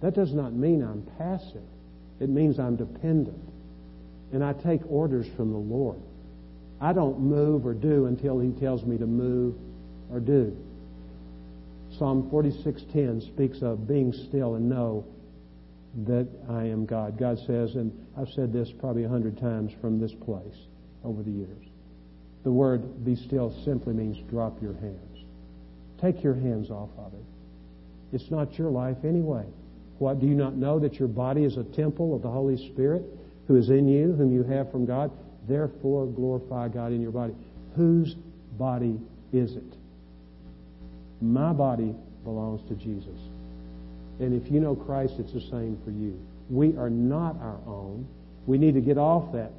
That 0.00 0.14
does 0.14 0.32
not 0.32 0.52
mean 0.52 0.82
I'm 0.82 1.02
passive. 1.18 1.62
It 2.18 2.30
means 2.30 2.58
I'm 2.58 2.76
dependent. 2.76 3.51
And 4.32 4.42
I 4.42 4.52
take 4.54 4.80
orders 4.88 5.26
from 5.36 5.52
the 5.52 5.58
Lord. 5.58 6.00
I 6.80 6.92
don't 6.92 7.20
move 7.20 7.66
or 7.66 7.74
do 7.74 8.06
until 8.06 8.38
He 8.38 8.50
tells 8.52 8.84
me 8.84 8.98
to 8.98 9.06
move 9.06 9.54
or 10.10 10.20
do. 10.20 10.56
Psalm 11.98 12.28
46:10 12.30 13.22
speaks 13.22 13.62
of 13.62 13.86
being 13.86 14.12
still 14.12 14.54
and 14.54 14.68
know 14.68 15.04
that 16.06 16.26
I 16.48 16.64
am 16.64 16.86
God. 16.86 17.18
God 17.18 17.38
says, 17.46 17.74
and 17.74 17.92
I've 18.16 18.30
said 18.30 18.52
this 18.52 18.72
probably 18.72 19.04
a 19.04 19.08
hundred 19.08 19.38
times 19.38 19.72
from 19.80 20.00
this 20.00 20.12
place 20.12 20.66
over 21.04 21.22
the 21.22 21.30
years. 21.30 21.66
The 22.44 22.50
word 22.50 23.04
be 23.04 23.14
still 23.14 23.54
simply 23.64 23.92
means 23.92 24.18
drop 24.30 24.60
your 24.62 24.74
hands. 24.74 25.24
Take 26.00 26.22
your 26.22 26.34
hands 26.34 26.70
off 26.70 26.88
of 26.98 27.12
it. 27.12 27.24
It's 28.12 28.30
not 28.30 28.58
your 28.58 28.70
life 28.70 29.04
anyway. 29.04 29.44
What 29.98 30.18
do 30.18 30.26
you 30.26 30.34
not 30.34 30.56
know 30.56 30.78
that 30.80 30.94
your 30.94 31.08
body 31.08 31.44
is 31.44 31.56
a 31.56 31.62
temple 31.62 32.14
of 32.16 32.22
the 32.22 32.30
Holy 32.30 32.56
Spirit? 32.72 33.04
Who 33.47 33.57
is 33.57 33.68
in 33.70 33.88
you, 33.88 34.12
whom 34.12 34.32
you 34.32 34.43
have 34.45 34.70
from 34.70 34.86
God. 34.86 35.11
Therefore, 35.49 36.07
glorify 36.07 36.68
God 36.68 36.93
in 36.93 37.01
your 37.01 37.11
body. 37.11 37.34
Whose 37.76 38.14
body 38.59 38.99
is 39.32 39.57
it? 39.57 39.74
My 41.20 41.53
body 41.53 41.95
belongs 42.24 42.66
to 42.68 42.74
Jesus. 42.74 43.18
And 44.20 44.40
if 44.40 44.53
you 44.53 44.61
know 44.61 44.74
Christ, 44.74 45.14
it's 45.18 45.32
the 45.32 45.40
same 45.40 45.80
for 45.84 45.90
you. 45.90 46.20
We 46.51 46.76
are 46.76 46.90
not 46.90 47.36
our 47.40 47.59
own. 47.66 48.07
We 48.47 48.59
need 48.59 48.74
to 48.74 48.80
get 48.80 48.99
off 48.99 49.32
that 49.32 49.53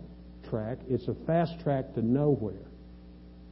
track. 0.50 0.78
It's 0.90 1.08
a 1.08 1.16
fast 1.26 1.60
track 1.62 1.94
to 1.96 2.02
nowhere. 2.02 2.54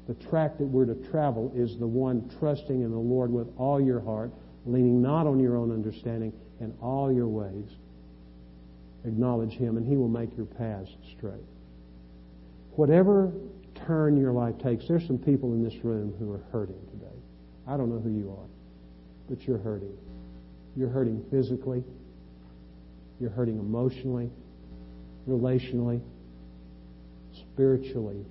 The 0.08 0.14
track 0.30 0.58
that 0.58 0.66
we're 0.66 0.86
to 0.86 0.96
travel 1.10 1.52
is 1.56 1.78
the 1.78 1.88
one 1.88 2.30
trusting 2.40 2.82
in 2.82 2.92
the 2.92 2.98
Lord 2.98 3.32
with 3.32 3.48
all 3.58 3.80
your 3.80 4.02
heart, 4.02 4.32
leaning 4.66 5.02
not 5.02 5.28
on 5.28 5.40
your 5.40 5.58
own 5.58 5.72
understanding 5.72 6.34
in 6.60 6.74
all 6.82 7.12
your 7.12 7.28
ways. 7.28 7.70
Acknowledge 9.06 9.54
Him, 9.54 9.78
and 9.78 9.88
He 9.88 9.98
will 9.98 10.08
make 10.08 10.36
your 10.38 10.46
paths 10.46 10.92
straight. 11.18 11.46
Whatever 12.76 13.32
turn 13.88 14.18
your 14.18 14.32
life 14.32 14.58
takes, 14.60 14.88
there's 14.88 15.06
some 15.06 15.18
people 15.18 15.54
in 15.54 15.64
this 15.64 15.84
room 15.84 16.14
who 16.20 16.32
are 16.32 16.44
hurting 16.52 16.80
today. 16.92 17.16
I 17.68 17.78
don't 17.78 17.90
know 17.90 18.00
who 18.00 18.12
you 18.12 18.30
are, 18.32 18.48
but 19.30 19.48
you're 19.48 19.58
hurting. 19.58 19.98
You're 20.76 20.90
hurting 20.90 21.24
physically. 21.32 21.84
You're 23.20 23.30
hurting 23.30 23.60
emotionally, 23.60 24.32
relationally, 25.28 26.02
spiritually. 27.34 28.26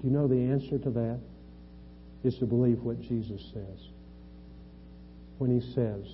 Do 0.00 0.08
you 0.08 0.10
know 0.10 0.26
the 0.26 0.40
answer 0.40 0.78
to 0.78 0.90
that? 0.90 1.20
Is 2.24 2.38
to 2.38 2.46
believe 2.46 2.78
what 2.82 3.00
Jesus 3.00 3.42
says. 3.52 3.88
When 5.38 5.50
he 5.50 5.74
says, 5.74 6.06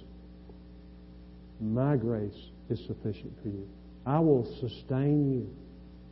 My 1.60 1.96
grace 1.96 2.48
is 2.70 2.84
sufficient 2.86 3.32
for 3.42 3.48
you. 3.48 3.68
I 4.06 4.18
will 4.20 4.44
sustain 4.60 5.30
you. 5.30 5.54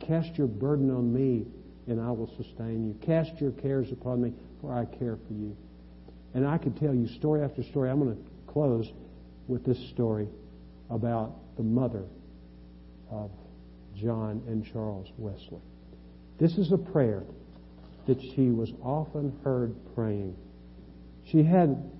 Cast 0.05 0.37
your 0.37 0.47
burden 0.47 0.91
on 0.91 1.13
me, 1.13 1.45
and 1.87 1.99
I 1.99 2.11
will 2.11 2.31
sustain 2.37 2.85
you. 2.87 2.93
Cast 3.05 3.39
your 3.39 3.51
cares 3.51 3.91
upon 3.91 4.21
me, 4.21 4.33
for 4.61 4.73
I 4.73 4.85
care 4.85 5.17
for 5.27 5.33
you. 5.33 5.55
And 6.33 6.45
I 6.45 6.57
could 6.57 6.77
tell 6.77 6.93
you 6.93 7.07
story 7.07 7.41
after 7.41 7.63
story. 7.63 7.89
I'm 7.89 7.99
going 7.99 8.15
to 8.15 8.51
close 8.51 8.91
with 9.47 9.65
this 9.65 9.79
story 9.89 10.27
about 10.89 11.33
the 11.57 11.63
mother 11.63 12.03
of 13.09 13.31
John 13.95 14.43
and 14.47 14.65
Charles 14.71 15.07
Wesley. 15.17 15.61
This 16.39 16.57
is 16.57 16.71
a 16.71 16.77
prayer 16.77 17.23
that 18.05 18.21
she 18.21 18.49
was 18.49 18.71
often 18.83 19.37
heard 19.43 19.75
praying. 19.95 20.35
She 21.31 21.43
had 21.43 21.91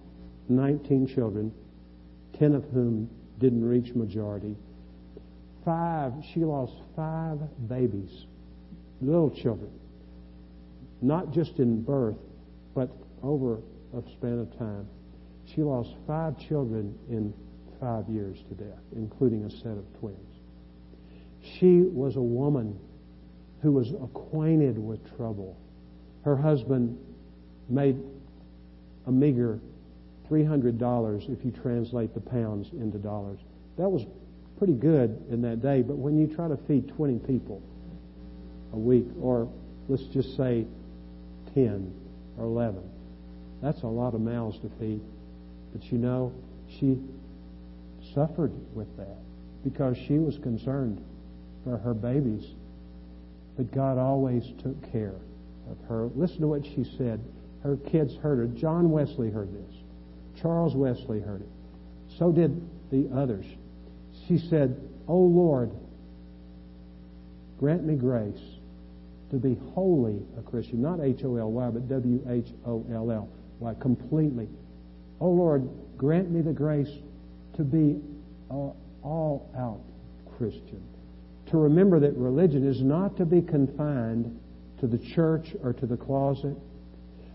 19 0.47 1.08
children, 1.08 1.51
10 2.38 2.53
of 2.55 2.64
whom 2.66 3.10
didn't 3.40 3.64
reach 3.64 3.94
majority. 3.96 4.56
Five, 5.64 6.14
she 6.34 6.42
lost 6.42 6.74
five 6.96 7.40
babies, 7.68 8.26
little 9.02 9.30
children, 9.30 9.72
not 11.02 11.32
just 11.32 11.60
in 11.60 11.82
birth, 11.82 12.18
but 12.74 12.90
over 13.22 13.60
a 13.96 14.02
span 14.14 14.40
of 14.40 14.58
time. 14.58 14.88
She 15.54 15.62
lost 15.62 15.90
five 16.06 16.38
children 16.40 16.98
in 17.10 17.34
five 17.80 18.08
years 18.10 18.38
to 18.50 18.56
death, 18.56 18.82
including 18.96 19.44
a 19.44 19.52
set 19.52 19.78
of 19.78 19.86
twins. 20.00 20.18
She 21.60 21.82
was 21.82 22.16
a 22.16 22.22
woman 22.22 22.80
who 23.62 23.72
was 23.72 23.92
acquainted 23.92 24.78
with 24.78 25.00
trouble. 25.18 25.58
Her 26.24 26.36
husband 26.36 26.98
made 27.70 27.98
a 29.06 29.12
meager 29.12 29.60
$300 30.30 31.30
if 31.30 31.45
you 31.45 31.51
translate 31.51 32.13
the 32.13 32.21
pounds 32.21 32.69
into 32.73 32.97
dollars. 32.97 33.39
That 33.78 33.89
was 33.89 34.05
pretty 34.57 34.73
good 34.73 35.23
in 35.30 35.41
that 35.43 35.61
day, 35.61 35.82
but 35.82 35.97
when 35.97 36.17
you 36.17 36.28
try 36.28 36.47
to 36.47 36.57
feed 36.67 36.89
20 36.89 37.19
people 37.19 37.61
a 38.73 38.78
week, 38.78 39.07
or 39.21 39.49
let's 39.88 40.03
just 40.05 40.36
say 40.36 40.65
10 41.53 41.93
or 42.38 42.45
11, 42.45 42.82
that's 43.61 43.84
a 43.84 43.88
lot 43.88 44.13
of 44.13 44.21
mouths 44.21 44.57
to 44.59 44.69
feed. 44.80 45.01
But 45.73 45.91
you 45.91 45.97
know, 45.97 46.34
she 46.80 46.97
suffered 48.13 48.51
with 48.73 48.95
that 48.97 49.17
because 49.63 49.97
she 50.07 50.17
was 50.17 50.38
concerned 50.39 51.03
for 51.63 51.78
her 51.78 51.93
babies. 51.93 52.45
But 53.55 53.71
God 53.71 53.97
always 53.97 54.43
took 54.63 54.91
care 54.91 55.15
of 55.69 55.78
her. 55.88 56.09
Listen 56.15 56.41
to 56.41 56.47
what 56.47 56.65
she 56.65 56.86
said. 56.97 57.19
Her 57.63 57.75
kids 57.75 58.15
heard 58.15 58.38
her. 58.38 58.47
John 58.47 58.91
Wesley 58.91 59.30
heard 59.30 59.51
this. 59.51 59.76
Charles 60.42 60.76
Wesley 60.76 61.20
heard 61.20 61.42
it. 61.42 61.50
So 62.18 62.32
did 62.32 62.62
the 62.92 63.10
others. 63.16 63.46
She 64.28 64.38
said, 64.38 64.80
O 65.08 65.18
Lord, 65.18 65.72
grant 67.60 67.86
me 67.86 67.96
grace 67.96 68.40
to 69.32 69.38
be 69.38 69.58
wholly 69.74 70.22
a 70.38 70.42
Christian. 70.42 70.82
Not 70.82 71.02
H 71.02 71.24
O 71.24 71.36
L 71.36 71.52
Y, 71.52 71.70
but 71.70 71.88
W 71.90 72.26
H 72.30 72.48
O 72.66 72.86
L 72.92 73.12
L 73.12 73.30
Y, 73.60 73.74
completely. 73.82 74.48
O 75.20 75.30
Lord, 75.30 75.68
grant 75.98 76.32
me 76.32 76.42
the 76.42 76.54
grace 76.54 76.92
to 77.56 77.64
be 77.64 78.00
an 78.50 78.74
all 79.04 79.50
out 79.58 79.82
Christian. 80.38 80.84
To 81.52 81.58
remember 81.58 82.00
that 82.02 82.16
religion 82.16 82.68
is 82.68 82.82
not 82.82 83.18
to 83.18 83.26
be 83.26 83.42
confined 83.42 84.40
to 84.80 84.88
the 84.88 84.98
church 84.98 85.56
or 85.64 85.74
to 85.74 85.86
the 85.86 85.98
closet, 85.98 86.56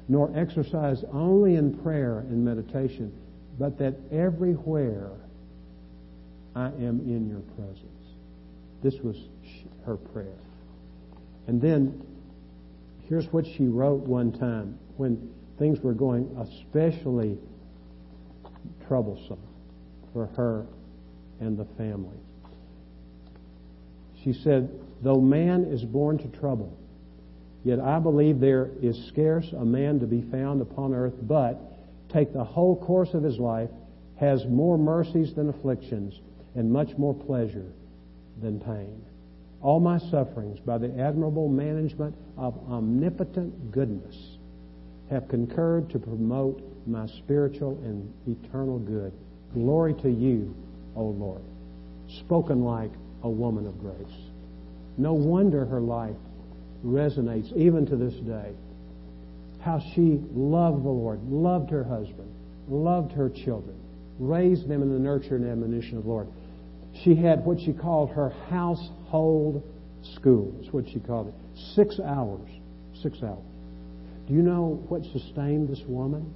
nor 0.09 0.31
exercised 0.37 1.05
only 1.13 1.57
in 1.57 1.77
prayer 1.79 2.21
and 2.21 2.45
meditation, 2.45 3.13
but 3.59 3.79
that 3.79 3.95
everywhere 4.11 5.11
I 6.55 6.67
am 6.67 7.01
in 7.01 7.29
your 7.29 7.41
presence. 7.57 7.87
This 8.83 8.95
was 9.03 9.17
her 9.87 9.97
prayer. 9.97 10.39
And 11.47 11.61
then 11.61 12.05
here's 13.09 13.27
what 13.33 13.47
she 13.47 13.67
wrote 13.67 14.01
one 14.01 14.33
time 14.33 14.79
when 14.97 15.31
things 15.59 15.81
were 15.81 15.95
going 15.95 16.29
especially 16.41 17.39
troublesome 18.87 19.41
for 20.13 20.27
her 20.37 20.67
and 21.41 21.57
the 21.59 21.65
family. 21.77 22.19
She 24.23 24.33
said, 24.33 24.71
Though 25.03 25.21
man 25.21 25.65
is 25.65 25.85
born 25.85 26.19
to 26.19 26.29
trouble, 26.29 26.77
yet 27.65 27.81
I 27.81 27.99
believe 27.99 28.41
there 28.41 28.71
is 28.81 29.07
scarce 29.09 29.53
a 29.53 29.65
man 29.65 30.01
to 30.01 30.07
be 30.07 30.23
found 30.23 30.61
upon 30.61 30.95
earth, 30.95 31.15
but 31.23 31.61
take 32.13 32.33
the 32.33 32.45
whole 32.45 32.77
course 32.77 33.15
of 33.15 33.23
his 33.23 33.39
life, 33.39 33.71
has 34.17 34.45
more 34.47 34.79
mercies 34.79 35.35
than 35.35 35.49
afflictions, 35.49 36.21
and 36.55 36.71
much 36.73 36.97
more 36.99 37.15
pleasure 37.15 37.73
than 38.41 38.61
pain. 38.61 39.03
All 39.63 39.81
my 39.81 39.99
sufferings, 39.99 40.59
by 40.61 40.79
the 40.79 40.99
admirable 41.01 41.49
management 41.49 42.15
of 42.37 42.59
omnipotent 42.69 43.71
goodness, 43.71 44.37
have 45.11 45.29
concurred 45.29 45.91
to 45.91 45.99
promote 45.99 46.63
my 46.87 47.07
spiritual 47.07 47.79
and 47.85 48.13
eternal 48.27 48.79
good. 48.79 49.13
Glory 49.55 49.95
to 50.03 50.11
you, 50.11 50.55
O 50.97 51.05
Lord. 51.05 51.43
Spoken 52.19 52.65
like 52.65 52.91
a 53.23 53.29
woman 53.29 53.67
of 53.67 53.79
grace. 53.81 54.17
No 54.99 55.13
wonder 55.13 55.65
her 55.65 55.81
life 55.81 56.17
resonates 56.85 57.55
even 57.57 57.87
to 57.87 57.97
this 57.97 58.15
day. 58.15 58.53
How 59.61 59.81
she 59.95 60.21
loved 60.33 60.85
the 60.85 60.89
Lord, 60.89 61.23
loved 61.31 61.71
her 61.71 61.85
husband, 61.85 62.29
loved 62.69 63.13
her 63.13 63.29
children, 63.29 63.79
raised 64.19 64.69
them 64.69 64.83
in 64.83 64.93
the 64.93 64.99
nurture 64.99 65.37
and 65.37 65.49
admonition 65.49 65.99
of 65.99 66.05
the 66.05 66.11
Lord. 66.11 66.29
She 67.05 67.15
had 67.15 67.45
what 67.45 67.61
she 67.61 67.73
called 67.73 68.11
her 68.11 68.31
household 68.51 69.63
school. 70.15 70.53
That's 70.59 70.73
what 70.73 70.89
she 70.89 70.99
called 71.01 71.29
it. 71.29 71.35
Six 71.75 71.99
hours. 72.01 72.49
Six 73.03 73.23
hours. 73.23 73.45
Do 74.27 74.35
you 74.35 74.43
know 74.43 74.83
what 74.89 75.03
sustained 75.13 75.69
this 75.69 75.83
woman 75.87 76.33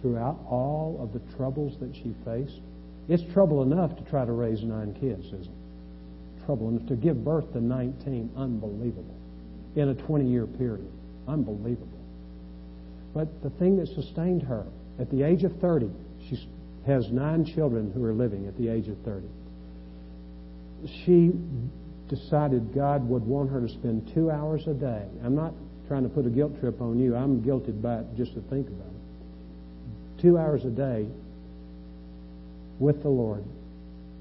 throughout 0.00 0.38
all 0.48 0.98
of 1.00 1.12
the 1.12 1.36
troubles 1.36 1.76
that 1.80 1.94
she 1.94 2.14
faced? 2.24 2.60
It's 3.08 3.22
trouble 3.32 3.62
enough 3.62 3.96
to 3.96 4.04
try 4.04 4.24
to 4.24 4.32
raise 4.32 4.62
nine 4.62 4.94
kids, 5.00 5.26
isn't 5.26 5.42
it? 5.42 6.44
Trouble 6.46 6.68
enough 6.68 6.86
to 6.88 6.96
give 6.96 7.24
birth 7.24 7.52
to 7.52 7.60
19. 7.60 8.30
Unbelievable. 8.36 9.16
In 9.74 9.88
a 9.88 9.94
20 9.94 10.26
year 10.26 10.46
period. 10.46 10.90
Unbelievable. 11.26 11.88
But 13.14 13.42
the 13.42 13.50
thing 13.50 13.76
that 13.78 13.88
sustained 13.88 14.42
her, 14.42 14.66
at 14.98 15.10
the 15.10 15.22
age 15.22 15.44
of 15.44 15.58
30, 15.60 15.90
she 16.28 16.48
has 16.86 17.10
nine 17.10 17.44
children 17.44 17.90
who 17.92 18.04
are 18.04 18.12
living 18.12 18.46
at 18.46 18.56
the 18.56 18.68
age 18.68 18.88
of 18.88 18.98
30. 19.04 19.26
She 21.04 21.32
decided 22.08 22.74
God 22.74 23.08
would 23.08 23.22
want 23.22 23.50
her 23.50 23.60
to 23.60 23.68
spend 23.68 24.10
two 24.14 24.30
hours 24.30 24.66
a 24.66 24.74
day. 24.74 25.06
I'm 25.24 25.34
not 25.34 25.54
trying 25.88 26.02
to 26.02 26.08
put 26.08 26.26
a 26.26 26.30
guilt 26.30 26.58
trip 26.60 26.80
on 26.80 26.98
you. 26.98 27.14
I'm 27.14 27.42
guilted 27.42 27.80
by 27.80 27.98
it 27.98 28.06
just 28.16 28.34
to 28.34 28.40
think 28.42 28.68
about 28.68 28.86
it. 28.86 30.22
Two 30.22 30.38
hours 30.38 30.64
a 30.64 30.70
day 30.70 31.06
with 32.78 33.02
the 33.02 33.08
Lord, 33.08 33.44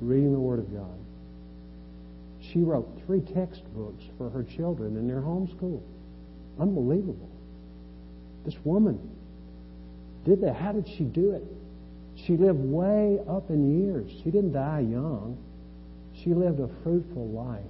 reading 0.01 0.33
the 0.33 0.39
Word 0.39 0.59
of 0.59 0.73
God. 0.73 0.97
She 2.51 2.59
wrote 2.59 3.01
three 3.05 3.21
textbooks 3.21 4.03
for 4.17 4.29
her 4.29 4.43
children 4.43 4.97
in 4.97 5.07
their 5.07 5.21
home 5.21 5.47
school. 5.55 5.83
Unbelievable. 6.59 7.29
This 8.45 8.55
woman 8.63 8.99
did 10.25 10.41
that. 10.41 10.55
How 10.55 10.71
did 10.71 10.87
she 10.97 11.03
do 11.03 11.31
it? 11.31 11.43
She 12.25 12.35
lived 12.35 12.59
way 12.59 13.19
up 13.29 13.49
in 13.49 13.85
years. 13.85 14.11
She 14.23 14.31
didn't 14.31 14.51
die 14.51 14.81
young. 14.81 15.37
She 16.23 16.33
lived 16.33 16.59
a 16.59 16.69
fruitful 16.83 17.29
life. 17.29 17.63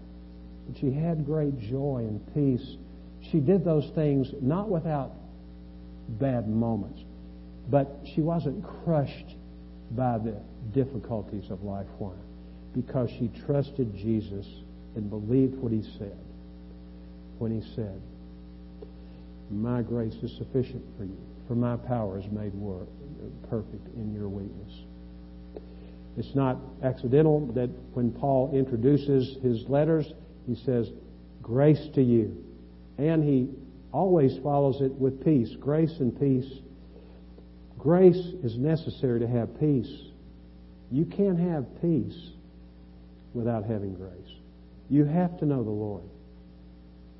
But 0.67 0.79
she 0.79 0.91
had 0.91 1.25
great 1.25 1.59
joy 1.59 2.07
and 2.07 2.33
peace. 2.33 2.75
She 3.31 3.39
did 3.39 3.63
those 3.63 3.89
things 3.93 4.29
not 4.41 4.69
without 4.69 5.11
bad 6.09 6.49
moments, 6.49 7.01
but 7.69 7.99
she 8.15 8.21
wasn't 8.21 8.65
crushed 8.83 9.35
by 9.91 10.17
the 10.17 10.35
difficulties 10.73 11.49
of 11.51 11.63
life. 11.63 11.87
Why? 11.99 12.13
Because 12.73 13.09
she 13.11 13.29
trusted 13.45 13.95
Jesus 13.95 14.47
and 14.95 15.09
believed 15.09 15.55
what 15.55 15.71
he 15.71 15.83
said. 15.97 16.17
When 17.37 17.59
he 17.59 17.75
said, 17.75 18.01
My 19.49 19.81
grace 19.81 20.13
is 20.21 20.35
sufficient 20.37 20.83
for 20.97 21.05
you, 21.05 21.17
for 21.47 21.55
my 21.55 21.75
power 21.75 22.19
is 22.19 22.25
made 22.31 22.53
work, 22.53 22.87
perfect 23.49 23.87
in 23.95 24.13
your 24.13 24.29
weakness. 24.29 24.73
It's 26.17 26.35
not 26.35 26.57
accidental 26.83 27.47
that 27.53 27.69
when 27.93 28.11
Paul 28.11 28.51
introduces 28.53 29.37
his 29.41 29.63
letters, 29.67 30.11
he 30.45 30.55
says, 30.55 30.89
Grace 31.41 31.87
to 31.95 32.01
you. 32.01 32.43
And 32.97 33.23
he 33.23 33.49
always 33.91 34.37
follows 34.43 34.81
it 34.81 34.91
with 34.93 35.23
peace. 35.23 35.55
Grace 35.59 35.93
and 35.99 36.17
peace. 36.19 36.59
Grace 37.77 38.23
is 38.43 38.57
necessary 38.57 39.19
to 39.21 39.27
have 39.27 39.59
peace. 39.59 39.91
You 40.91 41.05
can't 41.05 41.39
have 41.39 41.65
peace 41.81 42.31
without 43.33 43.63
having 43.63 43.95
grace. 43.95 44.35
You 44.91 45.05
have 45.05 45.39
to 45.39 45.45
know 45.45 45.63
the 45.63 45.69
Lord. 45.69 46.03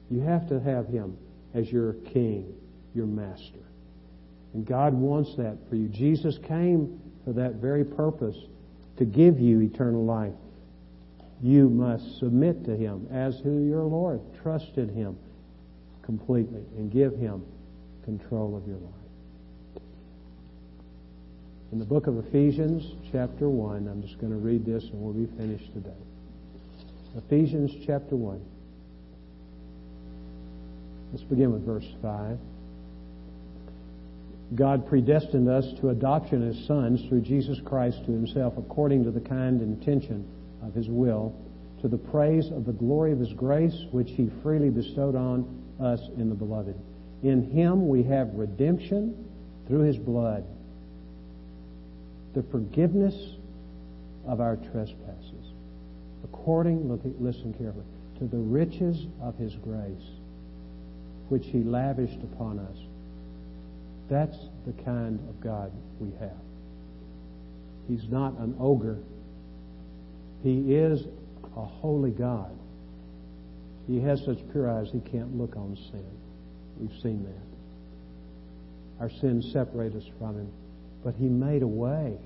You 0.10 0.20
have 0.20 0.50
to 0.50 0.60
have 0.60 0.88
Him 0.88 1.18
as 1.54 1.72
your 1.72 1.94
King, 1.94 2.54
your 2.94 3.06
Master. 3.06 3.64
And 4.54 4.66
God 4.66 4.94
wants 4.94 5.38
that 5.38 5.58
for 5.70 5.78
you. 5.78 5.88
Jesus 5.88 6.38
came 6.38 7.00
for 7.24 7.32
that 7.32 7.56
very 7.56 7.86
purpose 7.86 8.36
to 8.98 9.06
give 9.06 9.40
you 9.40 9.62
eternal 9.62 10.04
life. 10.04 10.34
You 11.42 11.70
must 11.70 12.20
submit 12.20 12.66
to 12.66 12.76
Him 12.76 13.08
as 13.10 13.40
who 13.40 13.66
your 13.66 13.84
Lord. 13.84 14.20
Trust 14.44 14.76
in 14.76 14.90
Him 14.90 15.18
completely 16.04 16.64
and 16.78 16.92
give 16.92 17.16
Him 17.16 17.42
control 18.04 18.58
of 18.58 18.68
your 18.68 18.80
life. 18.80 19.82
In 21.72 21.80
the 21.80 21.86
book 21.86 22.08
of 22.08 22.18
Ephesians, 22.18 22.84
chapter 23.14 23.48
1, 23.48 23.88
I'm 23.88 24.02
just 24.02 24.20
going 24.20 24.34
to 24.34 24.40
read 24.40 24.66
this 24.66 24.84
and 24.84 25.02
we'll 25.02 25.14
be 25.14 25.32
finished 25.38 25.72
today. 25.74 26.11
Ephesians 27.18 27.72
chapter 27.86 28.16
1. 28.16 28.42
Let's 31.12 31.24
begin 31.26 31.52
with 31.52 31.66
verse 31.66 31.88
5. 32.02 32.38
God 34.56 34.88
predestined 34.88 35.50
us 35.50 35.66
to 35.80 35.90
adoption 35.90 36.48
as 36.48 36.66
sons 36.66 37.02
through 37.08 37.22
Jesus 37.22 37.60
Christ 37.66 38.06
to 38.06 38.12
himself 38.12 38.54
according 38.58 39.04
to 39.06 39.12
the 39.12 39.20
kind 39.20 39.62
intention 39.62 40.26
of 40.64 40.74
his 40.74 40.88
will, 40.88 41.34
to 41.82 41.88
the 41.88 41.98
praise 41.98 42.50
of 42.52 42.66
the 42.66 42.74
glory 42.74 43.12
of 43.12 43.20
his 43.20 43.34
grace, 43.34 43.76
which 43.92 44.10
he 44.12 44.30
freely 44.42 44.70
bestowed 44.70 45.16
on 45.16 45.64
us 45.82 46.00
in 46.18 46.30
the 46.30 46.36
beloved. 46.36 46.76
In 47.24 47.50
him 47.52 47.88
we 47.88 48.04
have 48.04 48.30
redemption 48.34 49.26
through 49.68 49.82
his 49.82 49.98
blood, 49.98 50.46
the 52.36 52.44
forgiveness 52.44 53.16
of 54.26 54.42
our 54.42 54.56
trespasses, 54.58 55.41
according, 56.24 56.90
listen 57.20 57.54
carefully, 57.54 57.86
to 58.20 58.26
the 58.26 58.38
riches 58.38 59.08
of 59.22 59.36
his 59.38 59.56
grace, 59.56 60.10
which 61.30 61.46
he 61.48 61.64
lavished 61.64 62.20
upon 62.24 62.60
us. 62.60 62.78
That's 64.10 64.38
the 64.66 64.74
kind 64.84 65.20
of 65.30 65.42
God 65.42 65.72
we 66.00 66.12
have. 66.20 66.38
He's 67.88 68.08
not 68.10 68.38
an 68.40 68.56
ogre. 68.60 69.00
He 70.44 70.76
is 70.76 71.06
a 71.56 71.66
holy 71.66 72.12
God. 72.12 72.52
He 73.88 74.00
has 74.02 74.24
such 74.24 74.38
pure 74.52 74.70
eyes 74.70 74.90
he 74.92 75.00
can't 75.00 75.38
look 75.38 75.56
on 75.56 75.78
sin. 75.92 76.06
We've 76.80 77.02
seen 77.02 77.24
that. 77.24 79.04
Our 79.04 79.10
sins 79.10 79.52
separate 79.52 79.96
us 79.96 80.04
from 80.20 80.36
him. 80.36 80.52
But 81.04 81.16
he 81.16 81.26
made 81.26 81.64
a 81.64 81.68
way. 81.68 82.18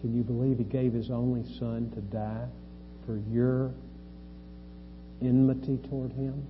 Can 0.00 0.16
you 0.16 0.22
believe 0.22 0.58
he 0.58 0.64
gave 0.64 0.92
his 0.92 1.10
only 1.10 1.44
son 1.58 1.90
to 1.94 2.00
die 2.00 2.46
for 3.08 3.16
your 3.32 3.72
enmity 5.22 5.78
toward 5.88 6.12
him? 6.12 6.46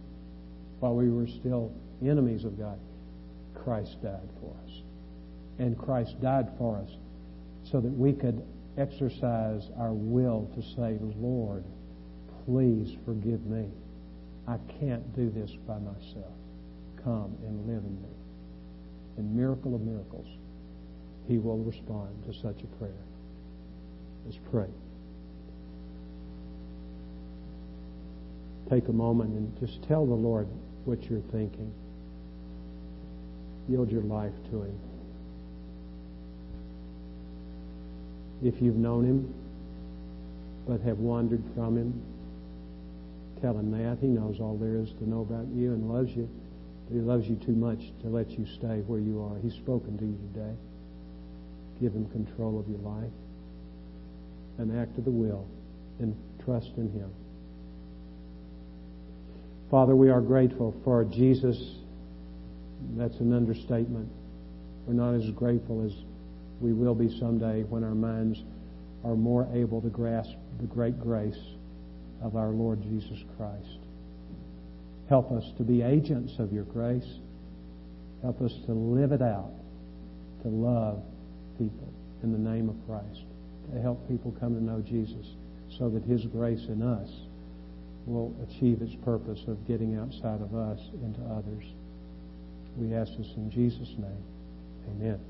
While 0.80 0.96
we 0.96 1.09
were 1.09 1.28
still 1.28 1.72
enemies 2.02 2.44
of 2.44 2.59
God, 2.59 2.78
Christ 3.54 4.02
died 4.02 4.28
for 4.40 4.54
us. 4.64 4.82
And 5.61 5.78
Christ 5.78 6.20
died 6.20 6.48
for 6.59 6.78
us 6.78 6.90
so 7.70 7.80
that 7.80 7.92
we 7.92 8.12
could 8.12 8.42
exercise 8.76 9.70
our 9.78 9.92
will 9.92 10.50
to 10.56 10.62
say, 10.74 10.98
Lord, 11.20 11.64
please 12.44 12.96
forgive 13.04 13.44
me. 13.46 13.68
I 14.48 14.56
can't 14.80 15.14
do 15.14 15.30
this 15.30 15.50
by 15.66 15.78
myself. 15.78 16.34
Come 17.04 17.36
and 17.46 17.66
live 17.68 17.84
in 17.84 18.02
me. 18.02 18.09
In 19.18 19.36
miracle 19.36 19.74
of 19.74 19.80
miracles, 19.82 20.26
He 21.28 21.38
will 21.38 21.59
respond 21.59 22.24
to 22.26 22.32
such 22.32 22.62
a 22.62 22.78
prayer. 22.78 23.04
Let's 24.24 24.38
pray. 24.50 24.68
Take 28.70 28.88
a 28.88 28.92
moment 28.92 29.30
and 29.30 29.58
just 29.60 29.82
tell 29.88 30.04
the 30.04 30.14
Lord 30.14 30.46
what 30.84 31.08
you're 31.08 31.22
thinking. 31.32 31.72
Yield 33.68 33.90
your 33.90 34.02
life 34.02 34.32
to 34.50 34.62
Him. 34.62 34.78
If 38.42 38.60
you've 38.60 38.76
known 38.76 39.04
Him 39.04 39.34
but 40.66 40.80
have 40.82 40.98
wandered 40.98 41.42
from 41.54 41.76
Him, 41.78 42.02
tell 43.40 43.56
Him 43.58 43.70
that. 43.72 43.98
He 44.00 44.06
knows 44.06 44.38
all 44.38 44.56
there 44.56 44.76
is 44.76 44.90
to 44.98 45.08
know 45.08 45.22
about 45.22 45.46
you 45.54 45.72
and 45.72 45.90
loves 45.90 46.14
you. 46.14 46.28
But 46.88 46.94
He 46.94 47.00
loves 47.00 47.26
you 47.26 47.36
too 47.36 47.52
much 47.52 47.80
to 48.02 48.08
let 48.08 48.30
you 48.32 48.46
stay 48.46 48.82
where 48.86 49.00
you 49.00 49.22
are. 49.22 49.38
He's 49.42 49.54
spoken 49.54 49.96
to 49.96 50.04
you 50.04 50.18
today. 50.34 50.54
Give 51.80 51.92
Him 51.94 52.06
control 52.10 52.58
of 52.58 52.68
your 52.68 52.80
life. 52.80 53.12
An 54.58 54.78
act 54.78 54.98
of 54.98 55.04
the 55.04 55.10
will 55.10 55.46
and 56.00 56.14
trust 56.44 56.72
in 56.76 56.90
Him. 56.92 57.10
Father, 59.70 59.94
we 59.94 60.08
are 60.08 60.22
grateful 60.22 60.74
for 60.82 61.04
Jesus. 61.04 61.58
That's 62.96 63.18
an 63.20 63.34
understatement. 63.34 64.08
We're 64.86 64.94
not 64.94 65.14
as 65.14 65.30
grateful 65.32 65.84
as 65.84 65.92
we 66.60 66.72
will 66.72 66.94
be 66.94 67.14
someday 67.20 67.64
when 67.64 67.84
our 67.84 67.94
minds 67.94 68.42
are 69.04 69.14
more 69.14 69.46
able 69.52 69.82
to 69.82 69.90
grasp 69.90 70.32
the 70.60 70.66
great 70.66 70.98
grace 70.98 71.38
of 72.22 72.34
our 72.34 72.48
Lord 72.48 72.82
Jesus 72.82 73.18
Christ. 73.36 73.78
Help 75.10 75.30
us 75.32 75.44
to 75.58 75.62
be 75.62 75.82
agents 75.82 76.32
of 76.38 76.50
your 76.50 76.64
grace. 76.64 77.18
Help 78.22 78.40
us 78.40 78.52
to 78.66 78.72
live 78.72 79.12
it 79.12 79.22
out, 79.22 79.52
to 80.42 80.48
love 80.48 81.02
people 81.58 81.92
in 82.22 82.32
the 82.32 82.38
name 82.38 82.70
of 82.70 82.76
Christ, 82.86 83.22
to 83.74 83.80
help 83.82 84.08
people 84.08 84.34
come 84.40 84.54
to 84.54 84.64
know 84.64 84.80
Jesus 84.80 85.26
so 85.78 85.90
that 85.90 86.02
his 86.04 86.24
grace 86.24 86.64
in 86.68 86.82
us 86.82 87.08
will 88.09 88.34
achieve 88.48 88.82
its 88.82 88.94
purpose 89.04 89.40
of 89.46 89.66
getting 89.66 89.96
outside 89.96 90.40
of 90.40 90.54
us 90.54 90.80
into 91.02 91.20
others. 91.30 91.64
We 92.76 92.94
ask 92.94 93.11
this 93.16 93.32
in 93.36 93.50
Jesus' 93.50 93.94
name. 93.98 94.24
Amen. 94.96 95.20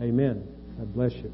Amen. 0.00 0.48
God 0.78 0.94
bless 0.94 1.12
you. 1.14 1.32